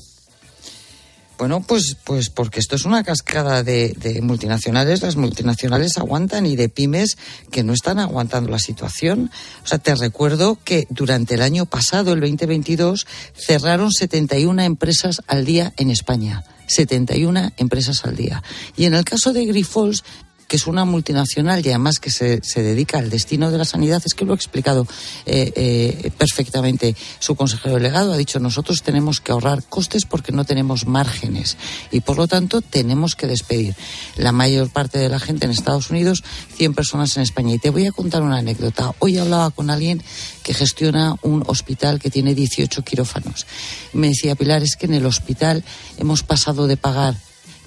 Bueno, 1.42 1.60
pues, 1.60 1.96
pues 2.04 2.30
porque 2.30 2.60
esto 2.60 2.76
es 2.76 2.84
una 2.84 3.02
cascada 3.02 3.64
de, 3.64 3.96
de 3.98 4.22
multinacionales. 4.22 5.02
Las 5.02 5.16
multinacionales 5.16 5.98
aguantan 5.98 6.46
y 6.46 6.54
de 6.54 6.68
pymes 6.68 7.18
que 7.50 7.64
no 7.64 7.72
están 7.72 7.98
aguantando 7.98 8.48
la 8.48 8.60
situación. 8.60 9.28
O 9.64 9.66
sea, 9.66 9.78
te 9.78 9.92
recuerdo 9.96 10.56
que 10.62 10.86
durante 10.88 11.34
el 11.34 11.42
año 11.42 11.66
pasado, 11.66 12.12
el 12.12 12.20
2022, 12.20 13.08
cerraron 13.34 13.90
71 13.90 14.62
empresas 14.62 15.20
al 15.26 15.44
día 15.44 15.72
en 15.78 15.90
España. 15.90 16.44
71 16.68 17.50
empresas 17.56 18.04
al 18.04 18.14
día. 18.14 18.40
Y 18.76 18.84
en 18.84 18.94
el 18.94 19.04
caso 19.04 19.32
de 19.32 19.44
Grifols, 19.44 20.04
que 20.52 20.56
es 20.56 20.66
una 20.66 20.84
multinacional 20.84 21.64
y 21.64 21.70
además 21.70 21.98
que 21.98 22.10
se, 22.10 22.44
se 22.44 22.62
dedica 22.62 22.98
al 22.98 23.08
destino 23.08 23.50
de 23.50 23.56
la 23.56 23.64
sanidad, 23.64 24.02
es 24.04 24.12
que 24.12 24.26
lo 24.26 24.34
ha 24.34 24.36
explicado 24.36 24.86
eh, 25.24 25.50
eh, 25.56 26.10
perfectamente 26.18 26.94
su 27.20 27.36
consejero 27.36 27.76
delegado. 27.76 28.12
Ha 28.12 28.18
dicho, 28.18 28.38
nosotros 28.38 28.82
tenemos 28.82 29.22
que 29.22 29.32
ahorrar 29.32 29.64
costes 29.64 30.04
porque 30.04 30.30
no 30.30 30.44
tenemos 30.44 30.86
márgenes 30.86 31.56
y 31.90 32.00
por 32.00 32.18
lo 32.18 32.28
tanto 32.28 32.60
tenemos 32.60 33.16
que 33.16 33.26
despedir. 33.26 33.74
La 34.16 34.32
mayor 34.32 34.68
parte 34.68 34.98
de 34.98 35.08
la 35.08 35.18
gente 35.18 35.46
en 35.46 35.52
Estados 35.52 35.88
Unidos, 35.88 36.22
100 36.58 36.74
personas 36.74 37.16
en 37.16 37.22
España. 37.22 37.54
Y 37.54 37.58
te 37.58 37.70
voy 37.70 37.86
a 37.86 37.92
contar 37.92 38.20
una 38.20 38.36
anécdota. 38.36 38.94
Hoy 38.98 39.16
hablaba 39.16 39.48
con 39.52 39.70
alguien 39.70 40.02
que 40.42 40.52
gestiona 40.52 41.16
un 41.22 41.44
hospital 41.46 41.98
que 41.98 42.10
tiene 42.10 42.34
18 42.34 42.84
quirófanos. 42.84 43.46
Me 43.94 44.08
decía, 44.08 44.34
Pilar, 44.34 44.62
es 44.62 44.76
que 44.76 44.84
en 44.84 44.92
el 44.92 45.06
hospital 45.06 45.64
hemos 45.96 46.22
pasado 46.22 46.66
de 46.66 46.76
pagar 46.76 47.16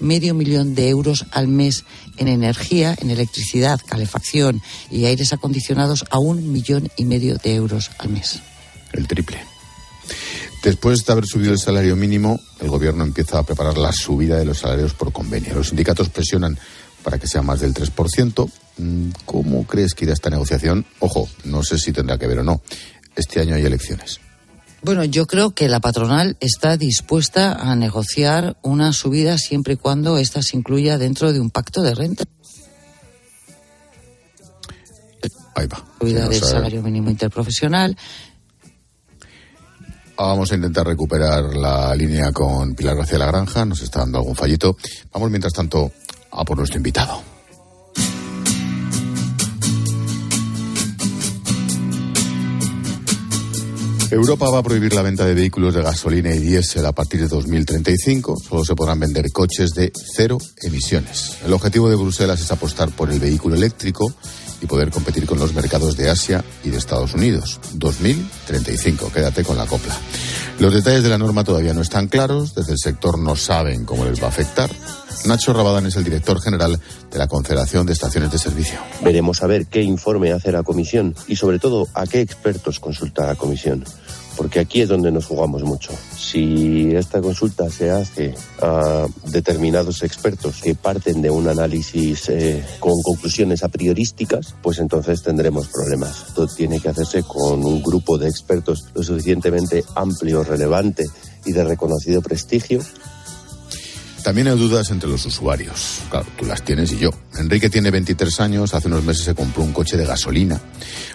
medio 0.00 0.34
millón 0.34 0.74
de 0.74 0.88
euros 0.88 1.26
al 1.32 1.48
mes 1.48 1.84
en 2.16 2.28
energía, 2.28 2.96
en 3.00 3.10
electricidad, 3.10 3.80
calefacción 3.86 4.62
y 4.90 5.04
aires 5.06 5.32
acondicionados 5.32 6.04
a 6.10 6.18
un 6.18 6.52
millón 6.52 6.88
y 6.96 7.04
medio 7.04 7.36
de 7.36 7.54
euros 7.54 7.90
al 7.98 8.10
mes. 8.10 8.40
El 8.92 9.06
triple. 9.06 9.38
Después 10.62 11.04
de 11.04 11.12
haber 11.12 11.26
subido 11.26 11.52
el 11.52 11.58
salario 11.58 11.94
mínimo, 11.94 12.40
el 12.60 12.68
gobierno 12.68 13.04
empieza 13.04 13.38
a 13.38 13.42
preparar 13.44 13.78
la 13.78 13.92
subida 13.92 14.36
de 14.36 14.44
los 14.44 14.58
salarios 14.58 14.94
por 14.94 15.12
convenio. 15.12 15.54
Los 15.54 15.68
sindicatos 15.68 16.08
presionan 16.08 16.58
para 17.02 17.18
que 17.18 17.28
sea 17.28 17.42
más 17.42 17.60
del 17.60 17.72
3%. 17.72 18.50
Mm, 18.78 19.10
¿Cómo 19.24 19.64
crees 19.64 19.94
que 19.94 20.06
irá 20.06 20.14
esta 20.14 20.30
negociación? 20.30 20.84
Ojo, 20.98 21.28
no 21.44 21.62
sé 21.62 21.78
si 21.78 21.92
tendrá 21.92 22.18
que 22.18 22.26
ver 22.26 22.40
o 22.40 22.42
no. 22.42 22.62
Este 23.14 23.40
año 23.40 23.54
hay 23.54 23.64
elecciones. 23.64 24.20
Bueno, 24.82 25.04
yo 25.04 25.26
creo 25.26 25.52
que 25.52 25.68
la 25.68 25.80
patronal 25.80 26.36
está 26.40 26.76
dispuesta 26.76 27.52
a 27.52 27.74
negociar 27.74 28.56
una 28.62 28.92
subida 28.92 29.38
siempre 29.38 29.74
y 29.74 29.76
cuando 29.76 30.18
ésta 30.18 30.42
se 30.42 30.56
incluya 30.56 30.98
dentro 30.98 31.32
de 31.32 31.40
un 31.40 31.50
pacto 31.50 31.82
de 31.82 31.94
renta. 31.94 32.24
Ahí 35.54 35.66
va. 35.66 35.84
Subida 35.98 36.28
del 36.28 36.42
salario 36.42 36.82
mínimo 36.82 37.10
interprofesional. 37.10 37.96
Vamos 40.16 40.50
a 40.52 40.54
intentar 40.54 40.86
recuperar 40.86 41.54
la 41.54 41.94
línea 41.94 42.32
con 42.32 42.74
Pilar 42.74 42.96
García 42.96 43.18
La 43.18 43.26
Granja. 43.26 43.64
Nos 43.64 43.82
está 43.82 44.00
dando 44.00 44.18
algún 44.18 44.36
fallito. 44.36 44.76
Vamos, 45.12 45.30
mientras 45.30 45.52
tanto, 45.52 45.92
a 46.30 46.44
por 46.44 46.56
nuestro 46.56 46.78
invitado. 46.78 47.35
Europa 54.16 54.48
va 54.48 54.60
a 54.60 54.62
prohibir 54.62 54.94
la 54.94 55.02
venta 55.02 55.26
de 55.26 55.34
vehículos 55.34 55.74
de 55.74 55.82
gasolina 55.82 56.34
y 56.34 56.38
diésel 56.38 56.86
a 56.86 56.92
partir 56.92 57.20
de 57.20 57.28
2035. 57.28 58.38
Solo 58.48 58.64
se 58.64 58.74
podrán 58.74 58.98
vender 58.98 59.30
coches 59.30 59.74
de 59.74 59.92
cero 60.14 60.38
emisiones. 60.62 61.36
El 61.44 61.52
objetivo 61.52 61.90
de 61.90 61.96
Bruselas 61.96 62.40
es 62.40 62.50
apostar 62.50 62.88
por 62.92 63.10
el 63.10 63.20
vehículo 63.20 63.56
eléctrico 63.56 64.10
y 64.62 64.66
poder 64.66 64.90
competir 64.90 65.26
con 65.26 65.38
los 65.38 65.52
mercados 65.52 65.98
de 65.98 66.08
Asia 66.08 66.42
y 66.64 66.70
de 66.70 66.78
Estados 66.78 67.12
Unidos. 67.12 67.60
2035, 67.74 69.12
quédate 69.12 69.44
con 69.44 69.58
la 69.58 69.66
copla. 69.66 69.94
Los 70.60 70.72
detalles 70.72 71.02
de 71.02 71.10
la 71.10 71.18
norma 71.18 71.44
todavía 71.44 71.74
no 71.74 71.82
están 71.82 72.08
claros, 72.08 72.54
desde 72.54 72.72
el 72.72 72.78
sector 72.78 73.18
no 73.18 73.36
saben 73.36 73.84
cómo 73.84 74.06
les 74.06 74.22
va 74.22 74.26
a 74.26 74.30
afectar. 74.30 74.70
Nacho 75.26 75.52
Rabadán 75.52 75.84
es 75.86 75.96
el 75.96 76.04
director 76.04 76.40
general 76.40 76.80
de 77.10 77.18
la 77.18 77.26
Confederación 77.26 77.84
de 77.84 77.92
Estaciones 77.92 78.30
de 78.30 78.38
Servicio. 78.38 78.78
Veremos 79.02 79.42
a 79.42 79.46
ver 79.46 79.66
qué 79.66 79.82
informe 79.82 80.32
hace 80.32 80.52
la 80.52 80.62
comisión 80.62 81.14
y 81.28 81.36
sobre 81.36 81.58
todo 81.58 81.86
a 81.92 82.06
qué 82.06 82.22
expertos 82.22 82.80
consulta 82.80 83.26
la 83.26 83.34
comisión. 83.34 83.84
Porque 84.36 84.60
aquí 84.60 84.82
es 84.82 84.88
donde 84.88 85.10
nos 85.10 85.26
jugamos 85.26 85.62
mucho. 85.62 85.92
Si 86.18 86.94
esta 86.94 87.20
consulta 87.20 87.70
se 87.70 87.90
hace 87.90 88.34
a 88.60 89.06
determinados 89.26 90.02
expertos 90.02 90.60
que 90.62 90.74
parten 90.74 91.22
de 91.22 91.30
un 91.30 91.48
análisis 91.48 92.28
eh, 92.28 92.64
con 92.78 93.00
conclusiones 93.02 93.62
a 93.62 93.68
priorísticas, 93.68 94.54
pues 94.62 94.78
entonces 94.78 95.22
tendremos 95.22 95.68
problemas. 95.68 96.24
Esto 96.28 96.46
tiene 96.46 96.80
que 96.80 96.88
hacerse 96.88 97.22
con 97.22 97.64
un 97.64 97.82
grupo 97.82 98.18
de 98.18 98.28
expertos 98.28 98.86
lo 98.94 99.02
suficientemente 99.02 99.84
amplio, 99.94 100.44
relevante 100.44 101.04
y 101.44 101.52
de 101.52 101.64
reconocido 101.64 102.20
prestigio 102.20 102.80
También 104.22 104.48
hay 104.48 104.58
dudas 104.58 104.90
entre 104.90 105.08
los 105.08 105.24
usuarios. 105.24 106.00
Claro, 106.10 106.26
tú 106.36 106.44
las 106.44 106.62
tienes 106.62 106.92
y 106.92 106.98
yo. 106.98 107.10
Enrique 107.38 107.70
tiene 107.70 107.90
23 107.90 108.40
años, 108.40 108.74
hace 108.74 108.88
unos 108.88 109.04
meses 109.04 109.24
se 109.24 109.34
compró 109.34 109.62
un 109.62 109.72
coche 109.72 109.96
de 109.96 110.04
gasolina. 110.04 110.60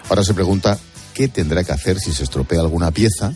Ahora 0.08 0.24
se 0.24 0.32
pregunta 0.32 0.78
qué 1.14 1.28
tendrá 1.28 1.64
que 1.64 1.72
hacer 1.72 1.98
si 2.00 2.12
se 2.12 2.24
estropea 2.24 2.60
alguna 2.60 2.90
pieza 2.90 3.34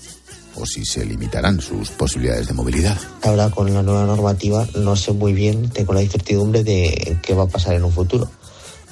o 0.54 0.64
si 0.64 0.84
se 0.84 1.04
limitarán 1.04 1.60
sus 1.60 1.90
posibilidades 1.90 2.48
de 2.48 2.54
movilidad. 2.54 2.98
Ahora 3.22 3.50
con 3.50 3.72
la 3.72 3.82
nueva 3.82 4.04
normativa 4.04 4.66
no 4.76 4.96
sé 4.96 5.12
muy 5.12 5.32
bien, 5.32 5.68
tengo 5.70 5.92
la 5.92 6.02
incertidumbre 6.02 6.64
de 6.64 7.18
qué 7.22 7.34
va 7.34 7.44
a 7.44 7.48
pasar 7.48 7.74
en 7.74 7.84
un 7.84 7.92
futuro. 7.92 8.30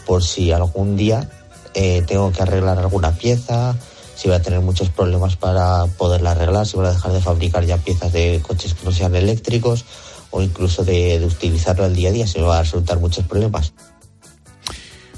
Por 0.06 0.22
si 0.22 0.52
algún 0.52 0.96
día 0.96 1.30
eh, 1.72 2.02
tengo 2.06 2.30
que 2.32 2.42
arreglar 2.42 2.78
alguna 2.78 3.12
pieza, 3.16 3.74
si 4.14 4.28
voy 4.28 4.36
a 4.36 4.42
tener 4.42 4.60
muchos 4.60 4.90
problemas 4.90 5.36
para 5.36 5.86
poderla 5.86 6.32
arreglar, 6.32 6.66
si 6.66 6.76
voy 6.76 6.86
a 6.86 6.92
dejar 6.92 7.12
de 7.12 7.20
fabricar 7.20 7.64
ya 7.64 7.78
piezas 7.78 8.12
de 8.12 8.42
coches 8.46 8.74
que 8.74 8.84
no 8.84 8.92
sean 8.92 9.14
eléctricos 9.14 9.84
o 10.30 10.42
incluso 10.42 10.84
de, 10.84 11.18
de 11.18 11.26
utilizarlo 11.26 11.84
al 11.84 11.94
día 11.94 12.10
a 12.10 12.12
día, 12.12 12.26
si 12.26 12.38
me 12.38 12.44
va 12.44 12.58
a 12.58 12.62
resultar 12.62 12.98
muchos 12.98 13.24
problemas. 13.24 13.72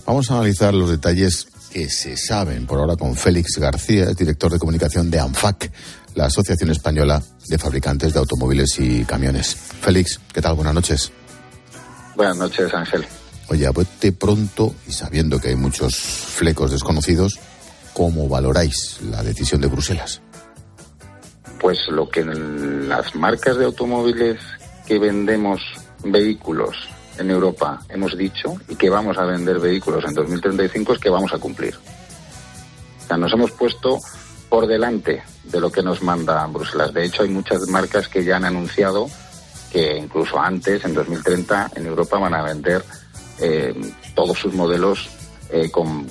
Vamos 0.06 0.30
a 0.30 0.34
analizar 0.34 0.72
los 0.72 0.88
detalles 0.88 1.48
que 1.76 1.90
se 1.90 2.16
saben 2.16 2.64
por 2.64 2.78
ahora 2.78 2.96
con 2.96 3.14
Félix 3.14 3.58
García, 3.58 4.06
director 4.06 4.50
de 4.50 4.58
comunicación 4.58 5.10
de 5.10 5.20
ANFAC, 5.20 5.70
la 6.14 6.24
Asociación 6.24 6.70
Española 6.70 7.22
de 7.50 7.58
Fabricantes 7.58 8.14
de 8.14 8.18
Automóviles 8.18 8.80
y 8.80 9.04
Camiones. 9.04 9.54
Félix, 9.54 10.18
¿qué 10.32 10.40
tal? 10.40 10.54
Buenas 10.54 10.72
noches. 10.72 11.12
Buenas 12.14 12.38
noches, 12.38 12.72
Ángel. 12.72 13.04
Oye, 13.48 13.68
bote 13.68 14.12
pronto 14.12 14.74
y 14.88 14.92
sabiendo 14.92 15.38
que 15.38 15.48
hay 15.48 15.56
muchos 15.56 15.96
flecos 15.96 16.70
desconocidos, 16.70 17.38
¿cómo 17.92 18.26
valoráis 18.26 18.98
la 19.10 19.22
decisión 19.22 19.60
de 19.60 19.66
Bruselas? 19.66 20.22
Pues 21.60 21.76
lo 21.90 22.08
que 22.08 22.24
las 22.24 23.14
marcas 23.14 23.58
de 23.58 23.66
automóviles 23.66 24.40
que 24.86 24.98
vendemos 24.98 25.60
vehículos 26.02 26.74
en 27.18 27.30
Europa 27.30 27.80
hemos 27.88 28.16
dicho 28.16 28.56
y 28.68 28.76
que 28.76 28.90
vamos 28.90 29.18
a 29.18 29.24
vender 29.24 29.58
vehículos 29.58 30.04
en 30.04 30.14
2035 30.14 30.94
es 30.94 30.98
que 30.98 31.10
vamos 31.10 31.32
a 31.32 31.38
cumplir. 31.38 31.74
Nos 33.16 33.32
hemos 33.32 33.52
puesto 33.52 33.98
por 34.48 34.66
delante 34.66 35.22
de 35.44 35.60
lo 35.60 35.70
que 35.70 35.82
nos 35.82 36.02
manda 36.02 36.46
Bruselas. 36.46 36.92
De 36.92 37.04
hecho, 37.04 37.22
hay 37.22 37.28
muchas 37.28 37.68
marcas 37.68 38.08
que 38.08 38.24
ya 38.24 38.36
han 38.36 38.44
anunciado 38.44 39.08
que 39.70 39.96
incluso 39.96 40.38
antes, 40.38 40.84
en 40.84 40.94
2030, 40.94 41.72
en 41.74 41.86
Europa 41.86 42.18
van 42.18 42.34
a 42.34 42.42
vender 42.42 42.84
eh, 43.40 43.74
todos 44.14 44.38
sus 44.38 44.54
modelos 44.54 45.08
eh, 45.50 45.70
con, 45.70 46.06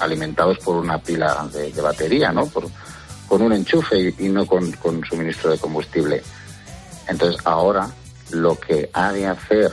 alimentados 0.00 0.58
por 0.58 0.76
una 0.76 0.98
pila 0.98 1.48
de, 1.52 1.80
batería, 1.80 2.32
¿no? 2.32 2.46
Por, 2.46 2.66
con 3.28 3.42
un 3.42 3.52
enchufe 3.52 4.14
y, 4.18 4.28
no 4.28 4.46
con, 4.46 4.72
suministro 5.08 5.50
de 5.50 5.58
combustible. 5.58 6.22
Entonces, 7.08 7.40
ahora 7.44 7.88
lo 8.30 8.58
que 8.58 8.90
ha 8.92 9.12
de 9.12 9.26
hacer 9.26 9.72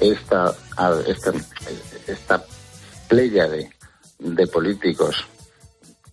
esta, 0.00 0.54
esta, 1.06 1.32
esta 2.06 2.44
playa 3.08 3.48
de, 3.48 4.46
políticos 4.46 5.26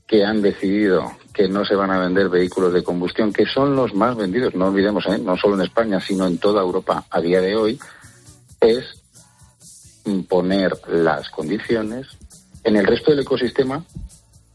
que 0.06 0.24
han 0.24 0.42
decidido 0.42 1.12
que 1.34 1.48
no 1.48 1.66
se 1.66 1.76
van 1.76 1.92
a 1.92 2.00
vender 2.00 2.30
vehículos 2.30 2.74
de 2.74 2.84
combustión, 2.84 3.34
que 3.34 3.46
son 3.46 3.76
los 3.76 3.94
más 3.94 4.16
vendidos, 4.16 4.56
no 4.56 4.68
olvidemos, 4.68 5.06
¿eh? 5.08 5.18
no 5.18 5.38
solo 5.38 5.56
en 5.56 5.62
España, 5.62 6.00
sino 6.00 6.26
en 6.26 6.38
toda 6.38 6.62
Europa 6.62 7.06
a 7.10 7.20
día 7.20 7.42
de 7.42 7.56
hoy, 7.56 7.80
es 8.62 8.86
imponer 10.06 10.78
las 10.88 11.30
condiciones 11.30 12.08
en 12.64 12.78
el 12.78 12.86
resto 12.86 13.12
del 13.12 13.22
ecosistema, 13.22 13.84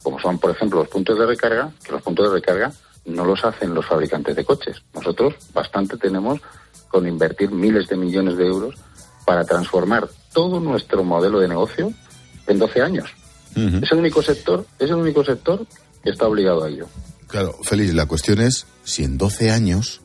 como 0.02 0.18
son, 0.18 0.38
por 0.38 0.50
ejemplo, 0.50 0.80
los 0.80 0.88
puntos 0.88 1.18
de 1.18 1.26
recarga, 1.26 1.70
que 1.84 1.92
los 1.92 2.02
puntos 2.02 2.28
de 2.28 2.34
recarga 2.34 2.72
no 3.04 3.24
los 3.24 3.44
hacen 3.44 3.74
los 3.74 3.86
fabricantes 3.86 4.34
de 4.34 4.44
coches. 4.44 4.82
Nosotros 4.94 5.34
bastante 5.52 5.96
tenemos 5.96 6.40
con 6.88 7.06
invertir 7.06 7.50
miles 7.50 7.88
de 7.88 7.96
millones 7.96 8.36
de 8.36 8.46
euros 8.46 8.74
para 9.24 9.44
transformar 9.44 10.08
todo 10.32 10.60
nuestro 10.60 11.04
modelo 11.04 11.40
de 11.40 11.48
negocio 11.48 11.92
en 12.46 12.58
12 12.58 12.82
años. 12.82 13.10
Es 13.54 13.92
el 13.92 13.98
único 13.98 14.22
sector, 14.22 14.66
es 14.78 14.88
el 14.88 14.96
único 14.96 15.22
sector 15.24 15.66
que 16.02 16.10
está 16.10 16.26
obligado 16.26 16.64
a 16.64 16.68
ello. 16.68 16.86
Claro, 17.26 17.54
Félix, 17.62 17.94
la 17.94 18.06
cuestión 18.06 18.40
es 18.40 18.66
si 18.82 19.04
en 19.04 19.18
12 19.18 19.50
años, 19.50 20.00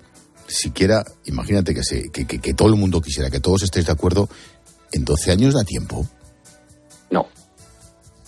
siquiera, 0.48 1.04
imagínate 1.26 1.74
que, 1.74 1.84
se, 1.84 2.10
que, 2.10 2.26
que, 2.26 2.54
todo 2.54 2.70
el 2.70 2.76
mundo 2.76 3.02
quisiera, 3.02 3.30
que 3.30 3.40
todos 3.40 3.64
estéis 3.64 3.86
de 3.86 3.94
acuerdo, 3.94 4.30
¿en 4.92 5.06
12 5.06 5.32
años 5.32 5.54
da 5.54 5.64
tiempo? 5.64 6.06
No, 7.10 7.28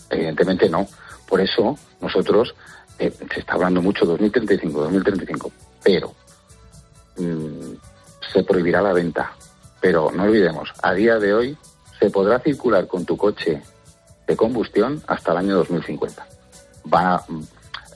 evidentemente 0.09 0.69
no. 0.69 0.87
Por 1.27 1.41
eso 1.41 1.77
nosotros, 2.01 2.55
eh, 2.97 3.11
se 3.33 3.39
está 3.41 3.53
hablando 3.53 3.81
mucho 3.81 4.05
2035, 4.05 4.81
2035, 4.81 5.51
pero 5.83 6.13
mm, 7.17 7.73
se 8.33 8.43
prohibirá 8.43 8.81
la 8.81 8.93
venta. 8.93 9.33
Pero 9.81 10.11
no 10.11 10.23
olvidemos, 10.23 10.71
a 10.81 10.93
día 10.93 11.19
de 11.19 11.33
hoy 11.33 11.57
se 11.99 12.09
podrá 12.09 12.39
circular 12.39 12.87
con 12.87 13.05
tu 13.05 13.17
coche 13.17 13.61
de 14.27 14.35
combustión 14.35 15.01
hasta 15.07 15.31
el 15.31 15.39
año 15.39 15.55
2050. 15.57 16.27
Va, 16.93 17.23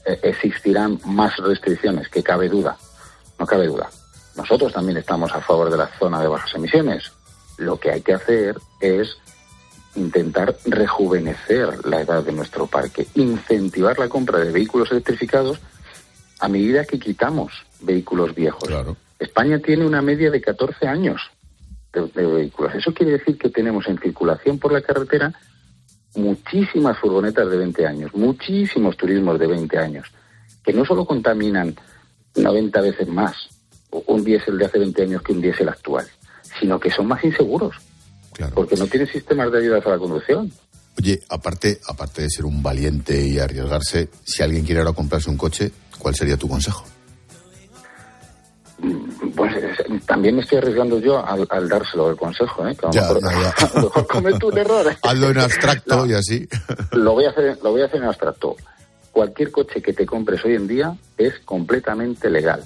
eh, 0.06 0.20
existirán 0.24 1.00
más 1.06 1.38
restricciones, 1.38 2.10
que 2.10 2.24
cabe 2.24 2.50
duda, 2.50 2.78
no 3.40 3.46
cabe 3.46 3.68
duda. 3.68 3.90
Nosotros 4.36 4.74
también 4.74 4.98
estamos 4.98 5.32
a 5.34 5.42
favor 5.42 5.70
de 5.70 5.78
la 5.78 5.88
zona 6.00 6.22
de 6.22 6.28
bajas 6.28 6.54
emisiones. 6.56 7.12
Lo 7.58 7.80
que 7.80 7.92
hay 7.92 8.02
que 8.02 8.14
hacer 8.14 8.58
es 8.82 9.16
intentar 9.96 10.56
rejuvenecer 10.66 11.86
la 11.86 12.02
edad 12.02 12.24
de 12.24 12.32
nuestro 12.32 12.66
parque, 12.66 13.08
incentivar 13.14 14.00
la 14.00 14.10
compra 14.10 14.40
de 14.40 14.52
vehículos 14.52 14.92
electrificados 14.92 15.60
a 16.40 16.48
medida 16.48 16.86
que 16.86 17.00
quitamos 17.00 17.54
vehículos 17.80 18.34
viejos. 18.34 18.70
España 19.20 19.60
tiene 19.60 19.86
una 19.86 20.02
media 20.02 20.32
de 20.32 20.42
14 20.42 20.88
años 20.88 21.22
de, 21.94 22.26
vehículos. 22.26 22.74
Eso 22.76 22.94
quiere 22.94 23.14
decir 23.14 23.38
que 23.38 23.50
tenemos 23.50 23.88
en 23.88 24.00
circulación 24.00 24.58
por 24.58 24.74
la 24.74 24.82
carretera 24.82 25.34
muchísimas 26.16 26.98
furgonetas 27.00 27.50
de 27.50 27.58
20 27.58 27.88
años, 27.88 28.14
muchísimos 28.14 28.98
turismos 28.98 29.40
de 29.40 29.48
20 29.48 29.78
años, 29.78 30.08
que 30.64 30.74
no 30.74 30.86
solo 30.86 31.06
contaminan 31.06 31.76
90 32.36 32.82
veces 32.82 33.08
más 33.08 33.36
un 34.08 34.24
diésel 34.24 34.58
de 34.58 34.66
hace 34.66 34.80
20 34.80 35.02
años 35.04 35.22
que 35.22 35.34
un 35.34 35.42
diésel 35.42 35.70
actual, 35.70 36.08
sino 36.60 36.80
que 36.80 36.90
son 36.90 37.08
más 37.08 37.24
inseguros, 37.24 37.76
porque 38.54 38.76
no 38.76 38.88
tienen 38.88 39.08
sistemas 39.08 39.52
de 39.52 39.60
ayuda 39.60 39.80
a 39.84 39.90
la 39.90 39.98
conducción. 39.98 40.52
Oye, 40.98 41.20
aparte, 41.30 41.80
aparte 41.88 42.24
de 42.24 42.30
ser 42.30 42.46
un 42.46 42.62
valiente 42.62 43.28
y 43.28 43.40
arriesgarse, 43.40 44.10
si 44.24 44.44
alguien 44.44 44.66
quiere 44.66 44.82
ahora 44.82 44.94
comprarse 44.94 45.30
un 45.30 45.38
coche, 45.38 45.72
¿cuál 45.98 46.16
sería 46.16 46.38
tu 46.38 46.48
consejo? 46.48 46.86
Pues 49.36 49.54
también 50.06 50.36
me 50.36 50.42
estoy 50.42 50.58
arriesgando 50.58 51.00
yo 51.00 51.26
al, 51.26 51.48
dárselo 51.70 52.10
el 52.10 52.18
consejo, 52.18 52.68
¿eh? 52.68 52.76
a, 52.84 53.14
lo 53.76 53.82
mejor, 53.82 54.08
cometo 54.08 54.48
un 54.48 54.58
error. 54.58 54.96
Hazlo 55.02 55.30
en 55.30 55.38
abstracto 55.38 56.06
y 56.06 56.14
así. 56.14 56.48
Lo 56.92 57.14
voy, 57.14 57.26
a 57.26 57.30
hacer, 57.30 57.60
lo 57.64 57.72
voy 57.72 57.82
a 57.82 57.86
hacer 57.86 58.02
en 58.02 58.08
abstracto. 58.08 58.56
Cualquier 59.12 59.52
coche 59.52 59.82
que 59.82 59.94
te 59.94 60.06
compres 60.06 60.44
hoy 60.44 60.56
en 60.56 60.68
día 60.68 60.98
es 61.18 61.40
completamente 61.46 62.30
legal 62.30 62.64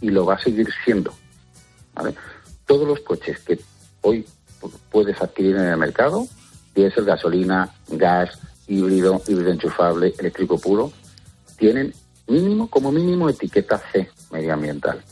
y 0.00 0.10
lo 0.10 0.24
va 0.24 0.34
a 0.34 0.38
seguir 0.38 0.68
siendo. 0.84 1.12
Todos 2.66 2.86
los 2.86 3.00
coches 3.00 3.38
que 3.40 3.58
hoy 4.02 4.24
puedes 4.90 5.20
adquirir 5.20 5.56
en 5.56 5.66
el 5.66 5.76
mercado, 5.76 6.26
ser 6.74 7.04
gasolina, 7.04 7.74
gas, 7.88 8.38
híbrido, 8.66 9.22
híbrido 9.26 9.50
enchufable, 9.50 10.14
eléctrico 10.18 10.58
puro, 10.58 10.92
tienen 11.58 11.92
mínimo, 12.26 12.68
como 12.68 12.90
mínimo, 12.90 13.28
etiqueta 13.28 13.80
C 13.92 14.08
medioambiental. 14.30 15.02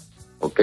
¿Ok? 0.40 0.60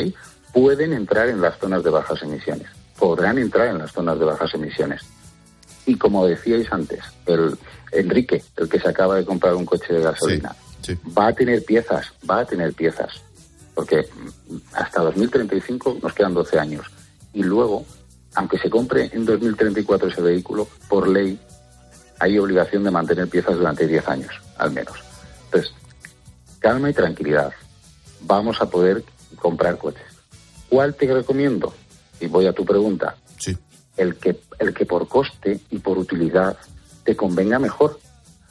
Pueden 0.53 0.93
entrar 0.93 1.29
en 1.29 1.41
las 1.41 1.57
zonas 1.57 1.83
de 1.83 1.89
bajas 1.89 2.21
emisiones, 2.21 2.67
podrán 2.99 3.37
entrar 3.37 3.67
en 3.67 3.77
las 3.77 3.91
zonas 3.91 4.19
de 4.19 4.25
bajas 4.25 4.53
emisiones. 4.53 5.01
Y 5.85 5.97
como 5.97 6.27
decíais 6.27 6.71
antes, 6.71 6.99
el 7.25 7.57
Enrique, 7.91 8.43
el 8.57 8.67
que 8.67 8.79
se 8.79 8.89
acaba 8.89 9.15
de 9.15 9.25
comprar 9.25 9.55
un 9.55 9.65
coche 9.65 9.93
de 9.93 10.01
gasolina, 10.01 10.55
va 11.17 11.27
a 11.27 11.33
tener 11.33 11.63
piezas, 11.63 12.11
va 12.29 12.39
a 12.39 12.45
tener 12.45 12.73
piezas, 12.73 13.21
porque 13.73 14.07
hasta 14.73 15.01
2035 15.01 15.99
nos 16.01 16.13
quedan 16.13 16.33
12 16.33 16.59
años. 16.59 16.85
Y 17.33 17.43
luego, 17.43 17.85
aunque 18.35 18.57
se 18.57 18.69
compre 18.69 19.09
en 19.13 19.25
2034 19.25 20.09
ese 20.09 20.21
vehículo, 20.21 20.67
por 20.89 21.07
ley 21.07 21.39
hay 22.19 22.39
obligación 22.39 22.83
de 22.83 22.91
mantener 22.91 23.29
piezas 23.29 23.57
durante 23.57 23.87
10 23.87 24.07
años, 24.07 24.33
al 24.57 24.71
menos. 24.71 24.97
Entonces, 25.45 25.71
calma 26.59 26.89
y 26.89 26.93
tranquilidad. 26.93 27.53
Vamos 28.21 28.59
a 28.61 28.69
poder 28.69 29.03
comprar 29.37 29.77
coches. 29.77 30.03
¿Cuál 30.69 30.95
te 30.95 31.11
recomiendo? 31.13 31.73
Y 32.19 32.27
voy 32.27 32.45
a 32.47 32.53
tu 32.53 32.65
pregunta. 32.65 33.15
Sí. 33.37 33.57
El 33.95 34.15
que, 34.15 34.39
el 34.59 34.73
que 34.73 34.85
por 34.85 35.07
coste 35.07 35.59
y 35.69 35.79
por 35.79 35.97
utilidad 35.97 36.57
te 37.03 37.15
convenga 37.15 37.57
mejor. 37.57 37.99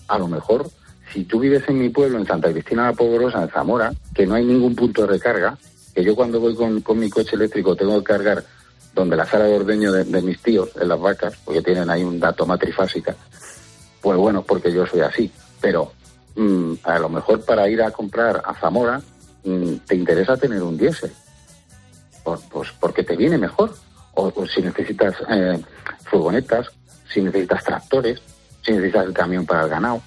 A 0.09 0.19
lo 0.19 0.29
mejor, 0.29 0.71
si 1.13 1.25
tú 1.25 1.41
vives 1.41 1.65
en 1.69 1.79
mi 1.79 1.91
pueblo, 1.91 2.19
en 2.19 2.27
Santa 2.27 2.51
Cristina 2.51 2.87
la 2.87 2.93
Poderosa, 2.93 3.43
en 3.43 3.51
Zamora, 3.51 3.93
que 4.15 4.27
no 4.27 4.35
hay 4.35 4.45
ningún 4.45 4.75
punto 4.75 5.03
de 5.03 5.09
recarga, 5.09 5.59
que 5.95 6.05
yo 6.05 6.15
cuando 6.15 6.41
voy 6.41 6.55
con, 6.55 6.99
mi 6.99 7.11
coche 7.11 7.37
eléctrico 7.37 7.77
tengo 7.77 7.99
que 7.99 8.05
cargar 8.05 8.45
donde 8.95 9.17
la 9.17 9.27
sala 9.27 9.45
de 9.45 9.57
ordeño 9.57 9.93
de, 9.93 10.23
mis 10.23 10.41
tíos, 10.41 10.71
en 10.81 10.89
las 10.89 10.99
vacas, 10.99 11.35
porque 11.45 11.61
tienen 11.61 11.91
ahí 11.91 12.03
un 12.03 12.19
dato 12.19 12.47
matrifásica, 12.47 13.15
pues 14.01 14.17
bueno, 14.17 14.43
porque 14.43 14.73
yo 14.73 14.87
soy 14.87 15.01
así. 15.01 15.31
Pero 15.61 15.93
mm, 16.35 16.75
a 16.83 16.99
lo 16.99 17.11
mejor 17.11 17.45
para 17.45 17.69
ir 17.69 17.83
a 17.83 17.91
comprar 17.91 18.43
a 18.45 18.55
Zamora 18.55 19.03
te 19.87 19.95
interesa 19.95 20.37
tener 20.37 20.63
un 20.63 20.77
diésel, 20.77 21.13
pues 22.51 22.69
porque 22.81 23.05
te 23.05 23.17
viene 23.17 23.39
mejor. 23.39 23.75
O, 24.15 24.33
si 24.47 24.63
necesitas 24.63 25.15
eh, 25.29 25.63
furgonetas, 26.05 26.69
si 27.13 27.21
necesitas 27.21 27.63
tractores, 27.65 28.21
si 28.65 28.73
necesitas 28.73 29.07
el 29.07 29.13
camión 29.13 29.45
para 29.45 29.65
el 29.65 29.69
ganado. 29.69 30.03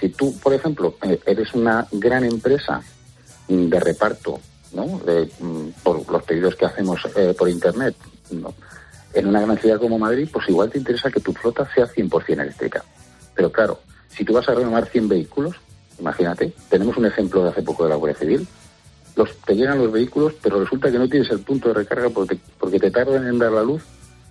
si 0.00 0.08
tú, 0.10 0.38
por 0.38 0.54
ejemplo, 0.54 0.96
eh, 1.02 1.20
eres 1.26 1.52
una 1.54 1.86
gran 1.90 2.24
empresa 2.24 2.80
mm, 3.48 3.68
de 3.68 3.80
reparto, 3.80 4.40
¿no? 4.72 4.86
Mm, 4.86 5.70
por 5.82 6.08
los 6.08 6.22
pedidos 6.22 6.54
que 6.54 6.66
hacemos 6.66 7.00
eh, 7.16 7.34
por 7.36 7.48
Internet, 7.48 7.96
en 8.30 9.26
una 9.26 9.40
gran 9.40 9.58
ciudad 9.58 9.80
como 9.80 9.98
Madrid, 9.98 10.28
pues 10.32 10.48
igual 10.48 10.70
te 10.70 10.78
interesa 10.78 11.10
que 11.10 11.20
tu 11.20 11.32
flota 11.32 11.68
sea 11.74 11.86
100% 11.86 12.40
eléctrica. 12.40 12.84
Pero 13.34 13.50
claro, 13.50 13.80
si 14.10 14.24
tú 14.24 14.32
vas 14.32 14.48
a 14.48 14.54
renovar 14.54 14.86
100 14.86 15.08
vehículos, 15.08 15.56
Imagínate, 15.98 16.52
tenemos 16.68 16.96
un 16.96 17.06
ejemplo 17.06 17.42
de 17.44 17.50
hace 17.50 17.62
poco 17.62 17.84
de 17.84 17.90
la 17.90 17.96
Guardia 17.96 18.18
Civil. 18.18 18.46
Los, 19.14 19.30
te 19.46 19.54
llegan 19.54 19.78
los 19.78 19.90
vehículos, 19.90 20.34
pero 20.42 20.60
resulta 20.60 20.90
que 20.90 20.98
no 20.98 21.08
tienes 21.08 21.30
el 21.30 21.40
punto 21.40 21.68
de 21.68 21.74
recarga 21.74 22.10
porque, 22.10 22.38
porque 22.58 22.78
te 22.78 22.90
tardan 22.90 23.26
en 23.26 23.38
dar 23.38 23.52
la 23.52 23.62
luz 23.62 23.82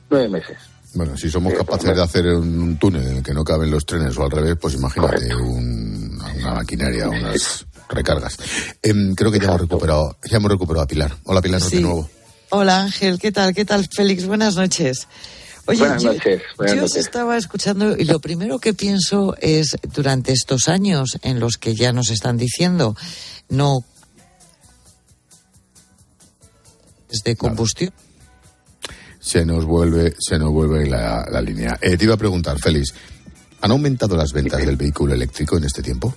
nueve 0.09 0.29
meses. 0.29 0.57
Bueno, 0.93 1.17
si 1.17 1.29
somos 1.29 1.53
capaces 1.53 1.93
de 1.93 2.01
hacer 2.01 2.27
un 2.27 2.77
túnel 2.77 3.05
en 3.05 3.17
el 3.17 3.23
que 3.23 3.33
no 3.33 3.43
caben 3.43 3.69
los 3.69 3.85
trenes 3.85 4.17
o 4.17 4.23
al 4.23 4.31
revés, 4.31 4.55
pues 4.59 4.75
imagínate 4.75 5.35
una 5.35 6.53
maquinaria, 6.53 7.09
unas 7.09 7.65
recargas. 7.89 8.37
Em, 8.81 9.13
creo 9.13 9.29
que 9.29 9.39
ya 9.39 9.45
hemos 9.45 9.61
recuperado, 9.61 10.17
ya 10.23 10.37
hemos 10.37 10.51
recuperado 10.51 10.83
a 10.83 10.87
Pilar. 10.87 11.11
Hola 11.25 11.41
Pilar, 11.41 11.61
de 11.61 11.81
nuevo. 11.81 12.09
Hola 12.49 12.81
Ángel, 12.81 13.19
¿qué 13.19 13.31
tal? 13.33 13.53
¿Qué 13.53 13.65
tal 13.65 13.87
Félix? 13.93 14.25
Buenas 14.25 14.55
noches. 14.55 15.07
Oye, 15.67 15.79
buenas 15.79 16.03
yo, 16.03 16.13
noches. 16.13 16.41
Buenas 16.57 16.75
yo 16.75 16.83
os 16.85 16.91
noches. 16.91 17.05
estaba 17.05 17.37
escuchando 17.37 17.97
y 17.97 18.03
lo 18.05 18.19
primero 18.19 18.59
que 18.59 18.73
pienso 18.73 19.35
es, 19.39 19.77
durante 19.93 20.31
estos 20.31 20.67
años 20.67 21.17
en 21.23 21.39
los 21.39 21.57
que 21.57 21.73
ya 21.75 21.91
nos 21.91 22.09
están 22.11 22.37
diciendo, 22.37 22.95
no 23.49 23.83
es 27.09 27.23
de 27.23 27.35
combustión. 27.35 27.91
Se 29.19 29.43
nos 29.43 29.65
vuelve, 29.65 30.13
se 30.19 30.37
nos 30.37 30.51
vuelve 30.51 30.85
la, 30.85 31.25
la 31.31 31.41
línea. 31.41 31.77
Eh, 31.81 31.97
te 31.97 32.03
iba 32.05 32.13
a 32.13 32.17
preguntar, 32.17 32.59
Félix, 32.59 32.93
¿han 33.61 33.71
aumentado 33.71 34.15
las 34.15 34.31
ventas 34.33 34.63
del 34.63 34.77
vehículo 34.77 35.15
eléctrico 35.15 35.57
en 35.57 35.63
este 35.63 35.81
tiempo? 35.81 36.13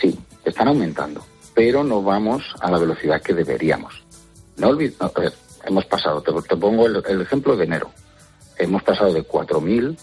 Sí, 0.00 0.18
están 0.44 0.68
aumentando, 0.68 1.24
pero 1.54 1.84
no 1.84 2.02
vamos 2.02 2.42
a 2.60 2.70
la 2.70 2.78
velocidad 2.78 3.20
que 3.20 3.34
deberíamos. 3.34 3.92
No 4.56 4.68
olvides, 4.68 4.94
hemos 5.66 5.84
pasado, 5.84 6.22
te, 6.22 6.32
te 6.48 6.56
pongo 6.56 6.86
el, 6.86 7.02
el 7.06 7.20
ejemplo 7.20 7.56
de 7.56 7.64
enero. 7.64 7.90
Hemos 8.58 8.82
pasado 8.82 9.12
de 9.12 9.26
4.000 9.26 9.96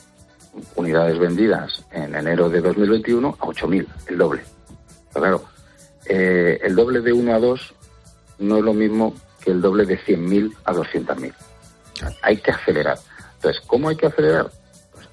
unidades 0.75 1.19
vendidas 1.19 1.85
en 1.91 2.15
enero 2.15 2.49
de 2.49 2.61
2021 2.61 3.37
a 3.39 3.45
8.000, 3.45 3.87
el 4.07 4.17
doble. 4.17 4.43
Pero 5.13 5.21
claro, 5.21 5.43
eh, 6.05 6.59
el 6.63 6.75
doble 6.75 7.01
de 7.01 7.13
1 7.13 7.33
a 7.33 7.39
2 7.39 7.73
no 8.39 8.57
es 8.57 8.63
lo 8.63 8.73
mismo 8.73 9.13
que 9.41 9.51
el 9.51 9.61
doble 9.61 9.85
de 9.85 9.99
100.000 9.99 10.55
a 10.65 10.73
200.000. 10.73 11.33
Hay 12.21 12.37
que 12.37 12.51
acelerar. 12.51 12.97
Entonces, 13.35 13.61
¿cómo 13.67 13.89
hay 13.89 13.95
que 13.95 14.07
acelerar? 14.07 14.49
Pues, 14.91 15.07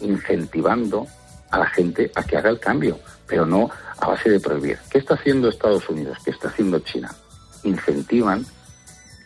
incentivando 0.00 1.06
a 1.50 1.58
la 1.58 1.66
gente 1.66 2.10
a 2.14 2.22
que 2.22 2.36
haga 2.36 2.50
el 2.50 2.58
cambio, 2.58 2.98
pero 3.26 3.46
no 3.46 3.70
a 3.98 4.08
base 4.08 4.30
de 4.30 4.40
prohibir. 4.40 4.78
¿Qué 4.90 4.98
está 4.98 5.14
haciendo 5.14 5.48
Estados 5.48 5.88
Unidos? 5.88 6.18
¿Qué 6.24 6.30
está 6.30 6.48
haciendo 6.48 6.78
China? 6.80 7.14
Incentivan 7.62 8.44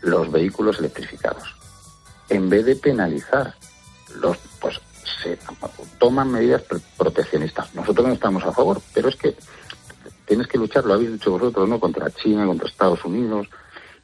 los 0.03 0.31
vehículos 0.31 0.79
electrificados. 0.79 1.56
En 2.29 2.49
vez 2.49 2.65
de 2.65 2.77
penalizar, 2.77 3.55
los, 4.21 4.37
pues 4.61 4.81
se 5.23 5.39
toman 5.99 6.31
medidas 6.33 6.63
pr- 6.67 6.81
proteccionistas. 6.97 7.75
Nosotros 7.75 8.07
no 8.07 8.15
estamos 8.15 8.45
a 8.45 8.53
favor, 8.53 8.81
pero 8.93 9.09
es 9.09 9.17
que 9.17 9.37
tienes 10.27 10.47
que 10.49 10.59
luchar, 10.59 10.85
lo 10.85 10.95
habéis 10.95 11.13
dicho 11.13 11.31
vosotros, 11.31 11.69
¿no? 11.69 11.79
Contra 11.79 12.11
China, 12.11 12.47
contra 12.47 12.69
Estados 12.69 13.05
Unidos, 13.05 13.49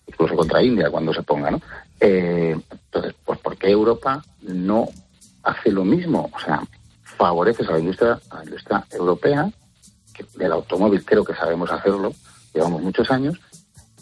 incluso 0.07 0.37
contra 0.37 0.62
India 0.62 0.91
cuando 0.91 1.12
se 1.12 1.23
ponga, 1.23 1.51
¿no? 1.51 1.61
Eh, 2.01 2.57
entonces, 2.70 3.14
pues 3.25 3.39
¿por 3.41 3.57
qué 3.57 3.70
Europa 3.70 4.25
no 4.43 4.89
hace 5.43 5.70
lo 5.73 5.85
mismo? 5.85 6.31
O 6.33 6.39
sea, 6.41 6.62
favoreces 7.03 7.68
a 7.68 7.73
la 7.73 7.79
industria, 7.81 8.20
a 8.31 8.37
la 8.39 8.45
industria 8.45 8.87
europea, 8.93 9.51
que 10.14 10.25
del 10.37 10.53
automóvil 10.53 11.05
creo 11.05 11.25
que 11.25 11.35
sabemos 11.35 11.70
hacerlo, 11.70 12.12
llevamos 12.55 12.83
muchos 12.83 13.11
años, 13.11 13.39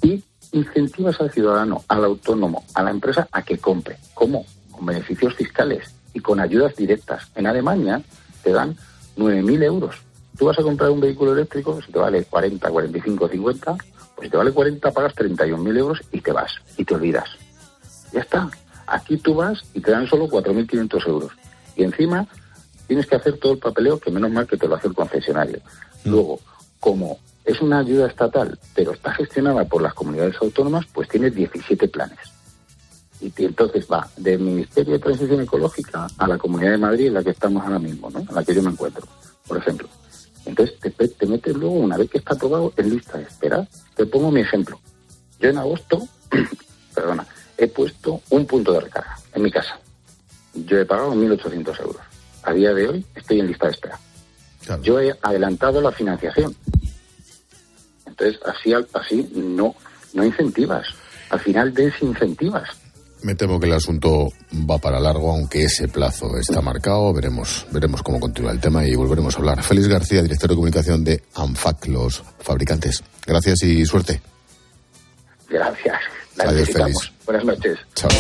y 0.03 0.23
incentivas 0.53 1.21
al 1.21 1.31
ciudadano, 1.31 1.85
al 1.89 2.05
autónomo, 2.05 2.65
a 2.75 2.83
la 2.83 2.91
empresa 2.91 3.29
a 3.33 3.43
que 3.43 3.59
compre. 3.59 3.99
¿Cómo? 4.15 4.45
Con 4.71 4.87
beneficios 4.87 5.35
fiscales 5.35 5.95
y 6.13 6.21
con 6.21 6.41
ayudas 6.41 6.75
directas. 6.77 7.31
En 7.35 7.47
Alemania 7.47 8.03
te 8.43 8.53
dan 8.53 8.77
9.000 9.17 9.63
euros. 9.65 9.97
Tú 10.39 10.47
vas 10.47 10.59
a 10.59 10.63
comprar 10.63 10.91
un 10.91 11.01
vehículo 11.01 11.33
eléctrico, 11.33 11.81
si 11.83 11.93
te 11.93 11.99
vale 11.99 12.25
40, 12.25 12.71
45, 12.71 13.29
50, 13.29 13.77
pues 14.17 14.27
si 14.27 14.31
te 14.31 14.37
vale 14.37 14.53
40 14.53 14.91
pagas 14.91 15.15
31.000 15.15 15.79
euros 15.79 16.01
y 16.13 16.21
te 16.21 16.33
vas 16.33 16.53
y 16.77 16.85
te 16.85 16.95
olvidas. 16.95 17.29
Ya 18.13 18.21
está. 18.21 18.51
Aquí 18.87 19.19
tú 19.19 19.35
vas 19.35 19.63
y 19.75 19.81
te 19.81 19.91
dan 19.91 20.07
solo 20.07 20.29
4.500 20.29 21.07
euros. 21.09 21.33
Y 21.77 21.85
encima 21.85 22.27
tienes 22.87 23.07
que 23.07 23.17
hacer 23.17 23.39
todo 23.39 23.53
el 23.53 23.59
papeleo, 23.59 24.01
que 24.01 24.11
menos 24.11 24.31
mal 24.31 24.47
que 24.47 24.57
te 24.57 24.67
lo 24.67 24.75
hace 24.75 24.89
el 24.89 24.95
concesionario. 24.95 25.61
Luego, 26.05 26.41
como 26.81 27.19
es 27.51 27.61
una 27.61 27.81
ayuda 27.81 28.07
estatal, 28.07 28.59
pero 28.75 28.93
está 28.93 29.13
gestionada 29.13 29.65
por 29.65 29.83
las 29.83 29.95
comunidades 29.95 30.37
autónomas, 30.41 30.87
pues 30.93 31.09
tiene 31.09 31.31
17 31.31 31.89
planes. 31.89 32.19
Y 33.21 33.33
entonces 33.45 33.87
va 33.91 34.09
del 34.17 34.41
Ministerio 34.41 34.95
de 34.95 34.99
Transición 34.99 35.41
Ecológica 35.43 36.07
a 36.17 36.29
la 36.29 36.39
Comunidad 36.39 36.73
de 36.73 36.79
Madrid, 36.79 37.07
en 37.09 37.15
la 37.15 37.25
que 37.25 37.31
estamos 37.31 37.63
ahora 37.63 37.79
mismo, 37.79 38.09
¿no? 38.11 38.21
en 38.21 38.35
la 38.35 38.45
que 38.45 38.55
yo 38.55 38.63
me 38.63 38.71
encuentro, 38.71 39.07
por 39.47 39.59
ejemplo. 39.59 39.89
Entonces 40.47 40.79
te, 40.81 40.91
te 40.91 41.27
metes 41.27 41.55
luego, 41.55 41.75
una 41.75 41.97
vez 41.97 42.09
que 42.11 42.19
está 42.19 42.35
aprobado, 42.35 42.73
en 42.77 42.91
lista 42.91 43.19
de 43.19 43.25
espera. 43.25 43.67
Te 43.95 44.07
pongo 44.07 44.31
mi 44.31 44.41
ejemplo. 44.41 44.81
Yo 45.39 45.51
en 45.51 45.59
agosto, 45.59 46.07
perdona, 46.95 47.27
he 47.59 47.67
puesto 47.67 48.23
un 48.31 48.47
punto 48.47 48.73
de 48.73 48.81
recarga 48.81 49.19
en 49.35 49.43
mi 49.43 49.51
casa. 49.51 49.79
Yo 50.55 50.79
he 50.79 50.87
pagado 50.87 51.15
1.800 51.15 51.81
euros. 51.81 52.03
A 52.43 52.53
día 52.53 52.73
de 52.73 52.89
hoy 52.89 53.07
estoy 53.15 53.41
en 53.41 53.49
lista 53.49 53.67
de 53.67 53.73
espera. 53.73 53.99
Yo 54.83 55.01
he 55.01 55.15
adelantado 55.23 55.81
la 55.81 55.93
financiación. 55.93 56.55
Entonces, 58.11 58.41
así, 58.45 58.73
así 58.93 59.31
no, 59.35 59.75
no 60.13 60.25
incentivas. 60.25 60.87
Al 61.31 61.41
final 61.41 61.73
desincentivas. 61.73 62.69
Me 63.23 63.35
temo 63.35 63.61
que 63.61 63.67
el 63.67 63.75
asunto 63.75 64.29
va 64.69 64.79
para 64.79 64.99
largo, 64.99 65.31
aunque 65.31 65.65
ese 65.65 65.89
plazo 65.89 66.39
está 66.39 66.61
marcado. 66.61 67.13
Veremos, 67.13 67.67
veremos 67.71 68.03
cómo 68.03 68.19
continúa 68.19 68.51
el 68.51 68.61
tema 68.61 68.87
y 68.87 68.95
volveremos 68.95 69.35
a 69.35 69.39
hablar. 69.39 69.63
Félix 69.63 69.89
García, 69.89 70.23
director 70.23 70.49
de 70.49 70.57
comunicación 70.57 71.05
de 71.05 71.23
ANFAC, 71.35 71.87
los 71.89 72.23
fabricantes. 72.41 73.03
Gracias 73.27 73.63
y 73.63 73.85
suerte. 73.85 74.23
Gracias. 75.49 75.97
La 76.37 76.45
Adiós. 76.45 76.71
Félix. 76.71 77.13
Buenas 77.27 77.45
noches. 77.45 77.79
Chao. 77.95 78.11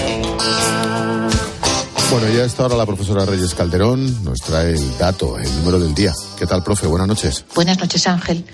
Bueno, 2.10 2.28
ya 2.28 2.42
a 2.42 2.44
esta 2.44 2.66
hora 2.66 2.76
la 2.76 2.86
profesora 2.86 3.24
Reyes 3.24 3.54
Calderón 3.54 4.24
nos 4.24 4.40
trae 4.40 4.72
el 4.72 4.98
dato, 4.98 5.38
el 5.38 5.48
número 5.58 5.78
del 5.78 5.94
día. 5.94 6.12
¿Qué 6.38 6.44
tal, 6.44 6.62
profe? 6.62 6.86
Buenas 6.88 7.08
noches. 7.08 7.44
Buenas 7.54 7.78
noches, 7.78 8.06
Ángel. 8.06 8.44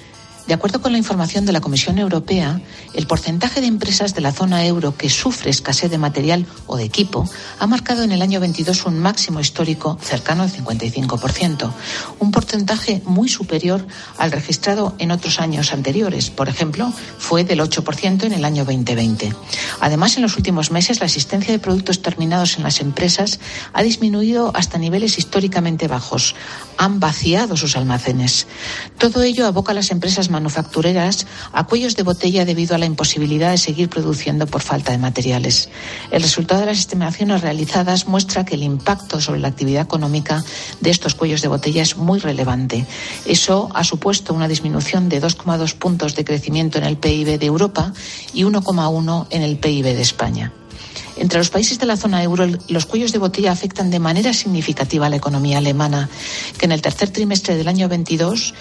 De 0.46 0.54
acuerdo 0.54 0.80
con 0.80 0.92
la 0.92 0.98
información 0.98 1.44
de 1.44 1.50
la 1.50 1.60
Comisión 1.60 1.98
Europea, 1.98 2.60
el 2.94 3.08
porcentaje 3.08 3.60
de 3.60 3.66
empresas 3.66 4.14
de 4.14 4.20
la 4.20 4.30
zona 4.30 4.64
euro 4.64 4.96
que 4.96 5.10
sufre 5.10 5.50
escasez 5.50 5.90
de 5.90 5.98
material 5.98 6.46
o 6.68 6.76
de 6.76 6.84
equipo 6.84 7.28
ha 7.58 7.66
marcado 7.66 8.04
en 8.04 8.12
el 8.12 8.22
año 8.22 8.38
22 8.38 8.86
un 8.86 9.00
máximo 9.00 9.40
histórico 9.40 9.98
cercano 10.00 10.44
al 10.44 10.52
55%, 10.52 11.72
un 12.20 12.30
porcentaje 12.30 13.02
muy 13.06 13.28
superior 13.28 13.84
al 14.18 14.30
registrado 14.30 14.94
en 14.98 15.10
otros 15.10 15.40
años 15.40 15.72
anteriores. 15.72 16.30
Por 16.30 16.48
ejemplo, 16.48 16.92
fue 17.18 17.42
del 17.42 17.58
8% 17.58 18.22
en 18.22 18.32
el 18.32 18.44
año 18.44 18.64
2020. 18.64 19.34
Además, 19.80 20.16
en 20.16 20.22
los 20.22 20.36
últimos 20.36 20.70
meses, 20.70 21.00
la 21.00 21.06
existencia 21.06 21.52
de 21.52 21.58
productos 21.58 22.02
terminados 22.02 22.56
en 22.56 22.62
las 22.62 22.80
empresas 22.80 23.40
ha 23.72 23.82
disminuido 23.82 24.52
hasta 24.54 24.78
niveles 24.78 25.18
históricamente 25.18 25.88
bajos. 25.88 26.36
Han 26.78 27.00
vaciado 27.00 27.56
sus 27.56 27.76
almacenes. 27.76 28.46
Todo 28.96 29.22
ello 29.22 29.46
aboca 29.46 29.72
a 29.72 29.74
las 29.74 29.90
empresas 29.90 30.30
manufactureras 30.36 31.26
a 31.52 31.64
cuellos 31.64 31.96
de 31.96 32.02
botella 32.02 32.44
debido 32.44 32.74
a 32.74 32.78
la 32.78 32.86
imposibilidad 32.86 33.50
de 33.50 33.58
seguir 33.58 33.88
produciendo 33.88 34.46
por 34.46 34.60
falta 34.60 34.92
de 34.92 34.98
materiales. 34.98 35.70
El 36.10 36.22
resultado 36.22 36.60
de 36.60 36.66
las 36.66 36.78
estimaciones 36.78 37.40
realizadas 37.40 38.06
muestra 38.06 38.44
que 38.44 38.54
el 38.54 38.62
impacto 38.62 39.20
sobre 39.20 39.40
la 39.40 39.48
actividad 39.48 39.82
económica 39.82 40.44
de 40.80 40.90
estos 40.90 41.14
cuellos 41.14 41.40
de 41.42 41.48
botella 41.48 41.82
es 41.82 41.96
muy 41.96 42.18
relevante. 42.18 42.86
Eso 43.24 43.70
ha 43.74 43.84
supuesto 43.84 44.34
una 44.34 44.48
disminución 44.48 45.08
de 45.08 45.22
2,2 45.22 45.74
puntos 45.74 46.14
de 46.14 46.24
crecimiento 46.24 46.78
en 46.78 46.84
el 46.84 46.98
PIB 46.98 47.38
de 47.38 47.46
Europa 47.46 47.92
y 48.32 48.42
1,1 48.44 49.26
en 49.30 49.42
el 49.42 49.56
PIB 49.58 49.84
de 49.84 50.02
España. 50.02 50.52
Entre 51.16 51.38
los 51.38 51.48
países 51.48 51.78
de 51.78 51.86
la 51.86 51.96
zona 51.96 52.22
euro, 52.22 52.46
los 52.68 52.84
cuellos 52.84 53.12
de 53.12 53.18
botella 53.18 53.50
afectan 53.50 53.90
de 53.90 53.98
manera 53.98 54.34
significativa 54.34 55.06
a 55.06 55.10
la 55.10 55.16
economía 55.16 55.58
alemana, 55.58 56.10
que 56.58 56.66
en 56.66 56.72
el 56.72 56.82
tercer 56.82 57.08
trimestre 57.10 57.56
del 57.56 57.68
año 57.68 57.88
22 57.88 58.52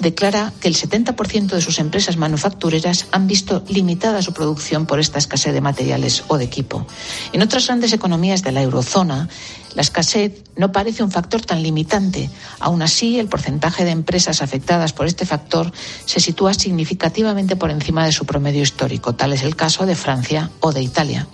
declara 0.00 0.52
que 0.60 0.68
el 0.68 0.76
70% 0.76 1.48
de 1.48 1.60
sus 1.60 1.78
empresas 1.78 2.16
manufactureras 2.16 3.06
han 3.12 3.26
visto 3.26 3.62
limitada 3.68 4.22
su 4.22 4.32
producción 4.32 4.86
por 4.86 5.00
esta 5.00 5.18
escasez 5.18 5.52
de 5.52 5.60
materiales 5.60 6.24
o 6.28 6.38
de 6.38 6.44
equipo. 6.44 6.86
En 7.32 7.42
otras 7.42 7.66
grandes 7.66 7.92
economías 7.92 8.42
de 8.42 8.52
la 8.52 8.62
eurozona, 8.62 9.28
la 9.74 9.82
escasez 9.82 10.42
no 10.56 10.72
parece 10.72 11.04
un 11.04 11.10
factor 11.10 11.42
tan 11.42 11.62
limitante. 11.62 12.28
Aún 12.58 12.82
así, 12.82 13.18
el 13.18 13.28
porcentaje 13.28 13.84
de 13.84 13.92
empresas 13.92 14.42
afectadas 14.42 14.92
por 14.92 15.06
este 15.06 15.26
factor 15.26 15.72
se 16.06 16.20
sitúa 16.20 16.54
significativamente 16.54 17.56
por 17.56 17.70
encima 17.70 18.04
de 18.04 18.12
su 18.12 18.24
promedio 18.24 18.62
histórico. 18.62 19.14
Tal 19.14 19.32
es 19.32 19.42
el 19.42 19.54
caso 19.54 19.86
de 19.86 19.94
Francia 19.94 20.50
o 20.60 20.72
de 20.72 20.82
Italia. 20.82 21.28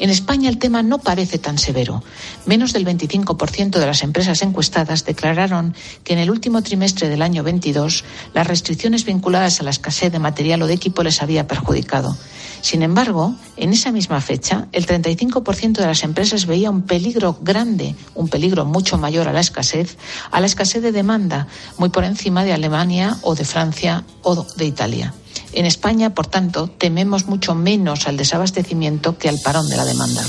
En 0.00 0.08
España 0.08 0.48
el 0.48 0.58
tema 0.58 0.82
no 0.82 0.98
parece 0.98 1.38
tan 1.38 1.58
severo. 1.58 2.02
Menos 2.46 2.72
del 2.72 2.86
25% 2.86 3.78
de 3.78 3.86
las 3.86 4.02
empresas 4.02 4.40
encuestadas 4.40 5.04
declararon 5.04 5.74
que 6.04 6.14
en 6.14 6.18
el 6.20 6.30
último 6.30 6.62
trimestre 6.62 7.10
del 7.10 7.20
año 7.20 7.42
22 7.42 7.99
las 8.34 8.46
restricciones 8.46 9.04
vinculadas 9.04 9.60
a 9.60 9.64
la 9.64 9.70
escasez 9.70 10.12
de 10.12 10.18
material 10.18 10.62
o 10.62 10.66
de 10.66 10.74
equipo 10.74 11.02
les 11.02 11.22
había 11.22 11.46
perjudicado. 11.46 12.16
Sin 12.62 12.82
embargo, 12.82 13.34
en 13.56 13.72
esa 13.72 13.90
misma 13.90 14.20
fecha, 14.20 14.68
el 14.72 14.86
35% 14.86 15.78
de 15.78 15.86
las 15.86 16.04
empresas 16.04 16.46
veía 16.46 16.70
un 16.70 16.82
peligro 16.82 17.38
grande, 17.40 17.94
un 18.14 18.28
peligro 18.28 18.64
mucho 18.64 18.98
mayor 18.98 19.28
a 19.28 19.32
la 19.32 19.40
escasez, 19.40 19.96
a 20.30 20.40
la 20.40 20.46
escasez 20.46 20.82
de 20.82 20.92
demanda, 20.92 21.46
muy 21.78 21.88
por 21.88 22.04
encima 22.04 22.44
de 22.44 22.52
Alemania 22.52 23.16
o 23.22 23.34
de 23.34 23.44
Francia 23.44 24.04
o 24.22 24.46
de 24.56 24.64
Italia. 24.66 25.14
En 25.52 25.66
España, 25.66 26.14
por 26.14 26.26
tanto, 26.26 26.68
tememos 26.68 27.26
mucho 27.26 27.54
menos 27.54 28.06
al 28.06 28.16
desabastecimiento 28.16 29.18
que 29.18 29.28
al 29.28 29.40
parón 29.40 29.68
de 29.68 29.76
la 29.76 29.84
demanda. 29.84 30.22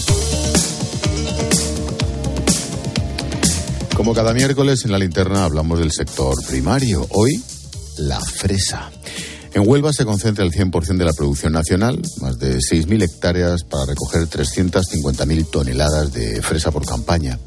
Como 3.95 4.15
cada 4.15 4.33
miércoles 4.33 4.83
en 4.85 4.91
la 4.91 4.97
linterna 4.97 5.43
hablamos 5.43 5.77
del 5.77 5.91
sector 5.91 6.35
primario. 6.47 7.05
Hoy, 7.11 7.43
la 7.97 8.19
fresa. 8.19 8.91
En 9.53 9.67
Huelva 9.67 9.91
se 9.91 10.05
concentra 10.05 10.45
el 10.45 10.51
100% 10.51 10.97
de 10.97 11.05
la 11.05 11.11
producción 11.11 11.51
nacional, 11.51 12.01
más 12.21 12.39
de 12.39 12.57
6.000 12.57 13.03
hectáreas 13.03 13.63
para 13.63 13.85
recoger 13.85 14.21
350.000 14.27 15.49
toneladas 15.49 16.13
de 16.13 16.41
fresa 16.41 16.71
por 16.71 16.85
campaña. 16.85 17.37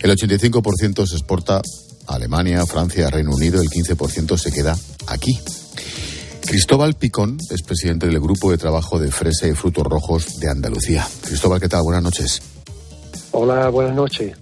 El 0.00 0.10
85% 0.16 1.06
se 1.06 1.16
exporta 1.16 1.60
a 2.06 2.14
Alemania, 2.14 2.64
Francia, 2.66 3.10
Reino 3.10 3.32
Unido, 3.34 3.60
el 3.60 3.68
15% 3.68 4.38
se 4.38 4.52
queda 4.52 4.76
aquí. 5.06 5.38
Cristóbal 6.46 6.94
Picón 6.94 7.38
es 7.50 7.62
presidente 7.62 8.06
del 8.06 8.20
Grupo 8.20 8.50
de 8.50 8.58
Trabajo 8.58 8.98
de 8.98 9.10
Fresa 9.10 9.46
y 9.46 9.54
Frutos 9.54 9.84
Rojos 9.84 10.38
de 10.40 10.50
Andalucía. 10.50 11.06
Cristóbal, 11.22 11.60
¿qué 11.60 11.68
tal? 11.68 11.82
Buenas 11.82 12.02
noches. 12.02 12.40
Hola, 13.32 13.68
buenas 13.68 13.94
noches. 13.94 14.36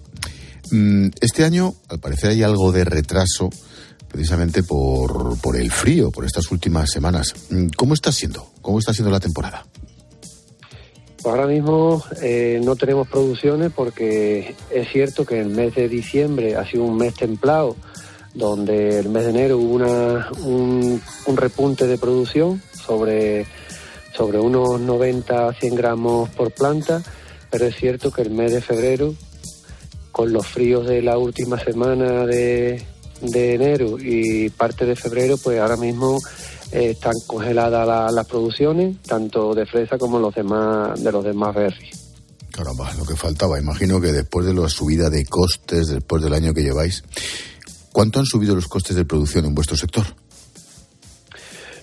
Mm, 0.70 1.08
este 1.20 1.44
año, 1.44 1.74
al 1.88 2.00
parecer, 2.00 2.30
hay 2.30 2.42
algo 2.42 2.72
de 2.72 2.84
retraso 2.84 3.50
precisamente 4.12 4.62
por, 4.62 5.40
por 5.40 5.56
el 5.56 5.72
frío, 5.72 6.10
por 6.10 6.26
estas 6.26 6.50
últimas 6.52 6.90
semanas. 6.90 7.34
Mm, 7.50 7.68
¿Cómo 7.76 7.94
está 7.94 8.12
siendo? 8.12 8.46
¿Cómo 8.60 8.78
está 8.78 8.92
siendo 8.92 9.10
la 9.10 9.18
temporada? 9.18 9.64
Ahora 11.24 11.46
mismo 11.46 12.02
eh, 12.20 12.60
no 12.62 12.76
tenemos 12.76 13.08
producciones 13.08 13.72
porque 13.74 14.54
es 14.70 14.88
cierto 14.88 15.24
que 15.24 15.40
el 15.40 15.48
mes 15.48 15.74
de 15.74 15.88
diciembre 15.88 16.56
ha 16.56 16.66
sido 16.66 16.84
un 16.84 16.96
mes 16.96 17.14
templado, 17.14 17.76
donde 18.34 18.98
el 18.98 19.08
mes 19.08 19.24
de 19.24 19.30
enero 19.30 19.58
hubo 19.58 19.74
una, 19.74 20.28
un, 20.44 21.00
un 21.26 21.36
repunte 21.36 21.86
de 21.86 21.96
producción 21.96 22.60
sobre, 22.72 23.46
sobre 24.16 24.40
unos 24.40 24.80
90 24.80 25.48
a 25.48 25.54
100 25.54 25.74
gramos 25.76 26.28
por 26.30 26.50
planta, 26.50 27.02
pero 27.50 27.66
es 27.66 27.76
cierto 27.76 28.10
que 28.10 28.22
el 28.22 28.30
mes 28.30 28.52
de 28.52 28.60
febrero, 28.60 29.14
con 30.10 30.32
los 30.32 30.46
fríos 30.46 30.86
de 30.86 31.02
la 31.02 31.18
última 31.18 31.58
semana 31.58 32.26
de, 32.26 32.84
de 33.22 33.54
enero 33.54 33.96
y 33.98 34.50
parte 34.50 34.84
de 34.84 34.96
febrero, 34.96 35.36
pues 35.36 35.60
ahora 35.60 35.76
mismo 35.76 36.18
eh, 36.72 36.90
están 36.90 37.14
congeladas 37.26 38.12
las 38.12 38.26
producciones, 38.26 38.96
tanto 39.02 39.54
de 39.54 39.66
fresa 39.66 39.98
como 39.98 40.18
los 40.18 40.34
demás, 40.34 41.02
de 41.02 41.12
los 41.12 41.24
demás 41.24 41.54
berries. 41.54 42.12
Caramba, 42.50 42.92
lo 42.94 43.04
que 43.04 43.16
faltaba. 43.16 43.58
Imagino 43.58 44.00
que 44.00 44.12
después 44.12 44.46
de 44.46 44.54
la 44.54 44.68
subida 44.68 45.08
de 45.08 45.24
costes, 45.24 45.88
después 45.88 46.22
del 46.22 46.34
año 46.34 46.52
que 46.52 46.62
lleváis, 46.62 47.02
¿cuánto 47.92 48.20
han 48.20 48.26
subido 48.26 48.54
los 48.54 48.68
costes 48.68 48.96
de 48.96 49.04
producción 49.04 49.46
en 49.46 49.54
vuestro 49.54 49.76
sector? 49.76 50.04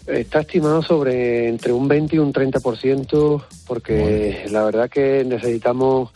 Está 0.06 0.42
estimado 0.42 0.82
sobre 0.82 1.48
entre 1.48 1.72
un 1.72 1.88
20 1.88 2.16
y 2.16 2.20
un 2.20 2.34
30%, 2.34 3.44
porque 3.68 4.46
la 4.50 4.64
verdad 4.64 4.90
que 4.90 5.24
necesitamos 5.24 6.10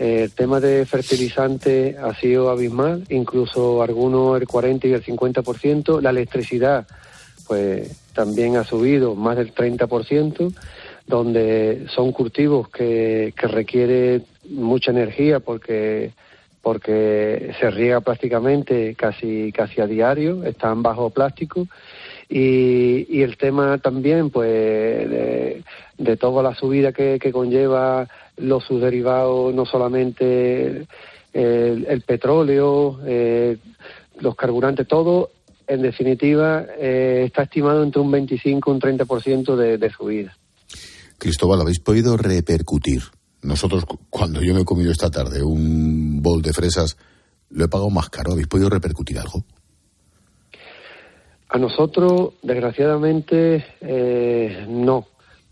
el 0.00 0.32
tema 0.32 0.60
de 0.60 0.86
fertilizante 0.86 1.94
ha 2.02 2.14
sido 2.14 2.48
abismal, 2.48 3.04
incluso 3.10 3.82
algunos 3.82 4.40
el 4.40 4.48
40 4.48 4.86
y 4.86 4.92
el 4.94 5.04
50%. 5.04 6.00
La 6.00 6.08
electricidad, 6.08 6.86
pues 7.46 8.00
también 8.14 8.56
ha 8.56 8.64
subido 8.64 9.14
más 9.14 9.36
del 9.36 9.54
30%, 9.54 10.54
donde 11.06 11.84
son 11.94 12.12
cultivos 12.12 12.70
que, 12.70 13.34
que 13.36 13.46
requiere 13.46 14.22
mucha 14.48 14.90
energía 14.90 15.40
porque 15.40 16.12
porque 16.62 17.54
se 17.58 17.70
riega 17.70 18.00
prácticamente 18.00 18.94
casi 18.94 19.52
casi 19.52 19.82
a 19.82 19.86
diario, 19.86 20.44
están 20.44 20.82
bajo 20.82 21.10
plástico 21.10 21.66
y, 22.28 23.06
y 23.08 23.22
el 23.22 23.36
tema 23.36 23.78
también 23.78 24.30
pues 24.30 24.50
de, 24.50 25.62
de 25.98 26.16
toda 26.16 26.42
la 26.42 26.54
subida 26.54 26.92
que, 26.92 27.18
que 27.18 27.32
conlleva 27.32 28.08
los 28.40 28.64
subderivados, 28.64 29.54
no 29.54 29.66
solamente 29.66 30.86
el, 31.32 31.86
el 31.88 32.02
petróleo, 32.02 33.00
eh, 33.04 33.58
los 34.20 34.34
carburantes, 34.34 34.86
todo, 34.86 35.30
en 35.66 35.82
definitiva, 35.82 36.64
eh, 36.78 37.22
está 37.26 37.42
estimado 37.44 37.82
entre 37.82 38.00
un 38.00 38.10
25 38.10 38.70
y 38.70 38.74
un 38.74 38.80
30% 38.80 39.56
de, 39.56 39.78
de 39.78 39.90
subida. 39.90 40.36
Cristóbal, 41.18 41.60
¿habéis 41.60 41.80
podido 41.80 42.16
repercutir? 42.16 43.02
Nosotros, 43.42 43.84
cuando 44.10 44.42
yo 44.42 44.54
me 44.54 44.62
he 44.62 44.64
comido 44.64 44.90
esta 44.90 45.10
tarde 45.10 45.42
un 45.42 46.20
bol 46.22 46.42
de 46.42 46.52
fresas, 46.52 46.96
lo 47.50 47.64
he 47.64 47.68
pagado 47.68 47.90
más 47.90 48.10
caro. 48.10 48.32
¿Habéis 48.32 48.48
podido 48.48 48.68
repercutir 48.68 49.18
algo? 49.18 49.44
A 51.48 51.58
nosotros, 51.58 52.34
desgraciadamente, 52.42 53.64
eh, 53.80 54.66
no, 54.68 55.06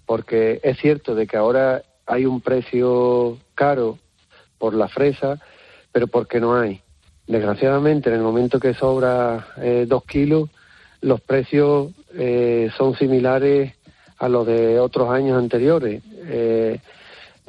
porque 0.07 0.61
es 0.63 0.79
cierto 0.79 1.15
de 1.15 1.27
que 1.27 1.37
ahora 1.37 1.83
hay 2.09 2.27
un 2.27 2.41
precio 2.41 3.39
caro 3.55 3.99
por 4.59 4.75
la 4.75 4.89
fresa, 4.89 5.39
pero 5.93 6.07
porque 6.09 6.41
no 6.41 6.59
hay. 6.59 6.81
Desgraciadamente, 7.27 8.09
en 8.09 8.17
el 8.17 8.23
momento 8.23 8.59
que 8.59 8.75
sobra 8.75 9.49
eh, 9.59 9.85
dos 9.87 10.05
kilos, 10.05 10.49
los 11.03 11.21
precios 11.21 11.93
eh, 12.15 12.71
son 12.77 12.97
similares 12.97 13.75
a 14.19 14.29
los 14.29 14.47
de 14.47 14.81
otros 14.81 15.11
años 15.11 15.39
anteriores. 15.39 16.03
Eh, 16.25 16.81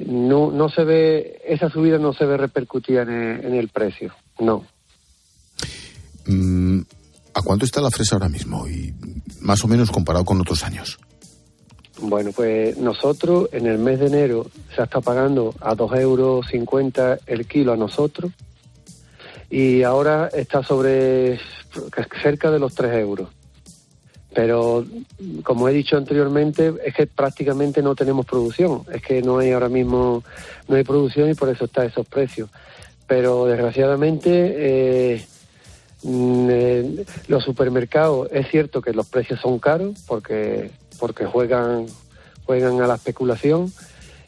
no, 0.06 0.52
no 0.52 0.70
se 0.70 0.84
ve, 0.84 1.42
esa 1.46 1.70
subida 1.70 1.98
no 1.98 2.14
se 2.14 2.26
ve 2.26 2.38
repercutida 2.38 3.04
en 3.04 3.10
el, 3.10 3.46
en 3.46 3.56
el 3.56 3.70
precio, 3.70 4.14
no. 4.40 4.66
Mm, 6.28 6.82
¿A 7.34 7.42
cuánto 7.42 7.66
está 7.66 7.82
la 7.82 7.90
fresa 7.90 8.16
ahora 8.16 8.30
mismo? 8.30 8.68
Y 8.68 8.94
más 9.42 9.64
o 9.64 9.68
menos 9.68 9.90
comparado 9.92 10.26
con 10.26 10.40
otros 10.42 10.64
años. 10.64 11.00
Bueno, 12.02 12.32
pues 12.34 12.78
nosotros 12.78 13.50
en 13.52 13.66
el 13.66 13.78
mes 13.78 14.00
de 14.00 14.08
enero 14.08 14.48
se 14.76 14.82
está 14.82 15.02
pagando 15.02 15.54
a 15.60 15.76
2,50 15.76 16.00
euros 16.02 16.46
el 17.26 17.46
kilo 17.46 17.74
a 17.74 17.78
nosotros 17.78 18.32
y 19.50 19.84
ahora 19.84 20.30
está 20.34 20.64
sobre 20.64 21.40
cerca 22.22 22.52
de 22.52 22.60
los 22.60 22.74
3 22.76 22.94
euros. 23.00 23.30
Pero, 24.34 24.86
como 25.44 25.68
he 25.68 25.74
dicho 25.74 25.98
anteriormente, 25.98 26.74
es 26.86 26.94
que 26.94 27.08
prácticamente 27.08 27.82
no 27.82 27.96
tenemos 27.96 28.26
producción. 28.26 28.84
Es 28.94 29.02
que 29.02 29.22
no 29.22 29.40
hay 29.40 29.52
ahora 29.52 29.70
mismo, 29.70 30.24
no 30.68 30.76
hay 30.76 30.84
producción 30.84 31.32
y 31.32 31.34
por 31.34 31.50
eso 31.50 31.66
está 31.66 31.84
esos 31.84 32.08
precios. 32.08 32.50
Pero, 33.08 33.48
desgraciadamente, 33.48 34.30
eh, 34.32 35.26
eh, 36.08 37.06
los 37.28 37.44
supermercados, 37.44 38.30
es 38.32 38.48
cierto 38.50 38.82
que 38.82 38.94
los 38.94 39.08
precios 39.08 39.40
son 39.42 39.58
caros 39.58 40.00
porque 40.08 40.72
porque 41.00 41.26
juegan, 41.26 41.86
juegan 42.46 42.82
a 42.82 42.88
la 42.88 42.96
especulación 42.96 43.72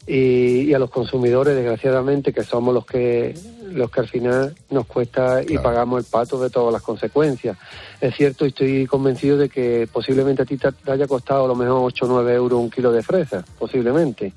y, 0.06 0.62
y, 0.62 0.74
a 0.74 0.78
los 0.78 0.90
consumidores, 0.90 1.54
desgraciadamente, 1.54 2.32
que 2.32 2.42
somos 2.42 2.74
los 2.74 2.84
que, 2.84 3.34
los 3.70 3.90
que 3.90 4.00
al 4.00 4.08
final 4.08 4.54
nos 4.70 4.86
cuesta 4.86 5.42
y 5.46 5.58
pagamos 5.58 6.00
el 6.00 6.10
pato 6.10 6.40
de 6.42 6.50
todas 6.50 6.72
las 6.72 6.82
consecuencias. 6.82 7.56
Es 8.00 8.14
cierto 8.16 8.44
y 8.44 8.48
estoy 8.48 8.86
convencido 8.86 9.36
de 9.36 9.48
que 9.48 9.88
posiblemente 9.92 10.42
a 10.42 10.44
ti 10.44 10.56
te 10.56 10.90
haya 10.90 11.06
costado 11.06 11.44
a 11.44 11.48
lo 11.48 11.54
mejor 11.54 11.82
8 11.84 12.04
o 12.04 12.08
9 12.08 12.34
euros 12.34 12.60
un 12.60 12.70
kilo 12.70 12.90
de 12.90 13.02
fresa, 13.02 13.44
posiblemente. 13.58 14.32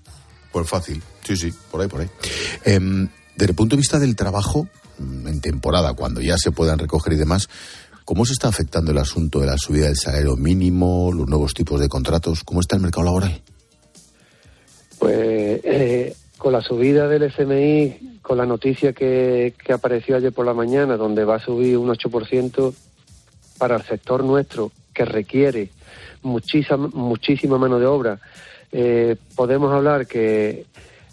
Pues 0.51 0.69
fácil, 0.69 1.01
sí, 1.23 1.35
sí, 1.35 1.53
por 1.71 1.81
ahí, 1.81 1.87
por 1.87 2.01
ahí. 2.01 2.09
Eh, 2.63 2.79
desde 3.35 3.51
el 3.51 3.55
punto 3.55 3.75
de 3.75 3.81
vista 3.81 3.99
del 3.99 4.15
trabajo, 4.15 4.67
mm, 4.99 5.27
en 5.27 5.41
temporada, 5.41 5.93
cuando 5.93 6.21
ya 6.21 6.37
se 6.37 6.51
puedan 6.51 6.79
recoger 6.79 7.13
y 7.13 7.17
demás, 7.17 7.49
¿Cómo 8.05 8.23
se 8.23 8.33
está 8.33 8.49
afectando 8.49 8.91
el 8.91 8.99
asunto 8.99 9.39
de 9.39 9.47
la 9.47 9.57
subida 9.57 9.87
del 9.87 9.95
salario 9.95 10.35
mínimo, 10.35 11.11
los 11.11 11.27
nuevos 11.27 11.55
tipos 11.55 11.81
de 11.81 11.89
contratos? 11.89 12.43
¿Cómo 12.43 12.61
está 12.61 12.75
el 12.75 12.83
mercado 12.83 13.05
laboral? 13.05 13.41
Pues 14.99 15.59
eh, 15.63 16.15
con 16.37 16.53
la 16.53 16.61
subida 16.61 17.07
del 17.07 17.23
FMI, 17.23 18.19
con 18.21 18.37
la 18.37 18.45
noticia 18.45 18.93
que, 18.93 19.55
que, 19.57 19.73
apareció 19.73 20.15
ayer 20.15 20.31
por 20.31 20.45
la 20.45 20.53
mañana, 20.53 20.97
donde 20.97 21.25
va 21.25 21.37
a 21.37 21.39
subir 21.39 21.79
un 21.79 21.89
8% 21.89 22.73
para 23.57 23.77
el 23.77 23.81
sector 23.81 24.23
nuestro, 24.23 24.71
que 24.93 25.03
requiere 25.03 25.71
muchísima, 26.21 26.87
muchísima 26.93 27.57
mano 27.57 27.79
de 27.79 27.87
obra, 27.87 28.19
eh, 28.71 29.15
podemos 29.35 29.73
hablar 29.73 30.05
que 30.05 30.67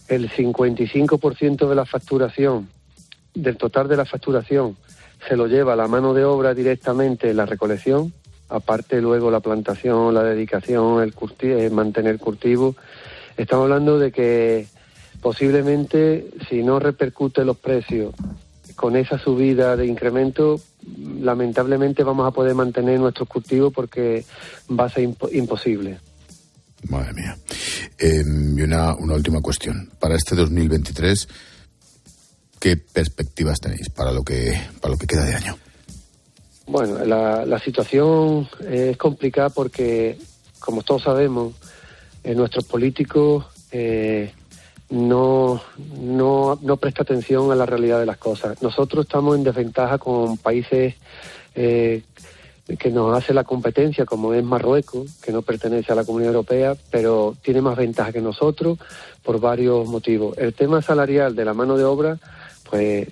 el 0.09 0.31
55% 0.31 1.69
de 1.69 1.75
la 1.75 1.87
facturación, 1.87 2.69
del 3.33 3.57
total 3.57 3.89
de 3.89 3.97
la 3.97 4.05
facturación, 4.05 4.77
se 5.29 5.37
lo 5.37 5.47
lleva 5.47 5.77
la 5.77 5.89
mano 5.89 6.15
de 6.15 6.25
obra 6.25 6.55
directamente 6.55 7.35
la 7.35 7.47
recolección, 7.47 8.13
aparte 8.49 9.01
luego 9.01 9.31
la 9.31 9.41
plantación, 9.41 10.15
la 10.15 10.23
dedicación, 10.23 11.03
el, 11.03 11.15
el 11.51 11.71
mantener 11.71 12.19
cultivo. 12.19 12.77
Estamos 13.37 13.65
hablando 13.65 13.99
de 13.99 14.13
que 14.13 14.67
posiblemente 15.21 16.27
si 16.49 16.63
no 16.63 16.79
repercute 16.79 17.45
los 17.45 17.57
precios 17.57 18.15
con 18.75 18.97
esa 18.97 19.19
subida 19.19 19.77
de 19.77 19.87
incremento, 19.87 20.61
lamentablemente 21.21 22.03
vamos 22.03 22.27
a 22.27 22.33
poder 22.33 22.55
mantener 22.55 22.99
nuestros 22.99 23.29
cultivos 23.29 23.73
porque 23.73 24.25
va 24.69 24.87
a 24.87 24.89
ser 24.89 25.05
imp 25.05 25.23
imposible. 25.33 25.99
Madre 26.89 27.13
mía. 27.13 27.37
Eh, 27.99 28.25
y 28.25 28.63
una, 28.63 28.95
una 28.95 29.15
última 29.15 29.41
cuestión. 29.41 29.91
Para 30.01 30.17
este 30.17 30.35
2023 30.35 31.29
¿Qué 32.63 32.77
perspectivas 32.77 33.61
tenéis 33.61 33.89
para 33.89 34.13
lo 34.13 34.23
que, 34.23 34.57
para 34.81 34.93
lo 34.93 34.97
que 34.97 35.09
queda 35.09 35.25
de 35.25 35.35
año? 35.35 35.59
Bueno, 36.65 37.05
la, 37.05 37.59
situación 37.59 38.49
es 38.71 38.97
complicada 38.97 39.49
porque, 39.49 40.17
como 40.61 40.85
todos 40.85 41.03
sabemos, 41.03 41.55
nuestros 42.23 42.65
políticos 42.65 43.47
eh, 43.73 44.33
no, 44.91 45.61
no, 45.99 46.57
no 46.63 46.77
presta 46.77 47.03
atención 47.03 47.51
a 47.51 47.57
la 47.57 47.67
realidad 47.67 47.99
de 47.99 48.07
las 48.07 48.19
cosas. 48.19 48.63
Nosotros 48.63 49.07
estamos 49.07 49.37
en 49.37 49.43
desventaja 49.43 49.99
con 49.99 50.37
países 50.37 50.95
eh, 51.57 52.05
que 52.79 52.91
nos 52.93 53.19
hace 53.19 53.35
la 53.35 53.43
competencia, 53.43 54.07
como 54.07 54.35
es 54.35 54.45
Marruecos, 54.45 55.19
que 55.21 55.33
no 55.33 55.43
pertenece 55.43 55.91
a 55.91 55.97
la 55.97 56.05
Comunidad 56.05 56.35
Europea, 56.35 56.77
pero 56.93 57.37
tiene 57.43 57.61
más 57.61 57.77
ventaja 57.77 58.13
que 58.13 58.21
nosotros 58.21 58.79
por 59.25 59.41
varios 59.41 59.89
motivos. 59.89 60.39
El 60.39 60.55
tema 60.55 60.81
salarial 60.81 61.35
de 61.35 61.45
la 61.45 61.55
mano 61.55 61.77
de 61.77 61.83
obra, 61.83 62.19
pues 62.73 63.07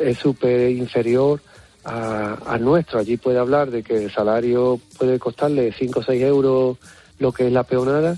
es 0.00 0.18
súper 0.18 0.70
inferior 0.70 1.40
a, 1.84 2.56
nuestro. 2.60 3.00
Allí 3.00 3.16
puede 3.16 3.40
hablar 3.40 3.72
de 3.72 3.82
que 3.82 4.04
el 4.04 4.12
salario 4.12 4.78
puede 4.96 5.18
costarle 5.18 5.72
5 5.76 5.98
o 5.98 6.02
6 6.04 6.22
euros 6.22 6.78
lo 7.18 7.32
que 7.32 7.48
es 7.48 7.52
la 7.52 7.64
peonada 7.64 8.16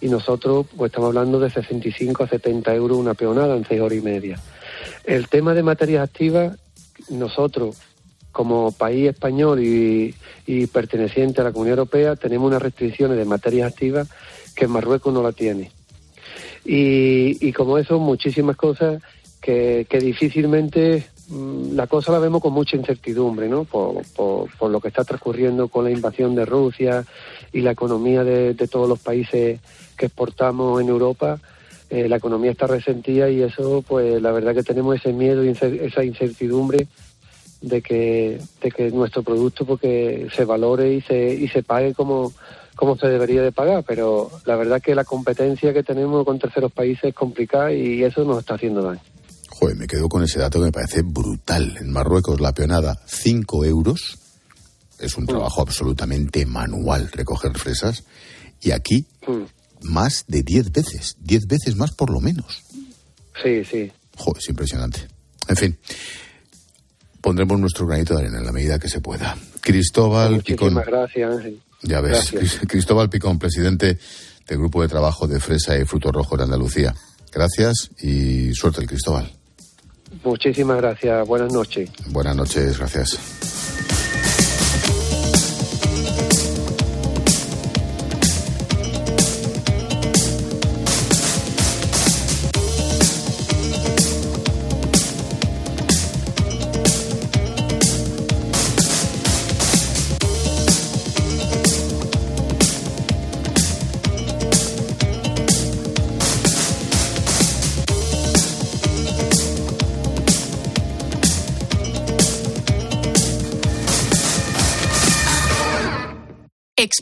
y 0.00 0.08
nosotros 0.08 0.66
pues 0.76 0.90
estamos 0.90 1.10
hablando 1.10 1.38
de 1.38 1.48
65 1.48 2.24
a 2.24 2.28
70 2.28 2.74
euros 2.74 2.98
una 2.98 3.14
peonada 3.14 3.56
en 3.56 3.64
6 3.64 3.80
horas 3.82 3.98
y 3.98 4.00
media. 4.00 4.40
El 5.04 5.28
tema 5.28 5.54
de 5.54 5.62
materias 5.62 6.02
activas, 6.02 6.58
nosotros 7.08 7.76
como 8.32 8.72
país 8.72 9.10
español 9.10 9.62
y, 9.62 10.12
y, 10.44 10.66
perteneciente 10.66 11.40
a 11.40 11.44
la 11.44 11.52
Comunidad 11.52 11.78
Europea 11.78 12.16
tenemos 12.16 12.48
unas 12.48 12.62
restricciones 12.62 13.16
de 13.16 13.26
materias 13.26 13.70
activas 13.70 14.08
que 14.56 14.66
Marruecos 14.66 15.14
no 15.14 15.22
la 15.22 15.30
tiene. 15.30 15.70
Y, 16.64 17.46
y 17.46 17.52
como 17.52 17.78
eso, 17.78 18.00
muchísimas 18.00 18.56
cosas 18.56 19.00
que, 19.42 19.98
difícilmente 20.00 21.04
mm, 21.28 21.74
la 21.74 21.86
cosa 21.86 22.12
la 22.12 22.20
vemos 22.20 22.40
con 22.40 22.52
mucha 22.52 22.76
incertidumbre, 22.76 23.48
¿no? 23.48 23.64
Por, 23.64 24.02
lo 24.70 24.80
que 24.80 24.88
está 24.88 25.04
transcurriendo 25.04 25.68
con 25.68 25.84
la 25.84 25.90
invasión 25.90 26.34
de 26.34 26.46
Rusia 26.46 27.04
y 27.52 27.60
la 27.60 27.72
economía 27.72 28.24
de, 28.24 28.54
todos 28.68 28.88
los 28.88 29.00
países 29.00 29.60
que 29.96 30.06
exportamos 30.06 30.80
en 30.80 30.88
Europa. 30.88 31.40
Eh, 31.90 32.08
la 32.08 32.16
economía 32.16 32.52
está 32.52 32.66
resentida 32.66 33.28
y 33.28 33.42
eso, 33.42 33.84
pues 33.86 34.22
la 34.22 34.32
verdad 34.32 34.54
que 34.54 34.62
tenemos 34.62 34.96
ese 34.96 35.12
miedo 35.12 35.44
y 35.44 35.48
esa 35.48 36.04
incertidumbre 36.04 36.86
de 37.60 37.82
que, 37.82 38.40
de 38.62 38.70
que 38.70 38.90
nuestro 38.90 39.22
producto 39.22 39.66
porque 39.66 40.28
se 40.34 40.44
valore 40.44 40.94
y 40.94 41.00
se, 41.02 41.34
y 41.34 41.48
se 41.48 41.62
pague 41.62 41.92
como, 41.92 42.32
como 42.76 42.96
se 42.96 43.08
debería 43.08 43.42
de 43.42 43.52
pagar, 43.52 43.84
pero 43.86 44.30
la 44.46 44.56
verdad 44.56 44.80
que 44.80 44.94
la 44.94 45.04
competencia 45.04 45.74
que 45.74 45.82
tenemos 45.82 46.24
con 46.24 46.38
terceros 46.38 46.72
países 46.72 47.04
es 47.04 47.14
complicada 47.14 47.72
y 47.72 48.02
eso 48.02 48.24
nos 48.24 48.38
está 48.38 48.54
haciendo 48.54 48.82
daño. 48.82 49.11
Joder, 49.62 49.76
me 49.76 49.86
quedo 49.86 50.08
con 50.08 50.24
ese 50.24 50.40
dato 50.40 50.58
que 50.58 50.64
me 50.64 50.72
parece 50.72 51.02
brutal. 51.02 51.76
En 51.78 51.92
Marruecos 51.92 52.40
la 52.40 52.52
peonada 52.52 53.00
5 53.06 53.64
euros, 53.64 54.18
es 54.98 55.16
un 55.16 55.24
trabajo 55.24 55.60
mm. 55.60 55.68
absolutamente 55.68 56.46
manual 56.46 57.08
recoger 57.12 57.56
fresas, 57.56 58.02
y 58.60 58.72
aquí 58.72 59.06
mm. 59.24 59.84
más 59.84 60.24
de 60.26 60.42
10 60.42 60.72
veces, 60.72 61.16
10 61.20 61.46
veces 61.46 61.76
más 61.76 61.92
por 61.92 62.10
lo 62.10 62.18
menos. 62.18 62.64
Sí, 63.40 63.64
sí. 63.64 63.92
Joder, 64.16 64.42
es 64.42 64.48
impresionante. 64.48 65.06
En 65.46 65.54
fin, 65.56 65.78
pondremos 67.20 67.60
nuestro 67.60 67.86
granito 67.86 68.14
de 68.14 68.22
arena 68.22 68.38
en 68.38 68.46
la 68.46 68.52
medida 68.52 68.80
que 68.80 68.88
se 68.88 69.00
pueda. 69.00 69.38
Cristóbal 69.60 70.32
Muchísimas 70.32 70.84
Picón. 70.84 70.84
gracias, 70.84 71.36
Ángel. 71.36 71.62
Ya 71.82 72.00
ves, 72.00 72.32
gracias. 72.32 72.60
Cristóbal 72.66 73.08
Picón, 73.08 73.38
presidente 73.38 73.96
del 74.48 74.58
Grupo 74.58 74.82
de 74.82 74.88
Trabajo 74.88 75.28
de 75.28 75.38
Fresa 75.38 75.78
y 75.78 75.84
Frutos 75.84 76.10
Rojos 76.10 76.36
de 76.36 76.44
Andalucía. 76.46 76.96
Gracias 77.30 77.90
y 78.00 78.52
suerte 78.54 78.80
el 78.80 78.88
Cristóbal. 78.88 79.32
Muchísimas 80.24 80.76
gracias. 80.78 81.26
Buenas 81.26 81.52
noches. 81.52 81.90
Buenas 82.10 82.36
noches, 82.36 82.78
gracias. 82.78 83.18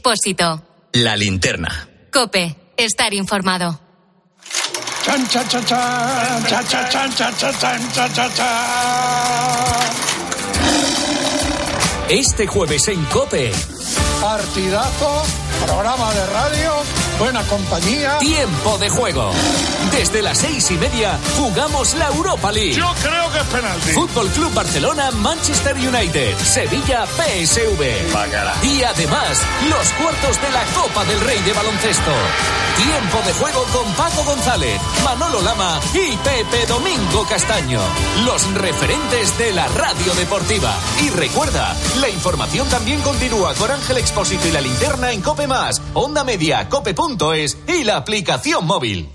Expósito. 0.01 0.63
La 0.95 1.15
linterna. 1.15 1.87
Cope. 2.11 2.57
Estar 2.75 3.13
informado. 3.13 3.79
Este 12.09 12.47
jueves 12.47 12.89
en 12.89 13.05
Cope. 13.05 13.53
Partidazo, 14.23 15.23
programa 15.67 16.15
de 16.15 16.27
radio 16.29 16.73
buena 17.21 17.43
compañía. 17.43 18.16
Tiempo 18.18 18.79
de 18.79 18.89
juego. 18.89 19.31
Desde 19.93 20.23
las 20.23 20.39
seis 20.39 20.71
y 20.71 20.79
media 20.79 21.18
jugamos 21.37 21.95
la 21.95 22.09
Europa 22.09 22.51
League. 22.51 22.73
Yo 22.73 22.91
creo 23.03 23.31
que 23.31 23.39
es 23.39 23.45
penalti. 23.45 23.91
Fútbol 23.93 24.29
Club 24.31 24.55
Barcelona, 24.55 25.11
Manchester 25.11 25.77
United, 25.77 26.39
Sevilla, 26.39 27.05
PSV. 27.07 28.12
Bacala. 28.14 28.55
Y 28.62 28.83
además, 28.83 29.43
los 29.68 29.91
cuartos 30.01 30.41
de 30.41 30.51
la 30.51 30.64
Copa 30.75 31.05
del 31.05 31.21
Rey 31.21 31.39
de 31.41 31.53
Baloncesto. 31.53 32.11
Tiempo 32.77 33.18
de 33.27 33.33
juego 33.35 33.64
con 33.75 33.93
Paco 33.93 34.25
González, 34.25 34.81
Manolo 35.05 35.43
Lama 35.43 35.79
y 35.93 36.16
Pepe 36.16 36.64
Domingo 36.66 37.27
Castaño. 37.29 37.81
Los 38.25 38.51
referentes 38.55 39.37
de 39.37 39.53
la 39.53 39.68
radio 39.68 40.14
deportiva. 40.14 40.75
Y 41.05 41.11
recuerda, 41.11 41.77
la 42.01 42.09
información 42.09 42.66
también 42.71 43.03
continúa 43.03 43.53
con 43.55 43.71
Ángel 43.71 43.99
Expósito 43.99 44.49
y 44.49 44.53
la 44.53 44.62
linterna 44.62 45.12
en 45.12 45.21
Cope 45.21 45.47
Más, 45.47 45.83
Onda 45.93 46.25
Media, 46.25 46.71
Y 47.67 47.83
la 47.83 47.97
aplicación 47.97 48.67
móvil. 48.67 49.09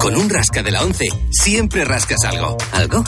Con 0.00 0.16
un 0.16 0.30
rasca 0.30 0.62
de 0.62 0.70
la 0.70 0.82
11 0.82 1.04
siempre 1.30 1.84
rascas 1.84 2.24
algo. 2.24 2.56
¿Algo? 2.72 3.04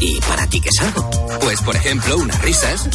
¿Y 0.00 0.20
para 0.22 0.48
ti 0.48 0.60
qué 0.60 0.68
es 0.68 0.80
algo? 0.80 1.08
Pues 1.40 1.60
por 1.62 1.76
ejemplo, 1.76 2.16
unas 2.16 2.42
risas, 2.42 2.88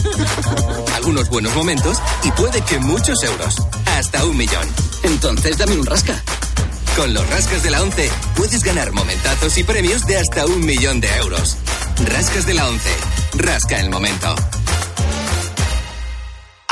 algunos 0.95 1.29
buenos 1.29 1.55
momentos 1.55 1.97
y 2.23 2.31
puede 2.31 2.61
que 2.61 2.79
muchos 2.79 3.23
euros. 3.23 3.55
Hasta 3.97 4.25
un 4.25 4.35
millón. 4.35 4.67
Entonces 5.03 5.57
dame 5.57 5.77
un 5.77 5.85
rasca. 5.85 6.21
Con 6.97 7.13
los 7.13 7.27
rascas 7.29 7.63
de 7.63 7.71
la 7.71 7.81
11 7.81 8.11
puedes 8.35 8.61
ganar 8.61 8.91
momentazos 8.91 9.57
y 9.57 9.63
premios 9.63 10.05
de 10.05 10.17
hasta 10.17 10.45
un 10.45 10.65
millón 10.65 10.99
de 10.99 11.07
euros. 11.15 11.55
Rascas 12.11 12.45
de 12.45 12.55
la 12.55 12.67
11. 12.67 12.89
Rasca 13.37 13.79
el 13.79 13.89
momento. 13.89 14.35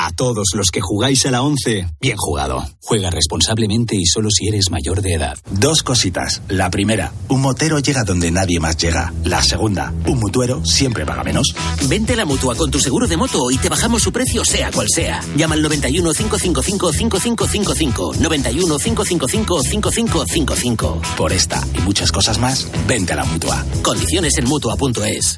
A 0.06 0.12
todos 0.12 0.50
los 0.54 0.70
que 0.70 0.82
jugáis 0.82 1.26
a 1.26 1.32
la 1.32 1.42
11, 1.42 1.88
bien 2.02 2.18
jugado. 2.18 2.62
Juega 2.82 3.10
responsablemente 3.10 3.96
y 3.96 4.06
solo 4.06 4.28
si 4.30 4.50
eres 4.50 4.70
mayor 4.70 5.02
de 5.02 5.14
edad. 5.14 5.38
Dos 5.50 5.82
cositas. 5.82 6.42
La 6.50 6.70
primera, 6.70 7.14
un 7.30 7.40
motero 7.40 7.80
llega 7.80 8.04
donde 8.04 8.30
nadie 8.30 8.60
más 8.60 8.76
llega. 8.76 9.14
La 9.24 9.42
segunda, 9.42 9.94
un 10.06 10.20
mutuero 10.20 10.66
siempre 10.66 11.06
paga 11.06 11.24
menos. 11.24 11.56
Vente 11.88 12.12
a 12.12 12.16
la 12.18 12.26
mutua 12.26 12.54
con 12.56 12.70
tu 12.70 12.82
seguro 12.82 13.08
de 13.08 13.16
moto 13.16 13.50
y 13.50 13.58
te 13.58 13.70
bajamos 13.70 14.04
su 14.04 14.12
precio 14.12 14.44
sea 14.44 14.72
cual 14.72 14.88
sea. 14.94 15.22
Llama 15.38 15.56
al 15.56 15.62
91 15.62 16.12
555 16.12 16.92
5555. 16.92 18.14
91 18.20 18.78
555 18.80 19.64
5555. 19.64 21.02
Por 21.16 21.32
esta 21.32 21.66
y 21.78 21.82
muchas 21.84 22.12
cosas 22.12 22.40
más, 22.40 22.68
vente 22.90 23.14
a 23.14 23.16
la 23.16 23.24
mutua. 23.24 23.66
Condiciones 23.82 24.38
en 24.38 24.50
mutua.es. 24.50 25.38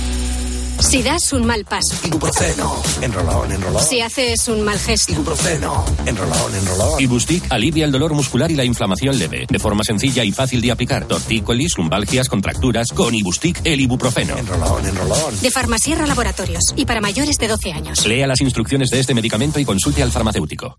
Si 0.81 1.03
das 1.03 1.31
un 1.33 1.45
mal 1.45 1.63
paso. 1.63 1.95
Ibuprofeno. 2.03 2.81
Enrolón, 3.01 3.51
enrolón. 3.51 3.83
Si 3.83 4.01
haces 4.01 4.47
un 4.47 4.63
mal 4.63 4.79
gesto. 4.79 5.11
Ibuprofeno. 5.13 5.85
Enrolón, 6.05 6.55
enrolón. 6.55 6.99
Ibustic 6.99 7.45
alivia 7.49 7.85
el 7.85 7.91
dolor 7.91 8.13
muscular 8.13 8.49
y 8.49 8.55
la 8.55 8.65
inflamación 8.65 9.17
leve. 9.17 9.45
De 9.47 9.59
forma 9.59 9.83
sencilla 9.83 10.23
y 10.23 10.31
fácil 10.31 10.59
de 10.59 10.71
aplicar. 10.71 11.05
Tortícolis, 11.07 11.77
lumbalgias, 11.77 12.27
contracturas. 12.27 12.87
Con 12.89 13.13
Ibustic, 13.13 13.61
el 13.63 13.79
ibuprofeno. 13.79 14.35
Enrolón, 14.37 14.85
enrolón. 14.85 15.39
De 15.39 15.51
Farmasierra 15.51 16.07
Laboratorios. 16.07 16.73
Y 16.75 16.85
para 16.85 16.99
mayores 16.99 17.37
de 17.37 17.47
12 17.47 17.71
años. 17.71 18.05
Lea 18.07 18.25
las 18.25 18.41
instrucciones 18.41 18.89
de 18.89 18.99
este 18.99 19.13
medicamento 19.13 19.59
y 19.59 19.65
consulte 19.65 20.01
al 20.01 20.11
farmacéutico. 20.11 20.77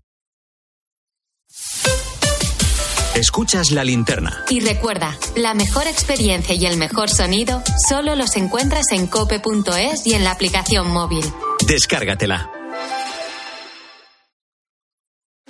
Escuchas 3.15 3.69
la 3.69 3.83
linterna. 3.83 4.43
Y 4.49 4.59
recuerda, 4.59 5.15
la 5.35 5.53
mejor 5.53 5.85
experiencia 5.85 6.55
y 6.55 6.65
el 6.65 6.77
mejor 6.77 7.09
sonido 7.09 7.61
solo 7.87 8.15
los 8.15 8.35
encuentras 8.35 8.91
en 8.91 9.05
cope.es 9.05 10.07
y 10.07 10.15
en 10.15 10.23
la 10.23 10.31
aplicación 10.31 10.89
móvil. 10.89 11.23
Descárgatela. 11.67 12.49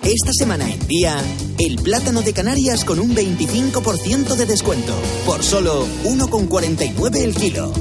Esta 0.02 0.32
semana 0.34 0.70
en 0.70 0.86
día, 0.86 1.16
el 1.58 1.76
plátano 1.76 2.20
de 2.20 2.34
Canarias 2.34 2.84
con 2.84 3.00
un 3.00 3.16
25% 3.16 4.34
de 4.36 4.44
descuento. 4.44 4.94
Por 5.24 5.42
solo 5.42 5.86
1,49 6.04 7.16
el 7.22 7.34
kilo. 7.34 7.72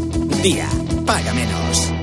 Día, 0.41 0.69
paga 1.05 1.33
menos. 1.33 2.02